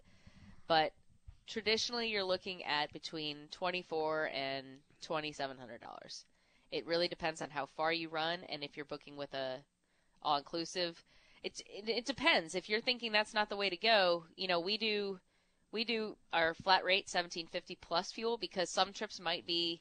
But 0.66 0.92
traditionally, 1.46 2.08
you're 2.08 2.24
looking 2.24 2.64
at 2.64 2.92
between 2.92 3.48
twenty 3.50 3.82
four 3.82 4.30
and 4.34 4.66
twenty 5.02 5.32
seven 5.32 5.58
hundred 5.58 5.82
dollars. 5.82 6.24
It 6.70 6.86
really 6.86 7.08
depends 7.08 7.42
on 7.42 7.50
how 7.50 7.66
far 7.66 7.92
you 7.92 8.08
run 8.08 8.40
and 8.48 8.64
if 8.64 8.76
you're 8.76 8.86
booking 8.86 9.16
with 9.16 9.34
a 9.34 9.58
all 10.22 10.38
inclusive 10.38 11.04
it, 11.42 11.60
it, 11.66 11.88
it 11.88 12.04
depends. 12.06 12.54
If 12.54 12.68
you're 12.68 12.80
thinking 12.80 13.12
that's 13.12 13.34
not 13.34 13.48
the 13.48 13.56
way 13.56 13.70
to 13.70 13.76
go, 13.76 14.24
you 14.36 14.48
know, 14.48 14.60
we 14.60 14.76
do 14.76 15.18
we 15.72 15.84
do 15.84 16.16
our 16.32 16.54
flat 16.54 16.84
rate 16.84 17.08
1750 17.10 17.76
plus 17.80 18.12
fuel 18.12 18.36
because 18.36 18.70
some 18.70 18.92
trips 18.92 19.18
might 19.18 19.46
be 19.46 19.80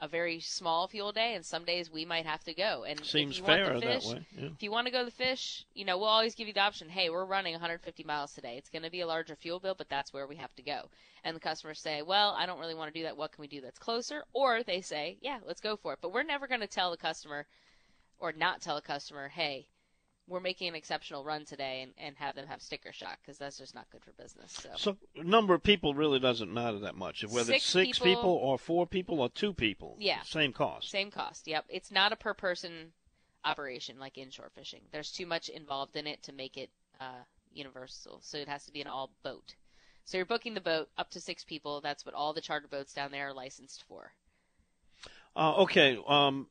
a 0.00 0.08
very 0.08 0.38
small 0.40 0.86
fuel 0.86 1.12
day 1.12 1.34
and 1.34 1.44
some 1.46 1.64
days 1.64 1.90
we 1.90 2.04
might 2.04 2.26
have 2.26 2.44
to 2.44 2.52
go. 2.52 2.84
And 2.86 3.02
seems 3.04 3.38
fair 3.38 3.80
fish, 3.80 4.04
that 4.04 4.14
way. 4.16 4.26
Yeah. 4.36 4.48
If 4.54 4.62
you 4.62 4.70
want 4.70 4.86
to 4.86 4.92
go 4.92 4.98
to 4.98 5.04
the 5.06 5.10
fish, 5.10 5.64
you 5.72 5.84
know, 5.84 5.96
we'll 5.96 6.08
always 6.08 6.34
give 6.34 6.46
you 6.46 6.52
the 6.52 6.60
option, 6.60 6.88
"Hey, 6.88 7.10
we're 7.10 7.24
running 7.24 7.54
150 7.54 8.04
miles 8.04 8.32
today. 8.32 8.56
It's 8.58 8.68
going 8.68 8.82
to 8.82 8.90
be 8.90 9.00
a 9.00 9.06
larger 9.06 9.34
fuel 9.34 9.60
bill, 9.60 9.74
but 9.74 9.88
that's 9.88 10.12
where 10.12 10.26
we 10.26 10.36
have 10.36 10.54
to 10.56 10.62
go." 10.62 10.90
And 11.24 11.34
the 11.34 11.40
customers 11.40 11.80
say, 11.80 12.02
"Well, 12.02 12.34
I 12.38 12.44
don't 12.46 12.60
really 12.60 12.74
want 12.74 12.92
to 12.92 12.98
do 12.98 13.04
that. 13.04 13.16
What 13.16 13.32
can 13.32 13.40
we 13.40 13.48
do 13.48 13.60
that's 13.60 13.78
closer?" 13.78 14.24
Or 14.32 14.62
they 14.62 14.80
say, 14.80 15.16
"Yeah, 15.22 15.38
let's 15.46 15.60
go 15.60 15.76
for 15.76 15.94
it." 15.94 16.00
But 16.02 16.12
we're 16.12 16.22
never 16.22 16.46
going 16.46 16.60
to 16.60 16.66
tell 16.66 16.90
the 16.90 16.96
customer 16.96 17.46
or 18.18 18.32
not 18.32 18.60
tell 18.60 18.76
a 18.76 18.82
customer, 18.82 19.28
"Hey, 19.28 19.68
we're 20.26 20.40
making 20.40 20.68
an 20.68 20.74
exceptional 20.74 21.22
run 21.22 21.44
today 21.44 21.82
and, 21.82 21.92
and 21.98 22.16
have 22.16 22.34
them 22.34 22.46
have 22.46 22.62
sticker 22.62 22.92
shock 22.92 23.18
because 23.22 23.38
that's 23.38 23.58
just 23.58 23.74
not 23.74 23.90
good 23.90 24.02
for 24.02 24.12
business. 24.12 24.52
So. 24.52 24.70
so 24.76 24.96
number 25.22 25.54
of 25.54 25.62
people 25.62 25.94
really 25.94 26.18
doesn't 26.18 26.52
matter 26.52 26.78
that 26.80 26.96
much. 26.96 27.24
Whether 27.24 27.52
six 27.52 27.56
it's 27.56 27.66
six 27.66 27.98
people, 27.98 28.14
people, 28.14 28.30
or 28.30 28.58
four 28.58 28.86
people 28.86 29.20
or 29.20 29.28
two 29.28 29.52
people, 29.52 29.96
yeah, 29.98 30.22
same 30.22 30.52
cost. 30.52 30.90
Same 30.90 31.10
cost. 31.10 31.46
Yep, 31.46 31.66
it's 31.68 31.90
not 31.90 32.12
a 32.12 32.16
per 32.16 32.34
person 32.34 32.92
operation 33.44 33.98
like 33.98 34.16
inshore 34.16 34.50
fishing. 34.54 34.80
There's 34.92 35.12
too 35.12 35.26
much 35.26 35.48
involved 35.48 35.96
in 35.96 36.06
it 36.06 36.22
to 36.24 36.32
make 36.32 36.56
it 36.56 36.70
uh, 37.00 37.24
universal. 37.52 38.18
So 38.22 38.38
it 38.38 38.48
has 38.48 38.64
to 38.66 38.72
be 38.72 38.80
an 38.80 38.86
all 38.86 39.10
boat. 39.22 39.54
So 40.06 40.18
you're 40.18 40.26
booking 40.26 40.54
the 40.54 40.60
boat 40.60 40.88
up 40.98 41.10
to 41.10 41.20
six 41.20 41.44
people. 41.44 41.80
That's 41.80 42.04
what 42.04 42.14
all 42.14 42.32
the 42.32 42.40
charter 42.40 42.68
boats 42.68 42.92
down 42.92 43.10
there 43.10 43.28
are 43.28 43.34
licensed 43.34 43.84
for. 43.88 44.12
Uh, 45.36 45.54
okay, 45.62 45.98
um, 46.06 46.46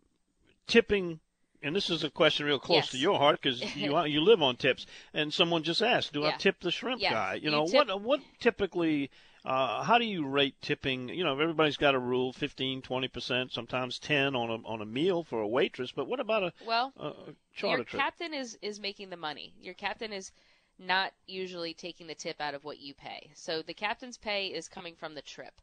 tipping 0.67 1.19
and 1.63 1.75
this 1.75 1.89
is 1.89 2.03
a 2.03 2.09
question 2.09 2.45
real 2.45 2.59
close 2.59 2.75
yes. 2.77 2.89
to 2.89 2.97
your 2.97 3.17
heart 3.17 3.39
because 3.41 3.75
you 3.75 3.99
you 4.05 4.21
live 4.21 4.41
on 4.41 4.57
tips. 4.57 4.85
And 5.13 5.33
someone 5.33 5.63
just 5.63 5.81
asked, 5.81 6.13
"Do 6.13 6.21
yeah. 6.21 6.29
I 6.29 6.31
tip 6.33 6.59
the 6.59 6.71
shrimp 6.71 7.01
yes. 7.01 7.13
guy?" 7.13 7.35
You, 7.35 7.41
you 7.43 7.51
know 7.51 7.65
tip- 7.65 7.87
what 7.87 8.01
what 8.01 8.19
typically. 8.39 9.09
Uh, 9.45 9.83
how 9.83 9.97
do 9.97 10.05
you 10.05 10.25
rate 10.25 10.55
tipping? 10.61 11.09
You 11.09 11.25
know, 11.25 11.37
everybody's 11.37 11.75
got 11.75 11.95
a 11.95 11.99
rule: 11.99 12.31
15, 12.31 12.81
20 12.81 13.07
percent, 13.09 13.51
sometimes 13.51 13.99
ten 13.99 14.35
on 14.35 14.49
a 14.49 14.65
on 14.65 14.81
a 14.81 14.85
meal 14.85 15.23
for 15.23 15.41
a 15.41 15.47
waitress. 15.47 15.91
But 15.91 16.07
what 16.07 16.19
about 16.19 16.43
a 16.43 16.53
well? 16.65 16.93
A, 16.97 17.07
a 17.07 17.13
charter 17.53 17.77
your 17.77 17.85
trip? 17.85 18.01
captain 18.01 18.33
is 18.33 18.57
is 18.61 18.79
making 18.79 19.09
the 19.09 19.17
money. 19.17 19.53
Your 19.61 19.73
captain 19.73 20.13
is 20.13 20.31
not 20.79 21.13
usually 21.27 21.73
taking 21.73 22.07
the 22.07 22.15
tip 22.15 22.39
out 22.39 22.53
of 22.53 22.63
what 22.63 22.79
you 22.79 22.93
pay. 22.93 23.31
So 23.35 23.61
the 23.61 23.73
captain's 23.73 24.17
pay 24.17 24.47
is 24.47 24.67
coming 24.67 24.95
from 24.95 25.13
the 25.13 25.21
trip. 25.21 25.61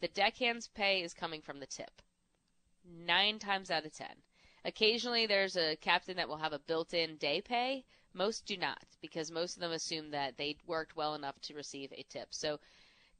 The 0.00 0.08
deckhand's 0.08 0.68
pay 0.68 1.02
is 1.02 1.12
coming 1.12 1.42
from 1.42 1.60
the 1.60 1.66
tip. 1.66 2.02
Nine 2.84 3.38
times 3.38 3.70
out 3.70 3.84
of 3.84 3.94
ten. 3.94 4.16
Occasionally, 4.68 5.24
there's 5.24 5.56
a 5.56 5.76
captain 5.76 6.18
that 6.18 6.28
will 6.28 6.36
have 6.36 6.52
a 6.52 6.58
built-in 6.58 7.16
day 7.16 7.40
pay. 7.40 7.86
Most 8.12 8.44
do 8.44 8.54
not, 8.54 8.84
because 9.00 9.30
most 9.30 9.56
of 9.56 9.60
them 9.60 9.72
assume 9.72 10.10
that 10.10 10.36
they 10.36 10.58
worked 10.66 10.94
well 10.94 11.14
enough 11.14 11.40
to 11.40 11.54
receive 11.54 11.90
a 11.90 12.04
tip. 12.10 12.28
So, 12.32 12.60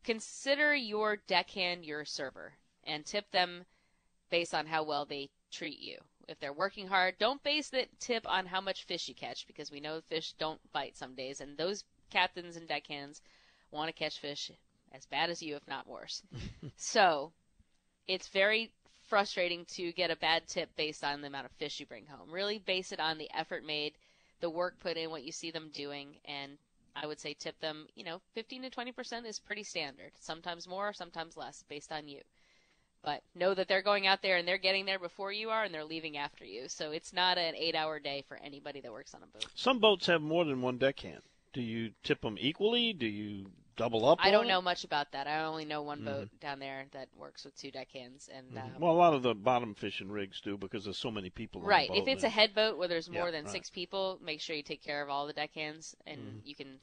consider 0.04 0.74
your 0.74 1.16
deckhand 1.16 1.86
your 1.86 2.04
server 2.04 2.52
and 2.84 3.02
tip 3.02 3.30
them 3.30 3.64
based 4.28 4.54
on 4.54 4.66
how 4.66 4.82
well 4.82 5.06
they 5.06 5.30
treat 5.50 5.78
you. 5.80 5.96
If 6.28 6.38
they're 6.38 6.52
working 6.52 6.86
hard, 6.86 7.16
don't 7.18 7.42
base 7.42 7.70
the 7.70 7.86
tip 7.98 8.28
on 8.28 8.44
how 8.44 8.60
much 8.60 8.84
fish 8.84 9.08
you 9.08 9.14
catch, 9.14 9.46
because 9.46 9.70
we 9.70 9.80
know 9.80 10.02
fish 10.02 10.34
don't 10.38 10.60
bite 10.74 10.98
some 10.98 11.14
days, 11.14 11.40
and 11.40 11.56
those 11.56 11.84
captains 12.10 12.56
and 12.56 12.68
deckhands 12.68 13.22
want 13.70 13.88
to 13.88 13.94
catch 13.94 14.20
fish 14.20 14.50
as 14.92 15.06
bad 15.06 15.30
as 15.30 15.42
you, 15.42 15.56
if 15.56 15.66
not 15.66 15.88
worse. 15.88 16.22
so, 16.76 17.32
it's 18.06 18.28
very 18.28 18.70
frustrating 19.08 19.64
to 19.66 19.92
get 19.92 20.10
a 20.10 20.16
bad 20.16 20.46
tip 20.46 20.68
based 20.76 21.02
on 21.02 21.20
the 21.20 21.26
amount 21.26 21.46
of 21.46 21.52
fish 21.52 21.80
you 21.80 21.86
bring 21.86 22.06
home. 22.06 22.30
Really 22.30 22.58
base 22.58 22.92
it 22.92 23.00
on 23.00 23.18
the 23.18 23.30
effort 23.34 23.64
made, 23.64 23.94
the 24.40 24.50
work 24.50 24.78
put 24.80 24.96
in, 24.96 25.10
what 25.10 25.24
you 25.24 25.32
see 25.32 25.50
them 25.50 25.70
doing, 25.72 26.16
and 26.24 26.58
I 26.94 27.06
would 27.06 27.20
say 27.20 27.34
tip 27.34 27.58
them, 27.60 27.86
you 27.94 28.04
know, 28.04 28.20
15 28.34 28.62
to 28.62 28.70
20% 28.70 29.26
is 29.26 29.38
pretty 29.38 29.62
standard. 29.62 30.12
Sometimes 30.20 30.68
more, 30.68 30.92
sometimes 30.92 31.36
less, 31.36 31.64
based 31.68 31.92
on 31.92 32.08
you. 32.08 32.20
But 33.02 33.22
know 33.34 33.54
that 33.54 33.68
they're 33.68 33.82
going 33.82 34.06
out 34.06 34.22
there 34.22 34.36
and 34.36 34.46
they're 34.46 34.58
getting 34.58 34.84
there 34.84 34.98
before 34.98 35.32
you 35.32 35.50
are 35.50 35.62
and 35.62 35.72
they're 35.72 35.84
leaving 35.84 36.16
after 36.16 36.44
you. 36.44 36.68
So 36.68 36.90
it's 36.90 37.12
not 37.12 37.38
an 37.38 37.54
eight 37.54 37.76
hour 37.76 38.00
day 38.00 38.24
for 38.26 38.36
anybody 38.38 38.80
that 38.80 38.92
works 38.92 39.14
on 39.14 39.22
a 39.22 39.26
boat. 39.26 39.46
Some 39.54 39.78
boats 39.78 40.06
have 40.06 40.20
more 40.20 40.44
than 40.44 40.60
one 40.62 40.78
deckhand. 40.78 41.22
Do 41.52 41.62
you 41.62 41.92
tip 42.02 42.22
them 42.22 42.36
equally? 42.38 42.92
Do 42.92 43.06
you 43.06 43.46
double 43.78 44.06
up? 44.06 44.18
I 44.20 44.30
don't 44.30 44.42
on 44.42 44.48
know 44.48 44.60
much 44.60 44.84
about 44.84 45.12
that. 45.12 45.26
I 45.26 45.44
only 45.44 45.64
know 45.64 45.82
one 45.82 46.04
boat 46.04 46.26
mm-hmm. 46.26 46.36
down 46.40 46.58
there 46.58 46.86
that 46.92 47.08
works 47.16 47.44
with 47.44 47.56
two 47.56 47.70
deckhands, 47.70 48.28
and 48.34 48.48
mm-hmm. 48.48 48.74
um, 48.76 48.80
Well, 48.80 48.92
a 48.92 48.92
lot 48.92 49.14
of 49.14 49.22
the 49.22 49.34
bottom 49.34 49.74
fishing 49.74 50.10
rigs 50.10 50.40
do 50.40 50.58
because 50.58 50.84
there's 50.84 50.98
so 50.98 51.10
many 51.10 51.30
people. 51.30 51.60
on 51.60 51.66
the 51.66 51.70
right. 51.70 51.88
boat 51.88 51.96
If 51.96 52.08
it's 52.08 52.24
a 52.24 52.28
head 52.28 52.54
boat 52.54 52.76
where 52.76 52.88
there's 52.88 53.08
more 53.08 53.26
Yeah, 53.26 53.30
than 53.30 53.44
right. 53.44 53.52
six 53.52 53.70
people, 53.70 54.18
make 54.22 54.40
sure 54.40 54.54
you 54.54 54.62
take 54.62 54.82
care 54.82 55.02
of 55.02 55.08
all 55.08 55.26
the 55.26 55.32
deckhands, 55.32 55.96
and 56.06 56.18
mm-hmm. 56.18 56.38
you 56.44 56.54
can. 56.54 56.78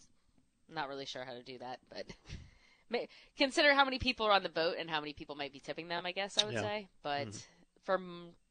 Not 0.67 0.89
really 0.89 1.05
sure 1.05 1.23
how 1.23 1.34
to 1.34 1.43
do 1.43 1.60
that, 1.60 1.77
but 1.93 2.08
ma- 2.89 3.05
consider 3.38 3.75
how 3.75 3.86
many 3.86 3.99
people 3.99 4.25
are 4.25 4.31
on 4.31 4.41
the 4.41 4.49
boat 4.49 4.77
and 4.79 4.89
how 4.89 4.99
many 4.99 5.13
people 5.13 5.36
might 5.36 5.53
be 5.53 5.60
tipping 5.60 5.88
them. 5.89 6.08
I 6.08 6.12
guess 6.12 6.39
I 6.39 6.45
would 6.45 6.55
Yeah. 6.55 6.62
say, 6.62 6.88
but 7.03 7.27
for 7.85 7.99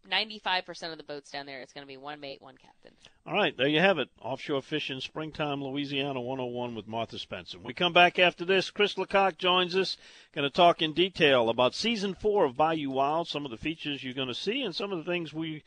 ninety-five 0.09 0.65
percent 0.65 0.93
of 0.93 0.99
the 0.99 1.05
boats 1.05 1.31
down 1.31 1.47
there, 1.47 1.61
it's 1.61 1.73
going 1.73 1.87
to 1.87 1.89
be 1.89 1.97
one 1.97 2.21
mate, 2.21 2.41
one 2.41 2.57
captain. 2.57 2.93
All 3.27 3.35
right, 3.35 3.57
there 3.57 3.69
you 3.69 3.81
have 3.81 3.99
it. 3.99 4.09
Offshore 4.21 4.63
fishing, 4.63 5.01
springtime, 5.01 5.63
Louisiana 5.63 6.21
101 6.21 6.75
with 6.75 6.87
Martha 6.87 7.19
Spencer. 7.19 7.59
We 7.59 7.73
come 7.73 7.93
back 7.93 8.19
after 8.19 8.45
this. 8.45 8.71
Chris 8.71 8.99
Lecoq 8.99 9.39
joins 9.39 9.75
us. 9.77 9.97
Going 10.35 10.49
to 10.49 10.55
talk 10.55 10.83
in 10.83 10.93
detail 10.93 11.49
about 11.49 11.75
season 11.75 12.15
four 12.15 12.45
of 12.45 12.57
Bayou 12.57 12.91
Wild, 12.91 13.29
some 13.29 13.45
of 13.45 13.51
the 13.51 13.57
features 13.57 14.05
you're 14.05 14.15
going 14.15 14.29
to 14.29 14.35
see, 14.35 14.63
and 14.63 14.75
some 14.75 14.93
of 14.93 14.99
the 14.99 15.11
things 15.11 15.33
we're 15.33 15.63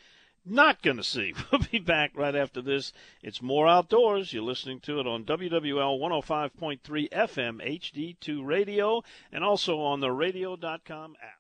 not 0.50 0.82
going 0.82 0.98
to 0.98 1.04
see. 1.04 1.34
We'll 1.52 1.62
be 1.72 1.80
back 1.80 2.12
right 2.16 2.36
after 2.36 2.62
this. 2.62 2.94
It's 3.22 3.42
more 3.42 3.68
outdoors. 3.68 4.34
You're 4.34 4.44
listening 4.44 4.80
to 4.82 5.00
it 5.00 5.08
on 5.08 5.26
WWL 5.26 6.00
105.3 6.00 7.10
FM 7.10 7.84
HD2 7.84 8.46
radio 8.46 9.04
and 9.32 9.44
also 9.44 9.80
on 9.80 10.00
the 10.00 10.12
radio.com 10.12 11.16
app. 11.22 11.37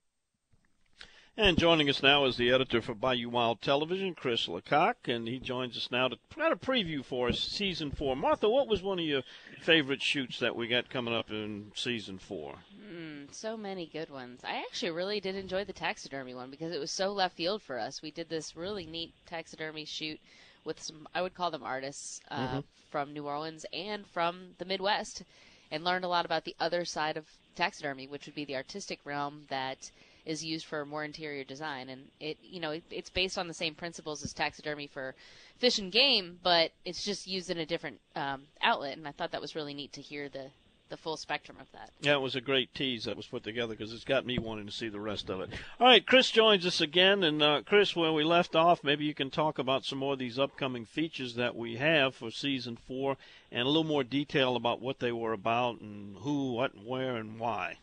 And 1.39 1.55
joining 1.55 1.87
us 1.87 2.01
now 2.01 2.25
is 2.25 2.37
the 2.37 2.49
editor 2.49 2.81
for 2.81 2.95
Bayou 2.95 3.29
Wild 3.29 3.61
Television, 3.61 4.15
Chris 4.15 4.47
Lecoq, 4.47 5.07
and 5.07 5.27
he 5.27 5.37
joins 5.37 5.77
us 5.77 5.89
now 5.91 6.07
to 6.07 6.17
try 6.31 6.49
a 6.49 6.55
preview 6.55 7.05
for 7.05 7.29
us 7.29 7.39
season 7.39 7.91
four. 7.91 8.15
Martha, 8.15 8.49
what 8.49 8.67
was 8.67 8.81
one 8.81 8.97
of 8.97 9.05
your 9.05 9.21
favorite 9.61 10.01
shoots 10.01 10.39
that 10.39 10.55
we 10.55 10.67
got 10.67 10.89
coming 10.89 11.13
up 11.13 11.29
in 11.29 11.71
season 11.75 12.17
four? 12.17 12.55
Mm, 12.91 13.31
so 13.31 13.55
many 13.55 13.85
good 13.85 14.09
ones. 14.09 14.41
I 14.43 14.63
actually 14.67 14.89
really 14.89 15.19
did 15.19 15.35
enjoy 15.35 15.63
the 15.63 15.73
taxidermy 15.73 16.33
one 16.33 16.49
because 16.49 16.73
it 16.73 16.79
was 16.79 16.89
so 16.89 17.11
left 17.13 17.37
field 17.37 17.61
for 17.61 17.77
us. 17.77 18.01
We 18.01 18.09
did 18.09 18.29
this 18.29 18.57
really 18.57 18.87
neat 18.87 19.13
taxidermy 19.27 19.85
shoot 19.85 20.19
with 20.65 20.81
some, 20.81 21.07
I 21.13 21.21
would 21.21 21.35
call 21.35 21.51
them 21.51 21.61
artists 21.61 22.19
uh, 22.31 22.47
mm-hmm. 22.47 22.59
from 22.89 23.13
New 23.13 23.27
Orleans 23.27 23.63
and 23.71 24.07
from 24.07 24.55
the 24.57 24.65
Midwest, 24.65 25.21
and 25.69 25.83
learned 25.83 26.03
a 26.03 26.09
lot 26.09 26.25
about 26.25 26.45
the 26.45 26.55
other 26.59 26.83
side 26.83 27.15
of 27.15 27.27
taxidermy, 27.55 28.07
which 28.07 28.25
would 28.25 28.33
be 28.33 28.45
the 28.45 28.55
artistic 28.55 28.99
realm 29.05 29.43
that 29.49 29.91
is 30.27 30.43
used 30.43 30.65
for 30.65 30.85
more 30.85 31.05
interior 31.05 31.43
design, 31.43 31.89
and 31.89 32.09
it 32.19 32.37
you 32.43 32.59
know 32.59 32.71
it, 32.71 32.83
it's 32.91 33.09
based 33.09 33.37
on 33.37 33.47
the 33.47 33.53
same 33.53 33.73
principles 33.73 34.23
as 34.23 34.33
taxidermy 34.33 34.85
for 34.85 35.15
fish 35.57 35.79
and 35.79 35.91
game, 35.91 36.39
but 36.43 36.71
it's 36.85 37.03
just 37.03 37.25
used 37.25 37.49
in 37.49 37.57
a 37.57 37.65
different 37.65 37.99
um, 38.15 38.43
outlet. 38.61 38.97
And 38.97 39.07
I 39.07 39.11
thought 39.11 39.31
that 39.31 39.41
was 39.41 39.55
really 39.55 39.73
neat 39.73 39.93
to 39.93 40.01
hear 40.01 40.29
the 40.29 40.51
the 40.89 40.97
full 40.97 41.17
spectrum 41.17 41.57
of 41.59 41.71
that. 41.71 41.91
Yeah, 42.01 42.13
it 42.13 42.21
was 42.21 42.35
a 42.35 42.41
great 42.41 42.73
tease 42.73 43.05
that 43.05 43.17
was 43.17 43.27
put 43.27 43.43
together 43.43 43.73
because 43.73 43.93
it's 43.93 44.03
got 44.03 44.25
me 44.25 44.37
wanting 44.39 44.65
to 44.67 44.71
see 44.71 44.89
the 44.89 44.99
rest 44.99 45.29
of 45.29 45.41
it. 45.41 45.49
All 45.79 45.87
right, 45.87 46.05
Chris 46.05 46.31
joins 46.31 46.65
us 46.65 46.81
again, 46.81 47.23
and 47.23 47.41
uh, 47.41 47.61
Chris, 47.65 47.95
where 47.95 48.13
we 48.13 48.23
left 48.23 48.55
off, 48.55 48.83
maybe 48.83 49.05
you 49.05 49.13
can 49.13 49.29
talk 49.29 49.59
about 49.59 49.85
some 49.85 49.99
more 49.99 50.13
of 50.13 50.19
these 50.19 50.39
upcoming 50.39 50.85
features 50.85 51.35
that 51.35 51.55
we 51.55 51.75
have 51.75 52.15
for 52.15 52.31
season 52.31 52.77
four, 52.77 53.17
and 53.51 53.63
a 53.63 53.65
little 53.65 53.83
more 53.83 54.03
detail 54.03 54.55
about 54.55 54.81
what 54.81 54.99
they 54.99 55.11
were 55.11 55.33
about 55.33 55.81
and 55.81 56.17
who, 56.17 56.53
what, 56.53 56.71
where, 56.81 57.15
and 57.17 57.39
why. 57.39 57.77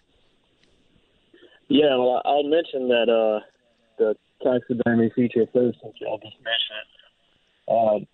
Yeah, 1.69 1.97
well, 1.97 2.23
I'll 2.25 2.45
mention 2.45 2.89
that 2.89 3.09
uh, 3.09 3.41
the 3.99 4.17
taxidermy 4.43 5.11
feature 5.15 5.47
first, 5.53 5.79
since 5.83 5.95
y'all 6.01 6.19
just 6.19 6.37
mentioned 6.43 6.89
it. 6.89 7.73
Um, 7.73 8.07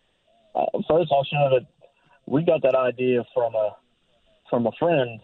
uh, 0.54 0.78
first, 0.88 1.10
I'll 1.12 1.24
show 1.24 1.58
that 1.58 1.66
we 2.26 2.42
got 2.42 2.62
that 2.62 2.74
idea 2.74 3.24
from 3.34 3.54
a 3.54 3.76
from 4.48 4.66
a 4.66 4.72
friend 4.78 5.20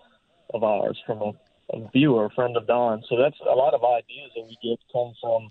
of 0.55 0.63
ours, 0.63 0.99
from 1.07 1.19
a, 1.19 1.33
a 1.71 1.89
viewer, 1.93 2.27
a 2.27 2.31
friend 2.31 2.57
of 2.57 2.67
Don. 2.67 3.03
So 3.09 3.17
that's 3.17 3.39
a 3.41 3.55
lot 3.55 3.75
of 3.75 3.83
ideas 3.85 4.31
that 4.37 4.45
we 4.45 4.57
get 4.63 4.79
come 4.93 5.13
from 5.21 5.51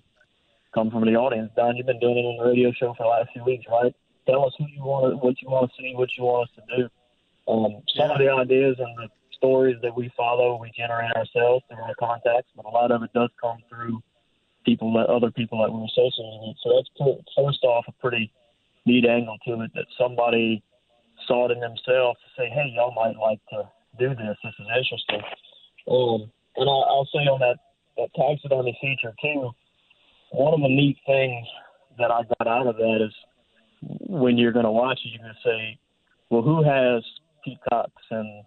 come 0.73 0.91
from 0.91 1.05
the 1.05 1.15
audience. 1.15 1.51
Don, 1.55 1.75
you've 1.77 1.85
been 1.85 1.99
doing 1.99 2.17
it 2.17 2.21
on 2.21 2.37
the 2.37 2.49
radio 2.49 2.71
show 2.71 2.93
for 2.93 3.03
the 3.03 3.09
last 3.09 3.29
few 3.33 3.43
weeks, 3.43 3.65
right? 3.71 3.95
Tell 4.27 4.45
us 4.45 4.53
who 4.57 4.65
you 4.67 4.83
want, 4.83 5.23
what 5.23 5.41
you 5.41 5.49
want 5.49 5.71
to 5.71 5.81
see, 5.81 5.93
what 5.95 6.09
you 6.17 6.23
want 6.23 6.49
us 6.49 6.55
to 6.55 6.77
do. 6.77 6.89
Um, 7.47 7.83
some 7.95 8.09
yeah. 8.09 8.13
of 8.13 8.19
the 8.19 8.29
ideas 8.29 8.75
and 8.79 8.97
the 8.97 9.09
stories 9.35 9.77
that 9.81 9.95
we 9.95 10.11
follow, 10.15 10.57
we 10.59 10.71
generate 10.75 11.11
ourselves 11.15 11.63
through 11.67 11.83
our 11.83 11.95
contacts, 11.95 12.49
but 12.55 12.65
a 12.65 12.69
lot 12.69 12.91
of 12.91 13.03
it 13.03 13.11
does 13.13 13.29
come 13.41 13.57
through 13.69 14.01
people 14.65 14.91
that 14.93 15.07
other 15.07 15.31
people 15.31 15.61
that 15.61 15.71
we're 15.71 15.85
associated 15.85 16.39
with. 16.41 16.57
So 16.63 16.73
that's 16.75 17.21
first 17.35 17.63
off 17.63 17.85
a 17.87 17.91
pretty 18.01 18.31
neat 18.85 19.05
angle 19.05 19.37
to 19.47 19.61
it 19.61 19.71
that 19.75 19.85
somebody 19.97 20.63
saw 21.27 21.49
it 21.49 21.51
in 21.51 21.59
themselves 21.59 22.19
to 22.19 22.29
say, 22.37 22.49
hey, 22.49 22.73
y'all 22.75 22.93
might 22.93 23.17
like 23.17 23.39
to 23.49 23.69
do 23.97 24.09
this. 24.09 24.37
This 24.43 24.53
is 24.59 24.67
interesting. 24.67 25.21
Um, 25.89 26.31
and 26.57 26.69
I'll, 26.69 26.85
I'll 26.89 27.09
say 27.13 27.25
on 27.29 27.39
that, 27.39 27.57
that 27.97 28.09
taxidermy 28.15 28.77
feature 28.81 29.13
too, 29.21 29.51
one 30.31 30.53
of 30.53 30.61
the 30.61 30.69
neat 30.69 30.97
things 31.05 31.45
that 31.97 32.11
I 32.11 32.23
got 32.37 32.47
out 32.47 32.67
of 32.67 32.75
that 32.77 33.05
is 33.05 33.13
when 34.09 34.37
you're 34.37 34.51
going 34.51 34.65
to 34.65 34.71
watch 34.71 34.99
it, 35.05 35.09
you're 35.09 35.23
going 35.23 35.35
to 35.35 35.47
say, 35.47 35.79
well, 36.29 36.41
who 36.41 36.63
has 36.63 37.03
peacocks 37.43 38.03
and 38.11 38.43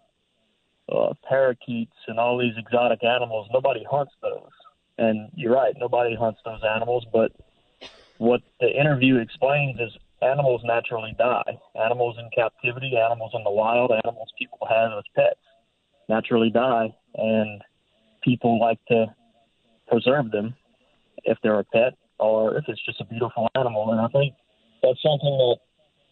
uh, 0.90 1.12
parakeets 1.28 1.96
and 2.06 2.18
all 2.18 2.38
these 2.38 2.54
exotic 2.56 3.04
animals. 3.04 3.48
Nobody 3.52 3.84
hunts 3.88 4.12
those. 4.22 4.50
And 4.98 5.30
you're 5.34 5.54
right, 5.54 5.74
nobody 5.78 6.16
hunts 6.16 6.40
those 6.44 6.60
animals. 6.74 7.06
But 7.12 7.32
what 8.18 8.40
the 8.60 8.68
interview 8.68 9.16
explains 9.16 9.78
is 9.78 9.90
animals 10.22 10.62
naturally 10.64 11.14
die. 11.18 11.58
Animals 11.76 12.16
in 12.18 12.28
captivity, 12.34 12.96
animals 12.96 13.32
in 13.34 13.44
the 13.44 13.50
wild, 13.50 13.92
animals 14.04 14.28
people 14.38 14.66
have 14.68 14.92
as 14.98 15.04
pets 15.14 15.40
naturally 16.08 16.50
die. 16.50 16.94
And 17.14 17.62
people 18.22 18.58
like 18.60 18.78
to 18.88 19.06
preserve 19.86 20.30
them 20.30 20.54
if 21.24 21.38
they're 21.42 21.60
a 21.60 21.64
pet 21.64 21.94
or 22.18 22.56
if 22.56 22.64
it's 22.68 22.84
just 22.84 23.00
a 23.00 23.04
beautiful 23.04 23.48
animal. 23.54 23.92
And 23.92 24.00
I 24.00 24.08
think 24.08 24.34
that's 24.82 25.02
something 25.02 25.36
that 25.38 25.56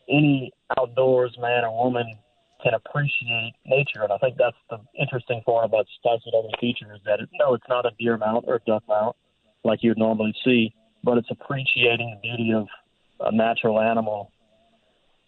any 0.09 0.53
outdoors 0.79 1.37
man 1.41 1.65
or 1.65 1.85
woman 1.85 2.19
can 2.67 2.75
appreciate 2.75 3.55
nature. 3.65 4.03
And 4.03 4.13
I 4.13 4.19
think 4.19 4.37
that's 4.37 4.57
the 4.71 4.79
interesting 4.99 5.41
part 5.47 5.65
about 5.65 5.87
taxidermy 6.03 6.51
feature 6.61 6.93
is 6.95 7.01
that 7.05 7.21
it, 7.21 7.29
no, 7.39 7.55
it's 7.55 7.69
not 7.69 7.87
a 7.87 7.91
deer 7.99 8.17
mount 8.17 8.45
or 8.49 8.57
a 8.57 8.61
duck 8.67 8.83
mount 8.89 9.15
like 9.65 9.83
you 9.83 9.91
would 9.91 9.99
normally 9.99 10.35
see, 10.45 10.75
but 11.05 11.17
it's 11.17 11.31
appreciating 11.31 12.17
the 12.17 12.29
beauty 12.29 12.53
of 12.53 12.67
a 13.21 13.33
natural 13.33 13.81
animal, 13.81 14.33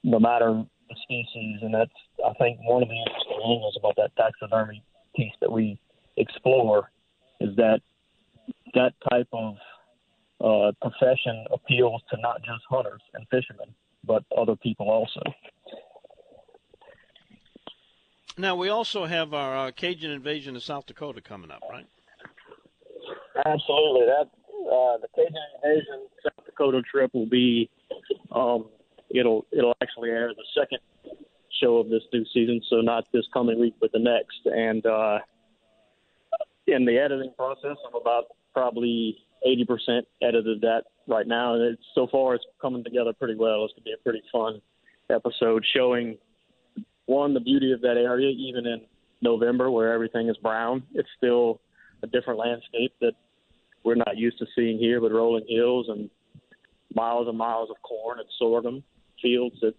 no 0.03 0.19
matter 0.19 0.65
the 0.89 0.97
species. 1.03 1.61
And 1.63 1.73
that's, 1.73 1.91
I 2.27 2.33
think, 2.35 2.59
one 2.63 2.83
of 2.83 2.89
the 2.89 2.99
interesting 2.99 3.41
angles 3.45 3.77
about 3.79 3.95
that 3.97 4.11
taxidermy 4.17 4.83
piece 5.15 5.33
that 5.41 5.51
we 5.51 5.79
explore 6.17 6.91
is 7.41 7.55
that 7.57 7.81
that 8.75 8.95
type 9.11 9.29
of 9.33 9.55
uh, 10.41 10.73
profession 10.83 11.45
appeals 11.53 12.03
to 12.11 12.21
not 12.21 12.39
just 12.39 12.63
hunters 12.69 13.03
and 13.15 13.27
fishermen, 13.31 13.73
but 14.05 14.25
other 14.37 14.57
people 14.57 14.91
also. 14.91 15.23
Now 18.39 18.55
we 18.55 18.69
also 18.69 19.05
have 19.05 19.35
our 19.35 19.67
uh, 19.67 19.71
Cajun 19.73 20.13
invasion 20.13 20.55
of 20.55 20.63
South 20.63 20.87
Dakota 20.87 21.21
coming 21.21 21.51
up, 21.51 21.61
right? 21.69 21.87
Absolutely. 23.45 24.07
That 24.07 24.31
uh, 24.71 24.99
the 24.99 25.09
Cajun 25.17 25.35
invasion 25.57 26.07
South 26.23 26.47
Dakota 26.47 26.83
trip 26.89 27.13
will 27.13 27.27
be. 27.27 27.69
Um, 28.31 28.69
it'll 29.11 29.45
it'll 29.51 29.75
actually 29.83 30.11
air 30.11 30.33
the 30.37 30.45
second 30.57 30.79
show 31.61 31.79
of 31.79 31.89
this 31.89 32.03
new 32.13 32.25
season, 32.33 32.61
so 32.71 32.77
not 32.77 33.07
this 33.13 33.25
coming 33.33 33.59
week, 33.59 33.75
but 33.81 33.91
the 33.91 33.99
next. 33.99 34.41
And 34.45 34.87
uh, 34.87 35.19
in 36.69 36.85
the 36.85 36.97
editing 36.97 37.33
process, 37.37 37.77
I'm 37.89 38.01
about 38.01 38.27
probably 38.55 39.17
80% 39.45 40.03
edited 40.23 40.61
that 40.61 40.85
right 41.09 41.27
now, 41.27 41.55
and 41.55 41.63
it's, 41.63 41.83
so 41.93 42.07
far 42.07 42.37
it's 42.37 42.45
coming 42.61 42.85
together 42.85 43.13
pretty 43.13 43.35
well. 43.35 43.65
It's 43.65 43.75
gonna 43.75 43.85
be 43.85 43.93
a 43.93 44.03
pretty 44.05 44.23
fun 44.31 44.61
episode 45.11 45.65
showing 45.75 46.19
one, 47.09 47.33
the 47.33 47.41
beauty 47.41 47.73
of 47.73 47.81
that 47.81 47.97
area, 47.97 48.29
even 48.29 48.67
in 48.67 48.83
November 49.23 49.71
where 49.71 49.93
everything 49.93 50.29
is 50.29 50.37
brown, 50.37 50.83
it's 50.95 51.09
still 51.17 51.61
a 52.03 52.07
different 52.07 52.39
landscape 52.39 52.93
that 53.01 53.13
we're 53.83 53.95
not 53.95 54.17
used 54.17 54.39
to 54.39 54.47
seeing 54.55 54.79
here, 54.79 55.01
but 55.01 55.11
rolling 55.11 55.45
hills 55.49 55.87
and 55.89 56.11
miles 56.95 57.27
and 57.27 57.37
miles 57.37 57.71
of 57.71 57.77
corn 57.83 58.19
and 58.19 58.29
sorghum 58.39 58.85
fields 59.23 59.57
that 59.63 59.75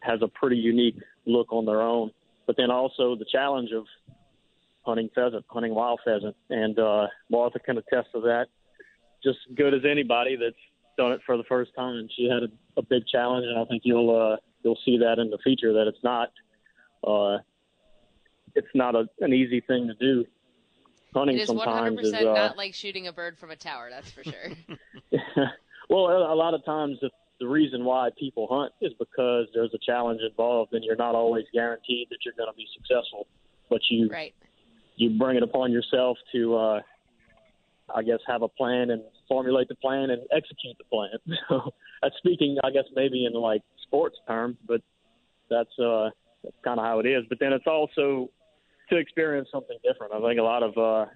has 0.00 0.20
a 0.22 0.28
pretty 0.28 0.56
unique 0.56 0.96
look 1.26 1.50
on 1.50 1.64
their 1.64 1.80
own. 1.80 2.10
But 2.46 2.56
then 2.56 2.70
also 2.70 3.16
the 3.16 3.26
challenge 3.30 3.70
of 3.72 3.84
hunting 4.82 5.08
pheasant, 5.14 5.44
hunting 5.48 5.74
wild 5.74 6.00
pheasant, 6.04 6.36
and 6.50 6.78
uh, 6.78 7.06
Martha 7.30 7.58
can 7.58 7.78
attest 7.78 8.08
to 8.12 8.20
that 8.20 8.46
just 9.24 9.38
good 9.54 9.74
as 9.74 9.82
anybody 9.90 10.36
that's 10.36 10.56
done 10.96 11.12
it 11.12 11.20
for 11.24 11.36
the 11.36 11.44
first 11.44 11.70
time. 11.76 11.94
And 11.96 12.10
she 12.16 12.28
had 12.28 12.42
a, 12.42 12.80
a 12.80 12.82
big 12.82 13.06
challenge, 13.06 13.46
and 13.46 13.58
I 13.58 13.64
think 13.64 13.82
you'll 13.84 14.14
uh, 14.14 14.36
you'll 14.62 14.78
see 14.84 14.98
that 14.98 15.18
in 15.18 15.30
the 15.30 15.38
feature 15.42 15.72
that 15.72 15.86
it's 15.86 16.02
not 16.02 16.30
uh, 17.06 17.38
it's 18.54 18.68
not 18.74 18.94
a, 18.94 19.08
an 19.20 19.32
easy 19.32 19.60
thing 19.60 19.88
to 19.88 19.94
do. 19.94 20.24
Hunting 21.14 21.36
it 21.36 21.42
is 21.42 21.48
sometimes 21.48 21.98
100% 21.98 22.04
is 22.04 22.14
uh, 22.14 22.20
not 22.22 22.56
like 22.56 22.74
shooting 22.74 23.08
a 23.08 23.12
bird 23.12 23.38
from 23.38 23.50
a 23.50 23.56
tower. 23.56 23.88
That's 23.90 24.10
for 24.10 24.22
sure. 24.22 24.50
well, 25.90 26.06
a 26.06 26.34
lot 26.34 26.54
of 26.54 26.64
times 26.64 26.98
the, 27.00 27.10
the 27.40 27.48
reason 27.48 27.84
why 27.84 28.10
people 28.18 28.46
hunt 28.48 28.72
is 28.80 28.92
because 28.98 29.46
there's 29.54 29.72
a 29.74 29.78
challenge 29.84 30.20
involved, 30.28 30.72
and 30.72 30.84
you're 30.84 30.96
not 30.96 31.14
always 31.14 31.44
guaranteed 31.52 32.08
that 32.10 32.18
you're 32.24 32.34
going 32.36 32.50
to 32.50 32.56
be 32.56 32.66
successful. 32.76 33.26
But 33.68 33.80
you 33.88 34.08
right. 34.08 34.34
you 34.96 35.18
bring 35.18 35.36
it 35.36 35.42
upon 35.42 35.72
yourself 35.72 36.18
to, 36.32 36.56
uh, 36.56 36.80
I 37.94 38.02
guess, 38.02 38.18
have 38.26 38.42
a 38.42 38.48
plan 38.48 38.90
and 38.90 39.02
formulate 39.28 39.68
the 39.68 39.76
plan 39.76 40.10
and 40.10 40.22
execute 40.32 40.76
the 40.78 40.84
plan. 40.84 41.10
So 41.48 41.72
that's 42.02 42.16
speaking, 42.16 42.56
I 42.64 42.70
guess, 42.70 42.84
maybe 42.94 43.26
in 43.26 43.32
like 43.32 43.62
sports 43.82 44.16
terms, 44.26 44.56
but 44.66 44.80
that's 45.50 45.76
uh, 45.78 46.10
that's 46.42 46.56
kind 46.64 46.78
of 46.78 46.84
how 46.84 47.00
it 47.00 47.06
is. 47.06 47.24
But 47.28 47.38
then 47.38 47.52
it's 47.52 47.66
also 47.66 48.30
to 48.88 48.96
experience 48.96 49.48
something 49.52 49.78
different. 49.84 50.12
I 50.12 50.20
think 50.20 50.38
a 50.38 50.42
lot 50.42 50.62
of 50.62 50.76
uh, 50.76 51.06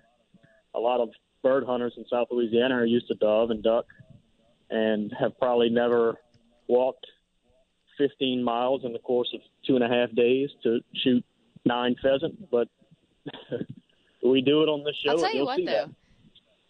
a 0.75 0.81
lot 0.81 1.01
of 1.01 1.11
bird 1.43 1.65
hunters 1.65 1.95
in 1.97 2.05
South 2.11 2.29
Louisiana 2.31 2.77
are 2.77 2.85
used 2.85 3.09
to 3.09 3.15
dove 3.15 3.51
and 3.51 3.63
duck, 3.63 3.87
and 4.71 5.13
have 5.19 5.39
probably 5.39 5.71
never 5.71 6.17
walked 6.69 7.07
15 7.99 8.43
miles 8.43 8.83
in 8.85 8.93
the 8.93 8.99
course 8.99 9.29
of 9.35 9.41
two 9.67 9.77
and 9.77 9.85
a 9.85 9.89
half 9.89 10.11
days 10.15 10.51
to 10.63 10.81
shoot 11.03 11.25
nine 11.65 11.95
pheasant. 12.03 12.51
But 12.51 12.69
we 14.25 14.41
do 14.41 14.63
it 14.63 14.69
on 14.69 14.83
the 14.85 14.93
show. 15.05 15.13
I'll 15.13 15.19
tell 15.19 15.35
you 15.35 15.45
what, 15.45 15.59
though. 15.59 15.65
That. 15.65 15.91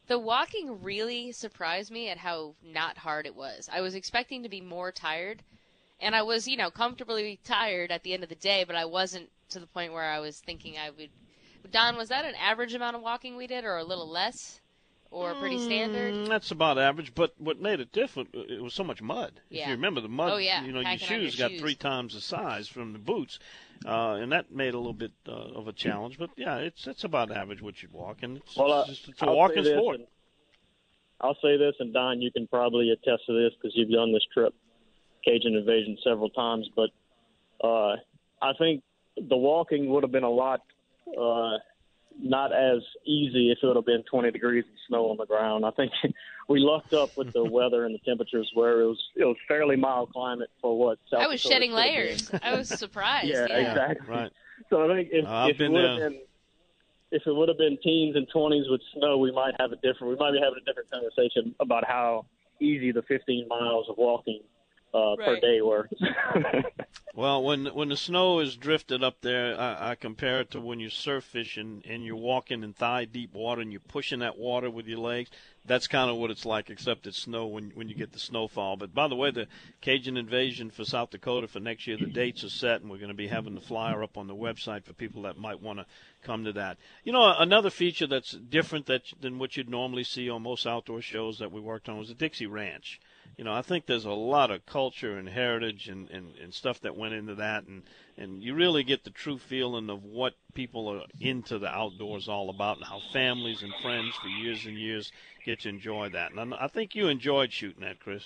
The 0.07 0.19
walking 0.19 0.83
really 0.83 1.33
surprised 1.33 1.91
me 1.91 2.11
at 2.11 2.19
how 2.19 2.55
not 2.63 2.99
hard 2.99 3.25
it 3.25 3.35
was. 3.35 3.71
I 3.73 3.81
was 3.81 3.95
expecting 3.95 4.43
to 4.43 4.51
be 4.51 4.61
more 4.61 4.93
tired, 4.93 5.43
and 6.01 6.15
I 6.15 6.23
was, 6.23 6.47
you 6.49 6.57
know, 6.57 6.71
comfortably 6.71 7.39
tired 7.45 7.91
at 7.91 8.03
the 8.03 8.13
end 8.13 8.23
of 8.23 8.29
the 8.29 8.35
day, 8.35 8.65
but 8.65 8.77
I 8.77 8.85
wasn't 8.85 9.31
to 9.51 9.61
the 9.61 9.67
point 9.67 9.93
where 9.93 10.05
I 10.05 10.19
was 10.21 10.39
thinking 10.39 10.77
I 10.79 10.91
would. 10.91 11.11
Don, 11.71 11.97
was 11.97 12.09
that 12.11 12.25
an 12.25 12.35
average 12.35 12.75
amount 12.75 12.97
of 12.97 13.03
walking 13.03 13.37
we 13.37 13.47
did, 13.47 13.65
or 13.65 13.79
a 13.79 13.85
little 13.85 14.09
less, 14.09 14.61
or 15.11 15.35
pretty 15.35 15.59
standard? 15.59 16.13
Mm, 16.13 16.29
that's 16.29 16.51
about 16.51 16.77
average. 16.79 17.15
But 17.15 17.33
what 17.39 17.59
made 17.59 17.81
it 17.81 17.91
different? 17.91 18.31
It 18.35 18.63
was 18.63 18.75
so 18.75 18.85
much 18.85 19.01
mud. 19.01 19.41
Yeah. 19.49 19.63
If 19.63 19.69
you 19.69 19.75
remember 19.75 20.03
the 20.03 20.09
mud, 20.09 20.33
Oh, 20.33 20.37
yeah, 20.37 20.63
you 20.63 20.73
know, 20.73 20.81
your 20.81 20.91
packing 20.91 21.23
your 21.23 21.31
shoes 21.31 21.37
got 21.37 21.51
shoes. 21.53 21.61
three 21.61 21.75
times 21.75 22.15
the 22.15 22.21
size 22.21 22.69
from 22.69 22.93
the 22.93 22.99
boots, 22.99 23.39
uh, 23.87 24.19
and 24.21 24.31
that 24.33 24.53
made 24.53 24.75
a 24.75 24.77
little 24.77 24.93
bit 24.93 25.13
uh, 25.27 25.33
of 25.33 25.67
a 25.69 25.73
challenge. 25.73 26.19
But 26.19 26.31
yeah, 26.37 26.57
it's 26.59 26.87
it's 26.87 27.05
about 27.05 27.31
average 27.31 27.63
what 27.63 27.83
you'd 27.83 27.93
walk, 27.93 28.19
and 28.23 28.37
it's, 28.37 28.57
Well, 28.57 28.73
uh, 28.73 28.81
it's, 28.83 28.91
just, 28.91 29.09
it's 29.09 29.23
a 29.23 29.27
I'll 29.27 29.37
walking 29.37 29.65
sport. 29.65 30.01
I'll 31.21 31.39
say 31.41 31.57
this, 31.57 31.75
and 31.81 31.95
Don, 31.95 32.21
you 32.21 32.31
can 32.31 32.47
probably 32.47 32.91
attest 32.91 33.23
to 33.27 33.33
this 33.33 33.53
because 33.57 33.73
you've 33.75 33.91
done 33.91 34.13
this 34.13 34.27
trip, 34.35 34.53
Cajun 35.25 35.55
Invasion, 35.55 35.97
several 36.05 36.31
times. 36.31 36.69
But 36.75 36.91
uh, 37.67 37.97
I 38.43 38.53
think 38.59 38.83
the 39.17 39.37
walking 39.37 39.89
would 39.91 40.03
have 40.03 40.13
been 40.13 40.25
a 40.25 40.31
lot 40.31 40.61
uh, 41.19 41.59
not 42.21 42.53
as 42.53 42.83
easy 43.05 43.51
if 43.51 43.59
it 43.63 43.67
would 43.67 43.77
have 43.77 43.87
been 43.87 44.05
20 44.11 44.31
degrees 44.31 44.65
and 44.67 44.79
snow 44.89 45.11
on 45.11 45.17
the 45.17 45.27
ground. 45.27 45.65
I 45.65 45.71
think 45.73 45.93
we 46.49 46.61
lucked 46.61 46.93
up 46.93 47.17
with 47.17 47.33
the 47.33 47.45
weather 47.51 47.85
and 47.85 47.95
the 47.95 47.99
temperatures 47.99 48.51
where 48.55 48.81
it 48.83 48.87
was 48.87 49.03
it 49.17 49.25
was 49.25 49.37
fairly 49.49 49.77
mild 49.77 50.13
climate 50.13 50.51
for 50.61 50.79
what 50.79 50.99
South 51.11 51.21
I 51.21 51.27
was 51.27 51.43
Dakota 51.43 51.55
shedding 51.55 51.71
could 51.71 51.77
been. 51.77 51.95
layers. 51.95 52.31
I 52.43 52.57
was 52.57 52.69
surprised. 52.69 53.29
Yeah, 53.29 53.47
yeah. 53.49 53.71
exactly. 53.71 54.09
Right. 54.09 54.33
So 54.71 54.91
I 54.91 54.95
think 54.95 55.09
if, 55.13 55.27
I've 55.27 55.51
if 55.51 55.61
it 55.61 55.69
would 55.71 55.85
have 55.85 55.99
been 55.99 56.21
if 57.11 57.23
it 57.27 57.33
would 57.33 57.49
have 57.49 57.59
been 57.59 57.79
teens 57.83 58.17
and 58.17 58.27
twenties 58.33 58.67
with 58.69 58.81
snow, 58.97 59.19
we 59.19 59.31
might 59.33 59.55
have 59.59 59.73
a 59.73 59.77
different. 59.77 60.13
We 60.13 60.17
might 60.17 60.33
be 60.33 60.41
having 60.43 60.59
a 60.63 60.65
different 60.65 60.91
conversation 60.91 61.55
about 61.61 61.85
how 61.87 62.27
easy 62.61 62.93
the 62.93 63.03
15 63.03 63.49
miles 63.49 63.87
of 63.89 63.97
walking 63.99 64.41
uh, 64.95 65.17
per 65.17 65.41
day 65.41 65.61
were. 65.61 65.89
Well, 67.17 67.45
when 67.45 67.67
when 67.67 67.91
the 67.91 67.97
snow 67.97 68.41
is 68.41 68.57
drifted 68.57 69.05
up 69.05 69.21
there, 69.21 69.57
I, 69.57 69.91
I 69.91 69.95
compare 69.95 70.41
it 70.41 70.51
to 70.51 70.61
when 70.61 70.81
you 70.81 70.91
surf 70.91 71.23
fishing 71.23 71.85
and 71.87 72.05
you're 72.05 72.17
walking 72.17 72.65
in 72.65 72.73
thigh 72.73 73.05
deep 73.05 73.35
water 73.35 73.61
and 73.61 73.71
you're 73.71 73.81
pushing 73.81 74.19
that 74.19 74.37
water 74.37 74.69
with 74.69 74.89
your 74.89 74.99
legs. 74.99 75.31
That's 75.65 75.87
kind 75.87 76.11
of 76.11 76.17
what 76.17 76.33
it's 76.33 76.45
like, 76.45 76.71
except 76.71 77.07
it's 77.07 77.19
snow 77.23 77.47
when 77.47 77.71
when 77.77 77.89
you 77.89 77.95
get 77.95 78.11
the 78.11 78.19
snowfall. 78.19 78.77
But 78.77 78.93
by 78.93 79.07
the 79.07 79.15
way, 79.15 79.31
the 79.31 79.47
Cajun 79.81 80.17
Invasion 80.17 80.71
for 80.71 80.85
South 80.85 81.11
Dakota 81.11 81.47
for 81.47 81.61
next 81.61 81.87
year, 81.87 81.97
the 81.97 82.07
dates 82.07 82.43
are 82.43 82.49
set, 82.49 82.81
and 82.81 82.91
we're 82.91 82.99
going 82.99 83.09
to 83.11 83.15
be 83.15 83.29
having 83.29 83.55
the 83.55 83.61
flyer 83.61 84.03
up 84.03 84.19
on 84.19 84.27
the 84.27 84.35
website 84.35 84.83
for 84.83 84.93
people 84.93 85.23
that 85.23 85.39
might 85.39 85.63
want 85.63 85.79
to 85.79 85.87
come 86.21 86.45
to 86.45 86.53
that. 86.55 86.79
You 87.05 87.13
know, 87.13 87.33
another 87.39 87.71
feature 87.71 88.09
that's 88.09 88.33
different 88.33 88.87
that 88.87 89.03
than 89.21 89.39
what 89.39 89.57
you'd 89.57 89.71
normally 89.71 90.03
see 90.03 90.29
on 90.29 90.43
most 90.43 90.67
outdoor 90.67 91.01
shows 91.01 91.39
that 91.39 91.53
we 91.53 91.61
worked 91.61 91.89
on 91.89 91.97
was 91.97 92.09
the 92.09 92.15
Dixie 92.15 92.49
Ranch 92.49 93.01
you 93.37 93.45
know, 93.45 93.53
I 93.53 93.63
think 93.63 93.87
there's 93.87 94.05
a 94.05 94.11
lot 94.11 94.51
of 94.51 94.65
culture 94.65 95.17
and 95.17 95.29
heritage 95.29 95.89
and, 95.89 96.09
and, 96.11 96.37
and 96.37 96.55
stuff 96.55 96.81
that 96.81 96.97
went 96.97 97.15
into 97.15 97.35
that, 97.37 97.65
and, 97.67 97.83
and 98.17 98.43
you 98.43 98.55
really 98.55 98.85
get 98.85 99.05
the 99.05 99.11
true 99.11 99.39
feeling 99.39 99.91
of 99.91 100.05
what 100.05 100.35
people 100.55 100.89
are 100.89 101.03
into 101.21 101.59
the 101.59 101.69
outdoors 101.69 102.29
all 102.29 102.51
about, 102.51 102.77
and 102.77 102.87
how 102.87 103.01
families 103.13 103.63
and 103.63 103.73
friends 103.83 104.15
for 104.17 104.29
years 104.29 104.65
and 104.67 104.79
years 104.79 105.11
get 105.45 105.61
to 105.61 105.69
enjoy 105.69 106.09
that. 106.11 106.33
And 106.33 106.55
I 106.55 106.69
think 106.69 106.95
you 106.95 107.09
enjoyed 107.09 107.53
shooting 107.53 107.83
that, 107.83 107.99
Chris. 107.99 108.23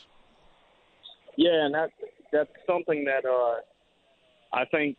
yeah, 1.37 1.65
and 1.65 1.75
that 1.75 1.91
that's 2.33 2.51
something 2.67 3.05
that 3.05 3.25
uh, 3.25 3.61
I 4.53 4.65
think 4.67 4.97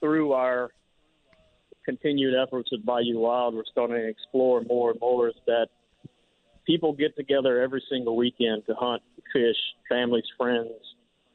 through 0.00 0.32
our 0.32 0.70
continued 1.84 2.34
efforts 2.34 2.70
at 2.72 2.84
Bayou 2.84 3.18
Wild, 3.18 3.54
we're 3.54 3.64
starting 3.70 3.96
to 3.96 4.08
explore 4.08 4.62
more 4.62 4.92
and 4.92 5.00
more. 5.00 5.28
Is 5.28 5.34
that 5.46 5.68
people 6.70 6.92
get 6.92 7.16
together 7.16 7.60
every 7.60 7.82
single 7.90 8.16
weekend 8.16 8.62
to 8.66 8.74
hunt, 8.78 9.02
fish, 9.32 9.56
families, 9.88 10.24
friends, 10.38 10.70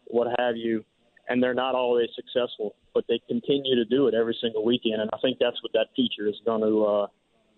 what 0.06 0.28
have 0.40 0.56
you, 0.56 0.84
and 1.28 1.44
they're 1.44 1.54
not 1.54 1.76
always 1.76 2.08
successful, 2.16 2.76
but 2.94 3.04
they 3.10 3.20
continue 3.28 3.76
to 3.76 3.84
do 3.84 4.08
it 4.08 4.14
every 4.14 4.38
single 4.42 4.64
weekend. 4.64 5.02
And 5.02 5.10
I 5.12 5.18
think 5.22 5.38
that's 5.40 5.62
what 5.62 5.74
that 5.74 5.88
feature 5.96 6.28
is 6.28 6.36
going 6.46 6.62
to 6.62 6.86
uh, 6.86 7.08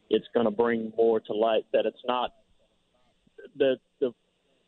it's 0.10 0.26
going 0.34 0.46
to 0.46 0.52
bring 0.52 0.92
more 0.98 1.20
to 1.20 1.34
light. 1.34 1.66
That 1.72 1.86
it's 1.86 2.02
not 2.08 2.32
the 3.58 3.76
the 4.00 4.12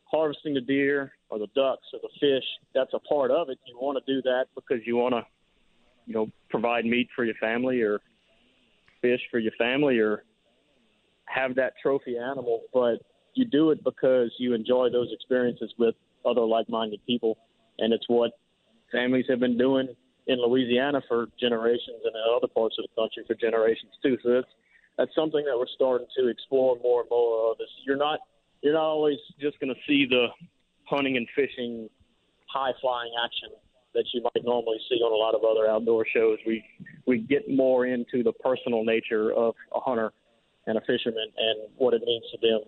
harvesting 0.03 0.53
the 0.53 0.62
deer 0.62 1.14
or 1.30 1.39
the 1.39 1.47
ducks 1.55 1.88
or 1.93 1.99
the 2.03 2.10
fish. 2.20 2.45
That's 2.76 2.93
a 2.93 2.99
part 2.99 3.32
of 3.32 3.49
it. 3.49 3.57
You 3.66 3.78
want 3.82 3.97
to 4.05 4.14
do 4.14 4.22
that 4.24 4.45
because 4.53 4.86
you 4.86 4.97
want 4.97 5.16
to, 5.16 5.26
you 6.05 6.14
know, 6.14 6.30
provide 6.49 6.86
meat 6.86 7.07
for 7.16 7.26
your 7.26 7.36
family 7.36 7.82
or 7.82 8.01
fish 9.01 9.22
for 9.32 9.39
your 9.39 9.53
family 9.57 9.97
or 9.97 10.24
have 11.30 11.56
that 11.56 11.74
trophy 11.82 12.18
animal, 12.18 12.62
but 12.74 12.98
you 13.36 13.46
do 13.46 13.72
it 13.72 13.84
because 13.84 14.32
you 14.40 14.54
enjoy 14.54 14.90
those 14.90 15.10
experiences 15.14 15.72
with 15.78 15.96
other 16.26 16.42
like-minded 16.42 17.00
people, 17.06 17.38
and 17.78 17.94
it's 17.94 18.06
what 18.08 18.32
families 18.92 19.26
have 19.30 19.40
been 19.40 19.58
doing 19.58 19.88
in 20.28 20.42
Louisiana 20.42 21.02
for 21.08 21.28
generations 21.40 22.02
and 22.04 22.14
in 22.14 22.36
other 22.36 22.48
parts 22.48 22.76
of 22.80 22.86
the 22.86 23.02
country 23.02 23.24
for 23.26 23.36
generations 23.36 23.92
too. 24.04 24.18
So 24.24 24.30
that's 24.32 24.48
that's 24.98 25.16
something 25.16 25.46
that 25.46 25.58
we're 25.58 25.74
starting 25.74 26.08
to 26.18 26.28
explore 26.28 26.78
more 26.84 27.02
and 27.02 27.10
more 27.10 27.52
of. 27.52 27.58
Is 27.62 27.70
you're 27.86 27.98
not 27.98 28.20
you're 28.62 28.74
not 28.74 28.84
always 28.84 29.18
just 29.40 29.60
going 29.60 29.74
to 29.74 29.80
see 29.88 30.06
the 30.10 30.28
hunting 30.86 31.18
and 31.18 31.28
fishing 31.36 31.90
high 32.48 32.74
flying 32.82 33.12
action 33.24 33.50
that 33.94 34.06
you 34.14 34.22
might 34.22 34.44
normally 34.44 34.78
see 34.90 34.96
on 34.98 35.12
a 35.12 35.16
lot 35.16 35.36
of 35.36 35.44
other 35.44 35.70
outdoor 35.70 36.06
shows. 36.14 36.38
We 36.46 36.64
we 37.08 37.20
get 37.20 37.50
more 37.50 37.86
into 37.86 38.24
the 38.24 38.34
personal 38.34 38.84
nature 38.84 39.32
of 39.32 39.56
a 39.74 39.80
hunter 39.80 40.12
and 40.70 40.78
a 40.78 40.82
fisherman 40.82 41.28
and 41.38 41.70
what 41.78 41.94
it 41.94 42.02
means 42.06 42.24
to 42.32 42.38
them. 42.42 42.62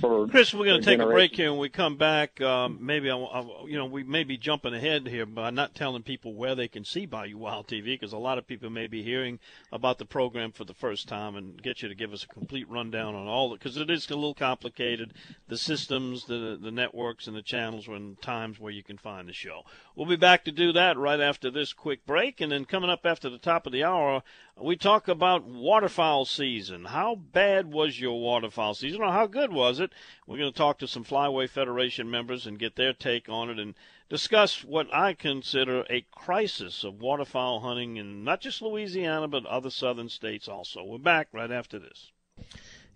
For 0.00 0.26
Chris, 0.26 0.52
we're 0.52 0.64
going 0.64 0.80
to 0.80 0.84
take 0.84 0.98
a 0.98 1.06
break 1.06 1.36
here. 1.36 1.50
When 1.52 1.60
we 1.60 1.68
come 1.68 1.96
back, 1.96 2.40
um, 2.40 2.78
maybe 2.80 3.10
I, 3.10 3.16
I, 3.16 3.44
you 3.66 3.78
know 3.78 3.86
we 3.86 4.02
may 4.02 4.24
be 4.24 4.36
jumping 4.36 4.74
ahead 4.74 5.06
here 5.06 5.24
by 5.24 5.50
not 5.50 5.74
telling 5.74 6.02
people 6.02 6.34
where 6.34 6.54
they 6.54 6.68
can 6.68 6.84
see 6.84 7.06
Bayou 7.06 7.38
Wild 7.38 7.68
TV 7.68 7.84
because 7.84 8.12
a 8.12 8.18
lot 8.18 8.36
of 8.36 8.46
people 8.46 8.70
may 8.70 8.86
be 8.86 9.02
hearing 9.02 9.38
about 9.70 9.98
the 9.98 10.04
program 10.04 10.52
for 10.52 10.64
the 10.64 10.74
first 10.74 11.06
time 11.06 11.36
and 11.36 11.62
get 11.62 11.82
you 11.82 11.88
to 11.88 11.94
give 11.94 12.12
us 12.12 12.24
a 12.24 12.28
complete 12.28 12.68
rundown 12.68 13.14
on 13.14 13.28
all 13.28 13.52
because 13.52 13.76
it 13.76 13.88
is 13.88 14.10
a 14.10 14.14
little 14.14 14.34
complicated. 14.34 15.14
The 15.48 15.56
systems, 15.56 16.24
the 16.24 16.58
the 16.60 16.72
networks, 16.72 17.26
and 17.26 17.36
the 17.36 17.42
channels, 17.42 17.86
and 17.86 18.20
times 18.20 18.58
where 18.58 18.72
you 18.72 18.82
can 18.82 18.98
find 18.98 19.28
the 19.28 19.32
show. 19.32 19.62
We'll 19.94 20.06
be 20.06 20.16
back 20.16 20.44
to 20.44 20.52
do 20.52 20.72
that 20.72 20.98
right 20.98 21.20
after 21.20 21.50
this 21.50 21.72
quick 21.72 22.04
break, 22.04 22.40
and 22.40 22.50
then 22.50 22.64
coming 22.64 22.90
up 22.90 23.06
after 23.06 23.30
the 23.30 23.38
top 23.38 23.66
of 23.66 23.72
the 23.72 23.84
hour, 23.84 24.22
we 24.60 24.76
talk 24.76 25.08
about 25.08 25.44
waterfowl 25.44 26.24
season. 26.24 26.86
How 26.86 27.14
bad 27.14 27.72
was 27.72 28.00
your 28.00 28.20
waterfowl 28.20 28.74
season, 28.74 29.02
or 29.02 29.12
how 29.12 29.26
good 29.26 29.52
was 29.52 29.80
it? 29.80 29.83
We're 30.26 30.38
going 30.38 30.52
to 30.52 30.56
talk 30.56 30.78
to 30.78 30.88
some 30.88 31.04
Flyway 31.04 31.48
Federation 31.48 32.10
members 32.10 32.46
and 32.46 32.58
get 32.58 32.76
their 32.76 32.92
take 32.92 33.28
on 33.28 33.50
it, 33.50 33.58
and 33.58 33.74
discuss 34.08 34.62
what 34.62 34.92
I 34.92 35.14
consider 35.14 35.84
a 35.90 36.06
crisis 36.12 36.84
of 36.84 37.00
waterfowl 37.00 37.60
hunting 37.60 37.96
in 37.96 38.22
not 38.24 38.40
just 38.40 38.62
Louisiana 38.62 39.28
but 39.28 39.46
other 39.46 39.70
southern 39.70 40.08
states 40.08 40.48
also. 40.48 40.84
We're 40.84 40.98
back 40.98 41.28
right 41.32 41.50
after 41.50 41.78
this. 41.78 42.12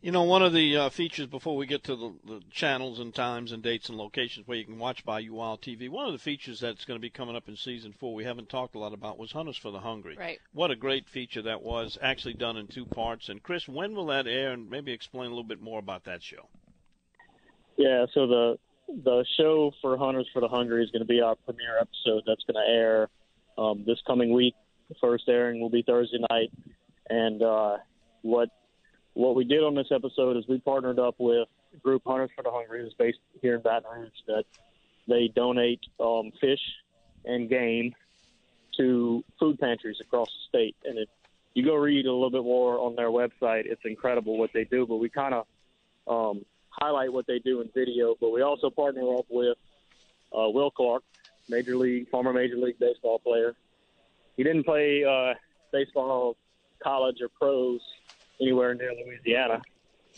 You 0.01 0.13
know, 0.13 0.23
one 0.23 0.45
of 0.45 0.53
the 0.53 0.77
uh, 0.77 0.91
features 0.91 1.27
before 1.27 1.57
we 1.57 1.67
get 1.67 1.83
to 1.85 1.97
the, 1.97 2.15
the 2.25 2.43
channels 2.53 3.01
and 3.01 3.13
times 3.13 3.51
and 3.51 3.61
dates 3.61 3.89
and 3.89 3.99
locations 3.99 4.47
where 4.47 4.57
you 4.57 4.65
can 4.65 4.79
watch 4.79 5.05
Bayou 5.05 5.35
Wild 5.35 5.61
TV, 5.61 5.89
one 5.89 6.07
of 6.07 6.13
the 6.13 6.21
features 6.21 6.61
that's 6.61 6.85
going 6.85 6.97
to 6.97 7.03
be 7.03 7.11
coming 7.11 7.35
up 7.35 7.49
in 7.49 7.57
season 7.57 7.93
four 7.93 8.15
we 8.15 8.23
haven't 8.23 8.49
talked 8.49 8.77
a 8.77 8.79
lot 8.79 8.93
about 8.93 9.19
was 9.19 9.33
Hunters 9.33 9.57
for 9.57 9.73
the 9.73 9.81
Hungry. 9.81 10.17
Right. 10.17 10.39
What 10.53 10.71
a 10.71 10.77
great 10.77 11.09
feature 11.09 11.43
that 11.43 11.63
was, 11.63 11.99
actually 12.01 12.35
done 12.35 12.57
in 12.57 12.69
two 12.69 12.87
parts. 12.87 13.29
And 13.29 13.43
Chris, 13.43 13.67
when 13.67 13.97
will 13.97 14.07
that 14.07 14.29
air? 14.29 14.53
And 14.53 14.71
maybe 14.71 14.93
explain 14.93 15.27
a 15.27 15.31
little 15.31 15.43
bit 15.43 15.61
more 15.61 15.81
about 15.81 16.05
that 16.05 16.23
show. 16.23 16.49
Yeah, 17.79 18.07
so 18.13 18.27
the 18.27 18.59
the 18.89 19.25
show 19.37 19.73
for 19.81 19.97
Hunters 19.97 20.27
for 20.33 20.41
the 20.41 20.49
Hungry 20.49 20.83
is 20.83 20.91
going 20.91 21.03
to 21.03 21.07
be 21.07 21.21
our 21.21 21.37
premiere 21.37 21.79
episode. 21.79 22.25
That's 22.27 22.43
going 22.43 22.67
to 22.67 22.71
air 22.71 23.09
um, 23.57 23.85
this 23.87 23.99
coming 24.05 24.33
week. 24.33 24.55
The 24.89 24.97
first 25.01 25.29
airing 25.29 25.61
will 25.61 25.71
be 25.71 25.83
Thursday 25.83 26.19
night, 26.29 26.51
and 27.09 27.41
uh, 27.41 27.77
what 28.23 28.49
what 29.15 29.37
we 29.37 29.45
did 29.45 29.63
on 29.63 29.77
this 29.77 29.89
episode 29.93 30.37
is 30.37 30.45
we 30.49 30.59
partnered 30.59 30.99
up 30.99 31.15
with 31.19 31.47
group 31.81 32.03
Hunters 32.05 32.31
for 32.35 32.43
the 32.43 32.51
Hungry, 32.51 32.83
who's 32.83 32.95
based 32.95 33.19
here 33.41 33.55
in 33.55 33.63
Baton 33.63 34.01
Rouge. 34.01 34.11
That 34.27 34.45
they 35.07 35.29
donate 35.29 35.81
um, 36.01 36.33
fish 36.41 36.61
and 37.25 37.49
game 37.49 37.95
to 38.77 39.25
food 39.39 39.61
pantries 39.61 39.99
across 40.01 40.29
the 40.29 40.59
state, 40.59 40.77
and 40.85 40.99
if 40.99 41.09
you 41.55 41.65
go 41.65 41.77
read 41.77 42.07
a 42.07 42.13
little 42.13 42.31
bit 42.31 42.43
more 42.43 42.81
on 42.81 42.97
their 42.97 43.11
website, 43.11 43.67
it's 43.67 43.83
incredible 43.85 44.37
what 44.37 44.51
they 44.53 44.65
do. 44.65 44.85
But 44.85 44.97
we 44.97 45.09
kind 45.11 45.35
of 45.35 45.47
um, 46.09 46.45
highlight 46.81 47.13
what 47.13 47.27
they 47.27 47.39
do 47.39 47.61
in 47.61 47.71
video, 47.75 48.15
but 48.21 48.31
we 48.31 48.43
also 48.43 48.71
partner 48.71 49.15
up 49.17 49.27
with 49.29 49.57
uh, 50.33 50.49
Will 50.49 50.71
Clark, 50.71 51.03
Major 51.49 51.77
League, 51.77 52.09
former 52.09 52.33
Major 52.33 52.57
League 52.57 52.79
Baseball 52.79 53.19
player. 53.19 53.55
He 54.37 54.45
didn't 54.45 54.65
play 54.65 55.05
uh, 55.05 55.35
baseball, 55.73 56.37
college, 56.83 57.17
or 57.21 57.29
pros 57.29 57.81
anywhere 58.41 58.75
near 58.75 58.93
Louisiana, 58.93 59.63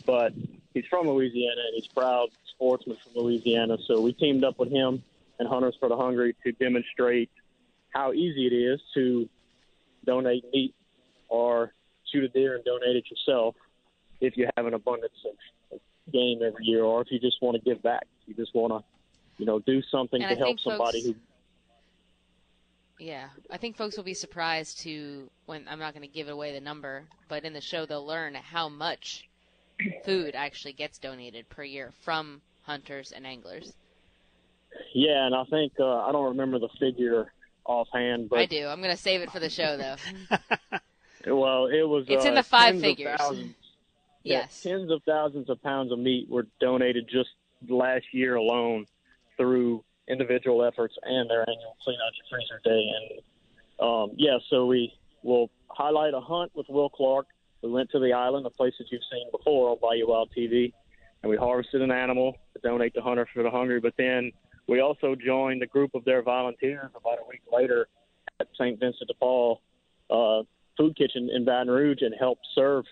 but 0.05 0.33
he's 0.73 0.85
from 0.89 1.07
Louisiana 1.07 1.61
and 1.67 1.75
he's 1.75 1.87
proud 1.87 2.29
sportsman 2.49 2.97
from 2.97 3.23
Louisiana. 3.23 3.77
So 3.87 4.01
we 4.01 4.13
teamed 4.13 4.43
up 4.43 4.59
with 4.59 4.71
him 4.71 5.01
and 5.39 5.49
Hunters 5.49 5.75
for 5.79 5.89
the 5.89 5.97
Hungry 5.97 6.35
to 6.43 6.51
demonstrate 6.51 7.31
how 7.89 8.13
easy 8.13 8.45
it 8.45 8.53
is 8.53 8.79
to 8.93 9.27
donate 10.05 10.45
meat 10.53 10.75
or 11.27 11.73
shoot 12.11 12.23
a 12.23 12.27
deer 12.27 12.55
and 12.55 12.63
donate 12.63 12.95
it 12.95 13.05
yourself 13.09 13.55
if 14.19 14.37
you 14.37 14.47
have 14.55 14.65
an 14.65 14.73
abundance 14.73 15.13
of, 15.25 15.35
game 16.11 16.39
every 16.45 16.65
year, 16.65 16.83
or 16.83 17.01
if 17.01 17.07
you 17.11 17.19
just 17.19 17.41
want 17.41 17.55
to 17.55 17.61
give 17.61 17.81
back, 17.81 18.05
you 18.27 18.33
just 18.33 18.53
want 18.53 18.71
to, 18.73 18.83
you 19.37 19.45
know, 19.45 19.59
do 19.59 19.81
something 19.91 20.21
And 20.21 20.29
to 20.29 20.35
I 20.35 20.47
help 20.47 20.59
somebody 20.59 21.01
folks- 21.03 21.17
who 22.99 23.03
Yeah, 23.05 23.29
I 23.49 23.57
think 23.57 23.77
folks 23.77 23.97
will 23.97 24.03
be 24.03 24.13
surprised 24.13 24.79
to 24.81 25.29
when 25.45 25.67
I'm 25.67 25.79
not 25.79 25.93
going 25.93 26.07
to 26.07 26.13
give 26.13 26.27
away 26.27 26.53
the 26.53 26.61
number, 26.61 27.03
but 27.27 27.43
in 27.43 27.53
the 27.53 27.61
show 27.61 27.85
they'll 27.85 28.05
learn 28.05 28.35
how 28.35 28.69
much 28.69 29.27
food 30.05 30.35
actually 30.35 30.73
gets 30.73 30.99
donated 30.99 31.49
per 31.49 31.63
year 31.63 31.91
from 32.01 32.41
hunters 32.63 33.11
and 33.11 33.25
anglers. 33.25 33.73
Yeah, 34.93 35.25
and 35.25 35.33
I 35.35 35.43
think 35.45 35.73
uh, 35.79 36.01
I 36.01 36.11
don't 36.11 36.25
remember 36.29 36.59
the 36.59 36.69
figure 36.79 37.33
offhand, 37.65 38.29
but 38.29 38.39
I 38.39 38.45
do. 38.45 38.67
I'm 38.67 38.81
going 38.81 38.95
to 38.95 39.01
save 39.01 39.21
it 39.21 39.31
for 39.31 39.39
the 39.39 39.49
show 39.49 39.75
though. 39.77 39.95
well, 41.35 41.65
it 41.67 41.81
was. 41.87 42.05
It's 42.07 42.23
uh, 42.25 42.29
in 42.29 42.35
the 42.35 42.43
five 42.43 42.73
tens 42.73 42.77
of 42.77 42.83
figures. 42.83 43.17
thousands- 43.19 43.55
yeah, 43.55 43.60
yes. 44.23 44.61
tens 44.61 44.91
of 44.91 45.01
thousands 45.03 45.49
of 45.49 45.61
pounds 45.61 45.91
of 45.91 45.99
meat 45.99 46.29
were 46.29 46.47
donated 46.59 47.07
just 47.11 47.29
last 47.67 48.05
year 48.11 48.35
alone 48.35 48.85
through 49.37 49.83
individual 50.07 50.63
efforts 50.63 50.95
and 51.03 51.29
their 51.29 51.41
annual 51.41 51.77
Clean 51.83 51.97
Out 52.05 52.13
Your 52.17 52.39
Freezer 52.39 52.61
Day. 52.63 52.91
And 52.99 53.87
um, 53.87 54.11
yeah, 54.17 54.37
so 54.49 54.65
we 54.65 54.93
will 55.23 55.49
highlight 55.69 56.13
a 56.13 56.19
hunt 56.19 56.51
with 56.55 56.67
Will 56.69 56.89
Clark. 56.89 57.27
We 57.61 57.69
went 57.69 57.89
to 57.91 57.99
the 57.99 58.13
island, 58.13 58.45
a 58.45 58.49
place 58.49 58.73
that 58.79 58.87
you've 58.91 59.01
seen 59.11 59.27
before 59.31 59.69
on 59.69 59.77
Bayou 59.81 60.07
Wild 60.07 60.31
TV, 60.35 60.73
and 61.21 61.29
we 61.29 61.37
harvested 61.37 61.81
an 61.81 61.91
animal 61.91 62.35
to 62.53 62.59
donate 62.67 62.93
to 62.95 63.01
Hunters 63.01 63.27
for 63.33 63.43
the 63.43 63.51
Hungry. 63.51 63.79
But 63.79 63.93
then 63.97 64.31
we 64.67 64.79
also 64.79 65.15
joined 65.15 65.61
a 65.61 65.67
group 65.67 65.93
of 65.93 66.03
their 66.05 66.23
volunteers 66.23 66.89
about 66.95 67.19
a 67.19 67.27
week 67.29 67.41
later 67.51 67.87
at 68.39 68.47
St. 68.55 68.79
Vincent 68.79 69.07
de 69.07 69.13
Paul 69.13 69.61
uh, 70.09 70.41
Food 70.77 70.95
Kitchen 70.97 71.29
in 71.33 71.45
Baton 71.45 71.69
Rouge 71.69 72.01
and 72.01 72.15
helped 72.19 72.45
serve 72.55 72.85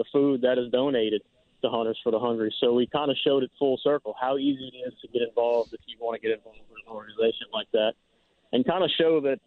the 0.00 0.04
food 0.10 0.40
that 0.40 0.56
is 0.56 0.72
donated 0.72 1.20
to 1.60 1.68
Hunters 1.68 2.00
for 2.02 2.10
the 2.10 2.18
Hungry. 2.18 2.54
So 2.58 2.72
we 2.72 2.86
kind 2.86 3.10
of 3.10 3.18
showed 3.22 3.42
it 3.42 3.50
full 3.58 3.78
circle 3.84 4.14
how 4.18 4.38
easy 4.38 4.72
it 4.72 4.88
is 4.88 4.94
to 5.02 5.08
get 5.08 5.20
involved 5.28 5.74
if 5.74 5.80
you 5.86 5.96
want 6.00 6.20
to 6.20 6.26
get 6.26 6.38
involved 6.38 6.60
with 6.70 6.80
an 6.86 6.90
organization 6.90 7.52
like 7.52 7.70
that, 7.72 7.92
and 8.52 8.66
kind 8.66 8.82
of 8.82 8.90
show 8.98 9.20
that 9.20 9.38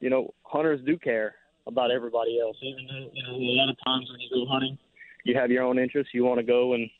you 0.00 0.10
know 0.10 0.34
hunters 0.42 0.80
do 0.84 0.98
care 0.98 1.34
about 1.66 1.90
everybody 1.90 2.38
else. 2.38 2.56
Even 2.60 2.86
though 2.86 3.10
you 3.14 3.22
know 3.22 3.32
a 3.32 3.56
lot 3.56 3.70
of 3.70 3.76
times 3.86 4.06
when 4.10 4.20
you 4.20 4.28
go 4.28 4.52
hunting, 4.52 4.76
you 5.24 5.34
have 5.34 5.50
your 5.50 5.64
own 5.64 5.78
interests. 5.78 6.12
You 6.12 6.24
want 6.24 6.38
to 6.38 6.44
go 6.44 6.74
and 6.74 6.90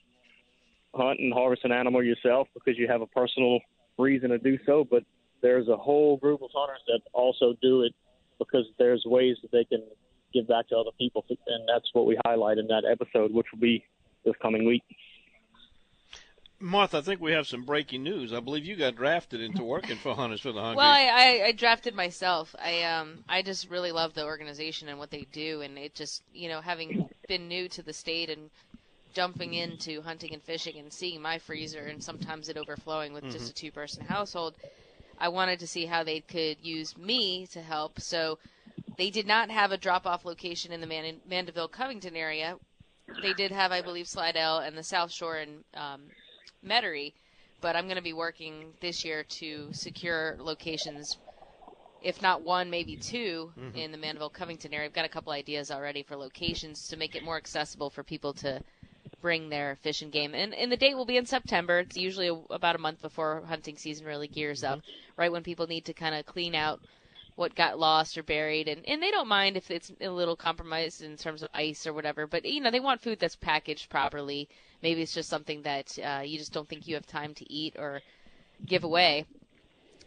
hunt 0.94 1.20
and 1.20 1.30
harvest 1.34 1.64
an 1.64 1.72
animal 1.72 2.02
yourself 2.02 2.48
because 2.55 2.78
you 2.78 2.88
have 2.88 3.02
a 3.02 3.07
personal 3.09 3.61
reason 3.98 4.30
to 4.30 4.38
do 4.38 4.57
so. 4.64 4.86
But 4.90 5.05
there's 5.42 5.68
a 5.68 5.76
whole 5.76 6.16
group 6.16 6.40
of 6.40 6.48
hunters 6.55 6.80
that 6.86 7.00
also 7.12 7.52
do 7.61 7.82
it 7.82 7.92
because 8.38 8.64
there's 8.78 9.02
ways 9.05 9.36
that 9.42 9.52
they 9.52 9.64
can 9.64 9.82
give 10.35 10.49
back 10.49 10.68
to 10.68 10.76
other 10.76 10.91
people, 10.99 11.24
and 11.28 11.68
that's 11.68 11.89
what 11.93 12.07
we 12.07 12.18
highlight 12.26 12.59
in 12.59 12.66
that 12.66 12.85
episode, 12.85 13.32
which 13.32 13.47
will 13.53 13.61
be 13.61 13.85
this 14.24 14.35
coming 14.43 14.66
week. 14.66 14.82
Martha, 16.61 16.99
I 16.99 17.01
think 17.03 17.20
we 17.20 17.32
have 17.32 17.47
some 17.47 17.64
breaking 17.64 18.03
news. 18.03 18.32
I 18.32 18.41
believe 18.41 18.64
you 18.64 18.76
got 18.76 18.97
drafted 18.97 19.41
into 19.41 19.62
working 19.62 19.97
for 19.97 20.14
Hunters 20.14 20.41
for 20.41 20.53
the 20.53 20.61
Hungry. 20.61 20.76
Well, 20.78 20.91
I, 20.91 21.41
I, 21.43 21.47
I 21.47 21.53
drafted 21.53 21.95
myself. 21.95 22.55
I 22.59 22.82
um 22.85 23.24
I 23.28 23.43
just 23.43 23.68
really 23.70 23.93
love 23.93 24.14
the 24.14 24.24
organization 24.24 24.89
and 24.89 24.99
what 24.99 25.11
they 25.11 25.26
do, 25.32 25.61
and 25.61 25.76
it 25.78 25.95
just 25.95 26.22
you 26.32 26.49
know 26.49 26.61
having 26.61 27.09
been 27.28 27.49
new 27.49 27.68
to 27.70 27.82
the 27.82 27.93
state 27.93 28.30
and 28.30 28.51
jumping 29.12 29.55
into 29.55 30.03
hunting 30.03 30.32
and 30.32 30.43
fishing 30.43 30.76
and 30.78 30.93
seeing 30.93 31.22
my 31.22 31.39
freezer 31.39 31.87
and 31.87 32.03
sometimes 32.03 32.49
it 32.49 32.57
overflowing 32.57 33.12
with 33.12 33.30
just 33.30 33.51
a 33.51 33.55
two 33.55 33.70
person 33.70 34.05
household, 34.05 34.55
I 35.18 35.28
wanted 35.28 35.61
to 35.61 35.66
see 35.66 35.87
how 35.87 36.03
they 36.03 36.20
could 36.20 36.57
use 36.62 36.97
me 36.97 37.47
to 37.49 37.62
help. 37.62 38.01
So 38.01 38.39
they 38.97 39.11
did 39.11 39.26
not 39.26 39.51
have 39.51 39.72
a 39.72 39.76
drop 39.76 40.07
off 40.07 40.24
location 40.24 40.72
in 40.72 40.80
the 40.80 40.86
Man- 40.86 41.20
Mandeville 41.28 41.68
Covington 41.68 42.16
area. 42.16 42.57
They 43.22 43.34
did 43.34 43.51
have, 43.51 43.70
I 43.72 43.82
believe, 43.82 44.09
Slidell 44.09 44.59
and 44.59 44.76
the 44.76 44.82
South 44.82 45.11
Shore 45.11 45.36
and 45.36 45.64
um, 45.74 46.03
Metairie, 46.66 47.12
but 47.61 47.76
I'm 47.76 47.84
going 47.84 47.97
to 47.97 48.03
be 48.03 48.12
working 48.14 48.72
this 48.80 49.05
year 49.05 49.24
to 49.24 49.68
secure 49.72 50.36
locations, 50.38 51.18
if 52.03 52.22
not 52.22 52.42
one, 52.42 52.70
maybe 52.70 52.97
2 52.97 53.53
in 53.74 53.92
the 53.92 53.99
Mandeville 53.99 54.30
Covington 54.30 54.72
area. 54.72 54.86
I've 54.86 54.95
got 54.95 55.05
a 55.05 55.11
couple 55.11 55.32
ideas 55.32 55.70
already 55.70 56.03
for 56.03 56.16
locations 56.16 56.88
to 56.88 56.97
make 56.97 57.14
it 57.14 57.22
more 57.24 57.36
accessible 57.36 57.90
for 57.90 58.03
people 58.03 58.32
to 58.34 58.62
bring 59.20 59.49
their 59.51 59.76
fish 59.82 60.03
and 60.03 60.12
game. 60.12 60.34
And, 60.34 60.55
and 60.55 60.70
the 60.72 60.76
date 60.76 60.95
will 60.95 61.07
be 61.07 61.16
in 61.16 61.26
September. 61.26 61.80
It's 61.80 61.97
usually 61.97 62.28
a, 62.28 62.34
about 62.51 62.76
a 62.76 62.78
month 62.78 63.01
before 63.03 63.42
hunting 63.47 63.76
season 63.76 64.07
really 64.07 64.28
gears 64.28 64.64
up, 64.64 64.80
right 65.16 65.32
when 65.32 65.42
people 65.42 65.66
need 65.66 65.84
to 65.86 65.92
kind 65.92 66.14
of 66.14 66.26
clean 66.26 66.55
out 66.55 66.80
what 67.37 67.55
got 67.55 67.78
lost 67.78 68.16
or 68.16 68.22
buried 68.22 68.68
and, 68.68 68.89
and 68.89 69.03
they 69.03 69.11
don't 69.11 69.26
mind 69.26 69.57
if 69.57 69.70
it's 69.70 69.91
a 70.01 70.09
little 70.09 70.37
compromised 70.37 71.03
in 71.03 71.16
terms 71.16 71.43
of 71.43 71.49
ice 71.53 71.87
or 71.87 71.93
whatever 71.93 72.26
but 72.26 72.45
you 72.45 72.61
know 72.61 72.70
they 72.70 72.80
want 72.80 73.01
food 73.01 73.18
that's 73.20 73.37
packaged 73.37 73.89
properly. 73.89 74.49
Maybe 74.82 75.03
it's 75.03 75.14
just 75.14 75.28
something 75.28 75.62
that 75.62 75.99
uh, 75.99 76.22
you 76.24 76.39
just 76.39 76.53
don't 76.53 76.68
think 76.68 76.87
you 76.87 76.95
have 76.95 77.07
time 77.07 77.35
to 77.35 77.53
eat 77.53 77.76
or 77.78 78.01
give 78.66 78.85
away. 78.85 79.26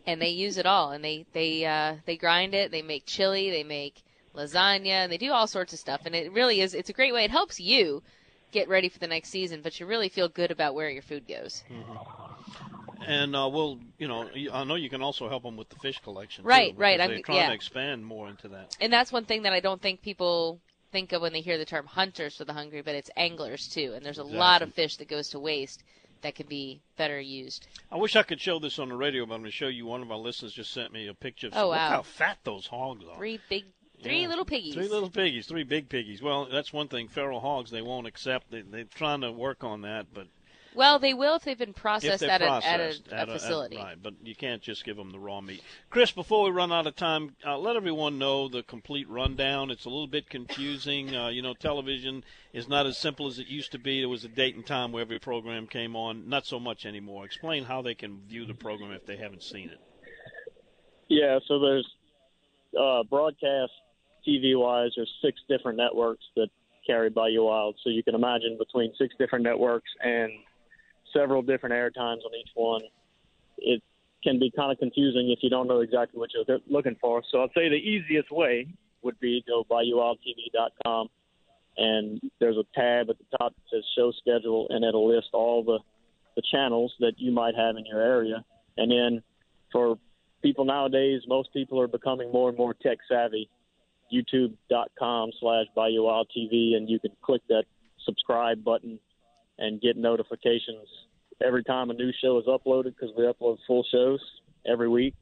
And 0.06 0.22
they 0.22 0.30
use 0.30 0.58
it 0.58 0.66
all 0.66 0.92
and 0.92 1.04
they 1.04 1.26
they 1.34 1.66
uh, 1.66 1.96
they 2.06 2.18
grind 2.18 2.54
it 2.54 2.72
they 2.72 2.82
make 2.82 3.06
chili 3.06 3.50
they 3.50 3.64
make 3.64 4.04
lasagna 4.36 5.04
and 5.04 5.12
they 5.12 5.18
do 5.18 5.32
all 5.32 5.48
sorts 5.48 5.74
of 5.74 5.80
stuff 5.80 6.02
and 6.06 6.16
it 6.16 6.32
really 6.32 6.62
is 6.62 6.74
it's 6.74 6.90
a 6.90 6.94
great 6.94 7.14
way 7.14 7.24
it 7.26 7.32
helps 7.32 7.60
you 7.60 8.04
get 8.52 8.70
ready 8.70 8.88
for 8.88 9.00
the 9.00 9.08
next 9.08 9.30
season 9.30 9.62
but 9.62 9.80
you 9.80 9.86
really 9.86 10.10
feel 10.10 10.30
good 10.30 10.52
about 10.52 10.76
where 10.76 10.90
your 10.90 11.02
food 11.02 11.28
goes 11.28 11.64
and 13.06 13.36
uh, 13.36 13.50
we'll, 13.52 13.80
you 13.98 14.08
know, 14.08 14.30
I 14.54 14.64
know 14.64 14.76
you 14.76 14.90
can 14.90 15.02
also 15.02 15.28
help 15.30 15.44
them 15.44 15.58
with 15.58 15.70
the 15.70 15.76
fish 15.78 16.00
collection. 16.04 16.44
too, 16.44 16.48
Right, 16.50 16.74
right, 16.78 17.00
I'm- 17.00 17.10
They're 17.12 17.22
trying 17.22 17.38
yeah. 17.38 17.48
to 17.50 17.54
expand 17.54 18.06
more 18.06 18.30
into 18.30 18.48
that. 18.50 18.76
and 18.82 18.92
that's 18.92 19.12
one 19.12 19.26
thing 19.26 19.44
that 19.44 19.54
I 19.54 19.60
don't 19.60 19.82
think 19.82 20.02
people 20.02 20.60
think 20.92 21.12
of 21.12 21.22
when 21.22 21.34
they 21.34 21.42
hear 21.42 21.58
the 21.58 21.66
term 21.66 21.86
hunters 21.86 22.38
for 22.38 22.46
the 22.46 22.54
hungry, 22.54 22.82
but 22.82 22.96
it's 22.96 23.10
anglers 23.18 23.68
too. 23.68 23.94
And 23.96 24.06
there's 24.06 24.20
a 24.20 24.24
lot 24.24 24.62
of 24.62 24.74
fish 24.74 24.96
that 24.98 25.08
goes 25.10 25.30
to 25.30 25.40
waste 25.40 25.84
that 26.22 26.34
can 26.34 26.48
be 26.48 26.82
better 26.98 27.20
used. 27.20 27.68
I 27.92 27.98
wish 27.98 28.16
I 28.16 28.24
could 28.24 28.40
show 28.42 28.58
this 28.58 28.80
on 28.80 28.90
the 28.90 28.96
radio, 28.96 29.26
but 29.26 29.36
I'm 29.36 29.42
going 29.42 29.52
to 29.52 29.56
show 29.56 29.68
you. 29.68 29.86
One 29.86 30.02
of 30.02 30.12
our 30.12 30.18
listeners 30.18 30.54
just 30.54 30.72
sent 30.74 30.92
me 30.94 31.08
a 31.08 31.14
picture. 31.14 31.48
Of 31.48 31.54
Oh, 31.56 31.70
wow. 31.70 31.90
how 31.90 32.02
fat 32.02 32.40
those 32.44 32.66
hogs 32.66 33.04
are. 33.08 33.18
Three 33.18 33.40
big, 33.50 33.66
three 34.02 34.22
Yeah. 34.22 34.28
little 34.30 34.46
piggies. 34.46 34.74
Three 34.74 34.88
little 34.88 35.10
piggies, 35.12 35.46
three 35.46 35.64
big 35.64 35.90
piggies. 35.90 36.22
Well, 36.22 36.46
that's 36.52 36.74
one 36.74 36.88
thing. 36.88 37.08
Feral 37.10 37.40
hogs 37.42 37.70
they 37.70 37.82
won't 37.84 38.08
accept. 38.08 38.50
They, 38.50 38.62
they're 38.62 38.86
trying 38.86 39.22
to 39.22 39.32
work 39.32 39.64
on 39.64 39.82
that, 39.82 40.08
but 40.14 40.26
Well, 40.78 41.00
they 41.00 41.16
will 41.16 41.36
if 41.38 41.44
they've 41.44 41.58
been 41.58 41.74
processed 41.74 42.22
at, 42.22 42.40
processed 42.40 43.08
a, 43.08 43.16
at 43.16 43.30
a, 43.30 43.32
a 43.32 43.40
facility. 43.40 43.78
right? 43.78 43.98
But 44.02 44.14
you 44.24 44.36
can't 44.36 44.62
just 44.62 44.86
give 44.86 44.96
them 44.96 45.10
the 45.10 45.18
raw 45.18 45.42
meat. 45.42 45.64
Chris, 45.90 46.12
before 46.12 46.46
we 46.46 46.52
run 46.52 46.72
out 46.72 46.86
of 46.86 46.96
time, 46.96 47.36
uh, 47.44 47.58
let 47.58 47.76
everyone 47.76 48.20
know 48.20 48.48
the 48.48 48.62
complete 48.62 49.10
rundown. 49.10 49.72
It's 49.72 49.86
a 49.86 49.90
little 49.90 50.08
bit 50.08 50.30
confusing. 50.30 51.16
Uh, 51.16 51.30
you 51.30 51.42
know, 51.42 51.56
television 51.56 52.24
is 52.54 52.70
not 52.70 52.86
as 52.86 52.96
simple 52.96 53.26
as 53.26 53.40
it 53.40 53.48
used 53.48 53.72
to 53.72 53.80
be. 53.80 54.02
There 54.02 54.10
was 54.10 54.24
a 54.24 54.28
date 54.28 54.56
and 54.56 54.64
time 54.64 54.92
where 54.92 55.02
every 55.02 55.18
program 55.18 55.66
came 55.66 55.96
on. 55.96 56.30
Not 56.30 56.46
so 56.46 56.60
much 56.60 56.86
anymore. 56.86 57.26
Explain 57.26 57.64
how 57.64 57.82
they 57.82 57.96
can 57.96 58.22
view 58.28 58.46
the 58.46 58.54
program 58.54 58.92
if 58.92 59.06
they 59.08 59.18
haven't 59.18 59.42
seen 59.42 59.70
it. 59.70 59.80
Yeah, 61.08 61.40
so 61.48 61.60
there's 61.60 61.90
uh, 62.80 63.02
broadcast 63.10 63.72
TV 64.28 64.60
wise, 64.60 64.92
there's 64.96 65.12
six 65.24 65.40
different 65.50 65.78
networks 65.78 66.26
that 66.36 66.50
carry 66.86 67.10
Bayou 67.10 67.46
Wild. 67.46 67.78
So 67.84 67.90
you 67.90 68.04
can 68.04 68.14
imagine 68.14 68.58
between 68.60 68.94
six 68.98 69.16
different 69.18 69.44
networks 69.44 69.90
and 70.04 70.32
several 71.18 71.42
different 71.42 71.74
air 71.74 71.90
times 71.90 72.24
on 72.26 72.32
each 72.36 72.52
one, 72.56 72.82
it 73.58 73.82
can 74.24 74.40
be 74.40 74.52
kind 74.56 74.72
of 74.72 74.78
confusing 74.78 75.32
if 75.32 75.40
you 75.42 75.50
don't 75.50 75.68
know 75.68 75.80
exactly 75.80 76.20
what 76.20 76.30
you're 76.34 76.60
looking 76.70 76.96
for. 77.00 77.24
So 77.32 77.44
I'd 77.44 77.50
say 77.56 77.70
the 77.70 77.76
easiest 77.76 78.32
way 78.32 78.68
would 79.02 79.20
be 79.20 79.44
go 79.48 79.64
BayouWildTV.com, 79.70 81.08
and 81.78 82.22
there's 82.40 82.58
a 82.58 82.66
tab 82.76 83.10
at 83.10 83.18
the 83.18 83.38
top 83.38 83.54
that 83.54 83.62
says 83.72 83.84
Show 83.96 84.12
Schedule, 84.20 84.68
and 84.70 84.84
it'll 84.84 85.08
list 85.08 85.30
all 85.34 85.64
the 85.64 85.80
the 86.36 86.44
channels 86.52 86.94
that 87.00 87.14
you 87.18 87.32
might 87.32 87.56
have 87.56 87.78
in 87.78 87.86
your 87.86 88.00
area. 88.00 88.46
And 88.78 88.92
then 88.92 89.24
for 89.72 89.98
people 90.44 90.66
nowadays, 90.66 91.24
most 91.28 91.52
people 91.52 91.82
are 91.82 91.88
becoming 91.88 92.32
more 92.32 92.50
and 92.50 92.58
more 92.58 92.76
tech 92.76 93.00
savvy. 93.10 93.50
YouTube.com 94.14 95.32
slash 95.40 95.66
TV, 95.76 96.76
and 96.76 96.90
you 96.90 97.00
can 97.00 97.12
click 97.22 97.42
that 97.50 97.66
subscribe 98.06 98.64
button 98.64 99.00
and 99.58 99.82
get 99.82 99.98
notifications 99.98 100.88
every 101.46 101.64
time 101.64 101.90
a 101.90 101.94
new 101.94 102.12
show 102.22 102.38
is 102.40 102.46
uploaded 102.46 102.96
because 102.96 103.10
we 103.18 103.24
upload 103.24 103.58
full 103.68 103.86
shows 103.92 104.20
every 104.66 104.90
week. 104.90 105.16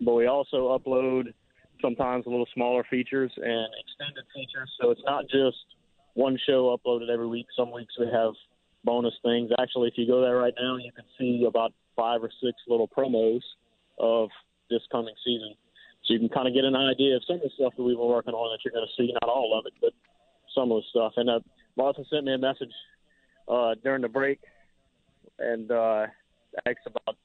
But 0.00 0.14
we 0.14 0.26
also 0.26 0.76
upload 0.76 1.32
sometimes 1.80 2.26
a 2.26 2.30
little 2.30 2.48
smaller 2.54 2.84
features 2.90 3.32
and 3.36 3.66
extended 3.80 4.24
features. 4.34 4.70
So 4.80 4.90
it's 4.90 5.02
not 5.04 5.24
just 5.24 5.56
one 6.14 6.38
show 6.46 6.76
uploaded 6.76 7.10
every 7.10 7.26
week. 7.26 7.46
Some 7.56 7.72
weeks 7.72 7.94
we 7.98 8.06
have 8.12 8.32
bonus 8.84 9.14
things. 9.22 9.50
Actually, 9.58 9.88
if 9.88 9.94
you 9.96 10.06
go 10.06 10.20
there 10.20 10.36
right 10.36 10.54
now, 10.60 10.76
you 10.76 10.92
can 10.92 11.04
see 11.18 11.44
about 11.46 11.72
five 11.96 12.22
or 12.22 12.30
six 12.42 12.54
little 12.68 12.88
promos 12.88 13.40
of 13.98 14.28
this 14.70 14.82
coming 14.90 15.14
season. 15.24 15.54
So 16.04 16.14
you 16.14 16.20
can 16.20 16.28
kind 16.28 16.48
of 16.48 16.54
get 16.54 16.64
an 16.64 16.74
idea 16.74 17.16
of 17.16 17.22
some 17.26 17.36
of 17.36 17.42
the 17.42 17.50
stuff 17.54 17.74
that 17.76 17.82
we 17.82 17.94
were 17.94 18.08
working 18.08 18.34
on 18.34 18.50
that 18.50 18.64
you're 18.64 18.72
going 18.72 18.86
to 18.86 19.02
see. 19.02 19.12
Not 19.12 19.30
all 19.30 19.56
of 19.58 19.66
it, 19.66 19.74
but 19.80 19.92
some 20.54 20.72
of 20.72 20.82
the 20.82 20.86
stuff. 20.90 21.12
And 21.16 21.30
uh, 21.30 21.40
Martha 21.76 22.02
sent 22.10 22.24
me 22.24 22.34
a 22.34 22.38
message 22.38 22.72
uh, 23.48 23.74
during 23.82 24.02
the 24.02 24.08
break 24.08 24.40
and 25.42 25.70
uh, 25.70 26.06
asked 26.66 26.86
about 26.86 27.16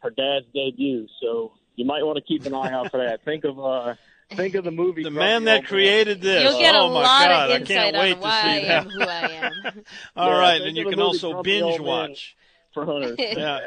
her 0.00 0.10
dad's 0.10 0.46
debut. 0.54 1.06
So 1.20 1.52
you 1.76 1.84
might 1.84 2.02
want 2.04 2.16
to 2.16 2.22
keep 2.22 2.44
an 2.46 2.54
eye 2.54 2.72
out 2.72 2.90
for 2.90 2.98
that. 2.98 3.24
Think 3.24 3.44
of 3.44 3.58
uh, 3.58 3.94
think 4.30 4.54
of 4.54 4.64
the 4.64 4.70
movie. 4.70 5.02
The 5.02 5.10
man 5.10 5.44
that 5.44 5.58
Old 5.58 5.66
created 5.66 6.20
this. 6.20 6.42
You'll 6.42 6.58
get 6.60 6.74
oh 6.74 6.86
a 6.86 6.92
my 6.92 7.02
lot 7.02 7.28
God, 7.28 7.50
of 7.50 7.62
I 7.62 7.64
can't 7.64 7.70
insight 7.70 7.94
wait 7.94 8.12
on 8.12 8.18
to 8.18 8.22
why 8.22 8.40
I 8.42 8.60
see 8.60 8.66
am 8.66 8.84
that. 8.84 8.92
who 8.92 9.02
I 9.02 9.30
am. 9.46 9.84
All 10.16 10.28
Yeah, 10.32 10.38
right, 10.38 10.60
and 10.62 10.76
you 10.76 10.88
can 10.88 11.00
also 11.00 11.32
Grumpy 11.32 11.60
binge 11.60 11.80
watch. 11.80 12.36
for 12.72 12.84
Hunter. 12.86 13.14
Yeah, 13.18 13.60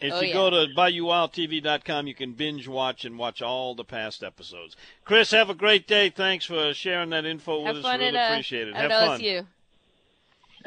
if 0.00 0.12
Oh, 0.12 0.20
you 0.20 0.28
yeah. 0.28 0.32
go 0.34 0.50
to 0.50 0.66
bayouwildtv.com, 0.76 2.06
you 2.06 2.14
can 2.14 2.32
binge 2.34 2.68
watch 2.68 3.04
and 3.04 3.18
watch 3.18 3.40
all 3.42 3.74
the 3.74 3.84
past 3.84 4.22
episodes. 4.22 4.76
Chris, 5.04 5.30
have 5.32 5.48
a 5.50 5.54
great 5.54 5.86
day. 5.88 6.10
Thanks 6.10 6.44
for 6.44 6.72
sharing 6.74 7.10
that 7.10 7.24
info 7.24 7.64
Have 7.64 7.76
with 7.76 7.84
us. 7.84 7.92
Really 7.98 8.06
at, 8.08 8.14
uh, 8.30 8.32
appreciate 8.34 8.68
it. 8.68 8.74
at 8.74 8.90
Have 8.90 9.06
fun. 9.08 9.20
OSU. 9.20 9.46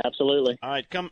Absolutely. 0.03 0.57
All 0.63 0.69
right, 0.71 0.89
come. 0.89 1.11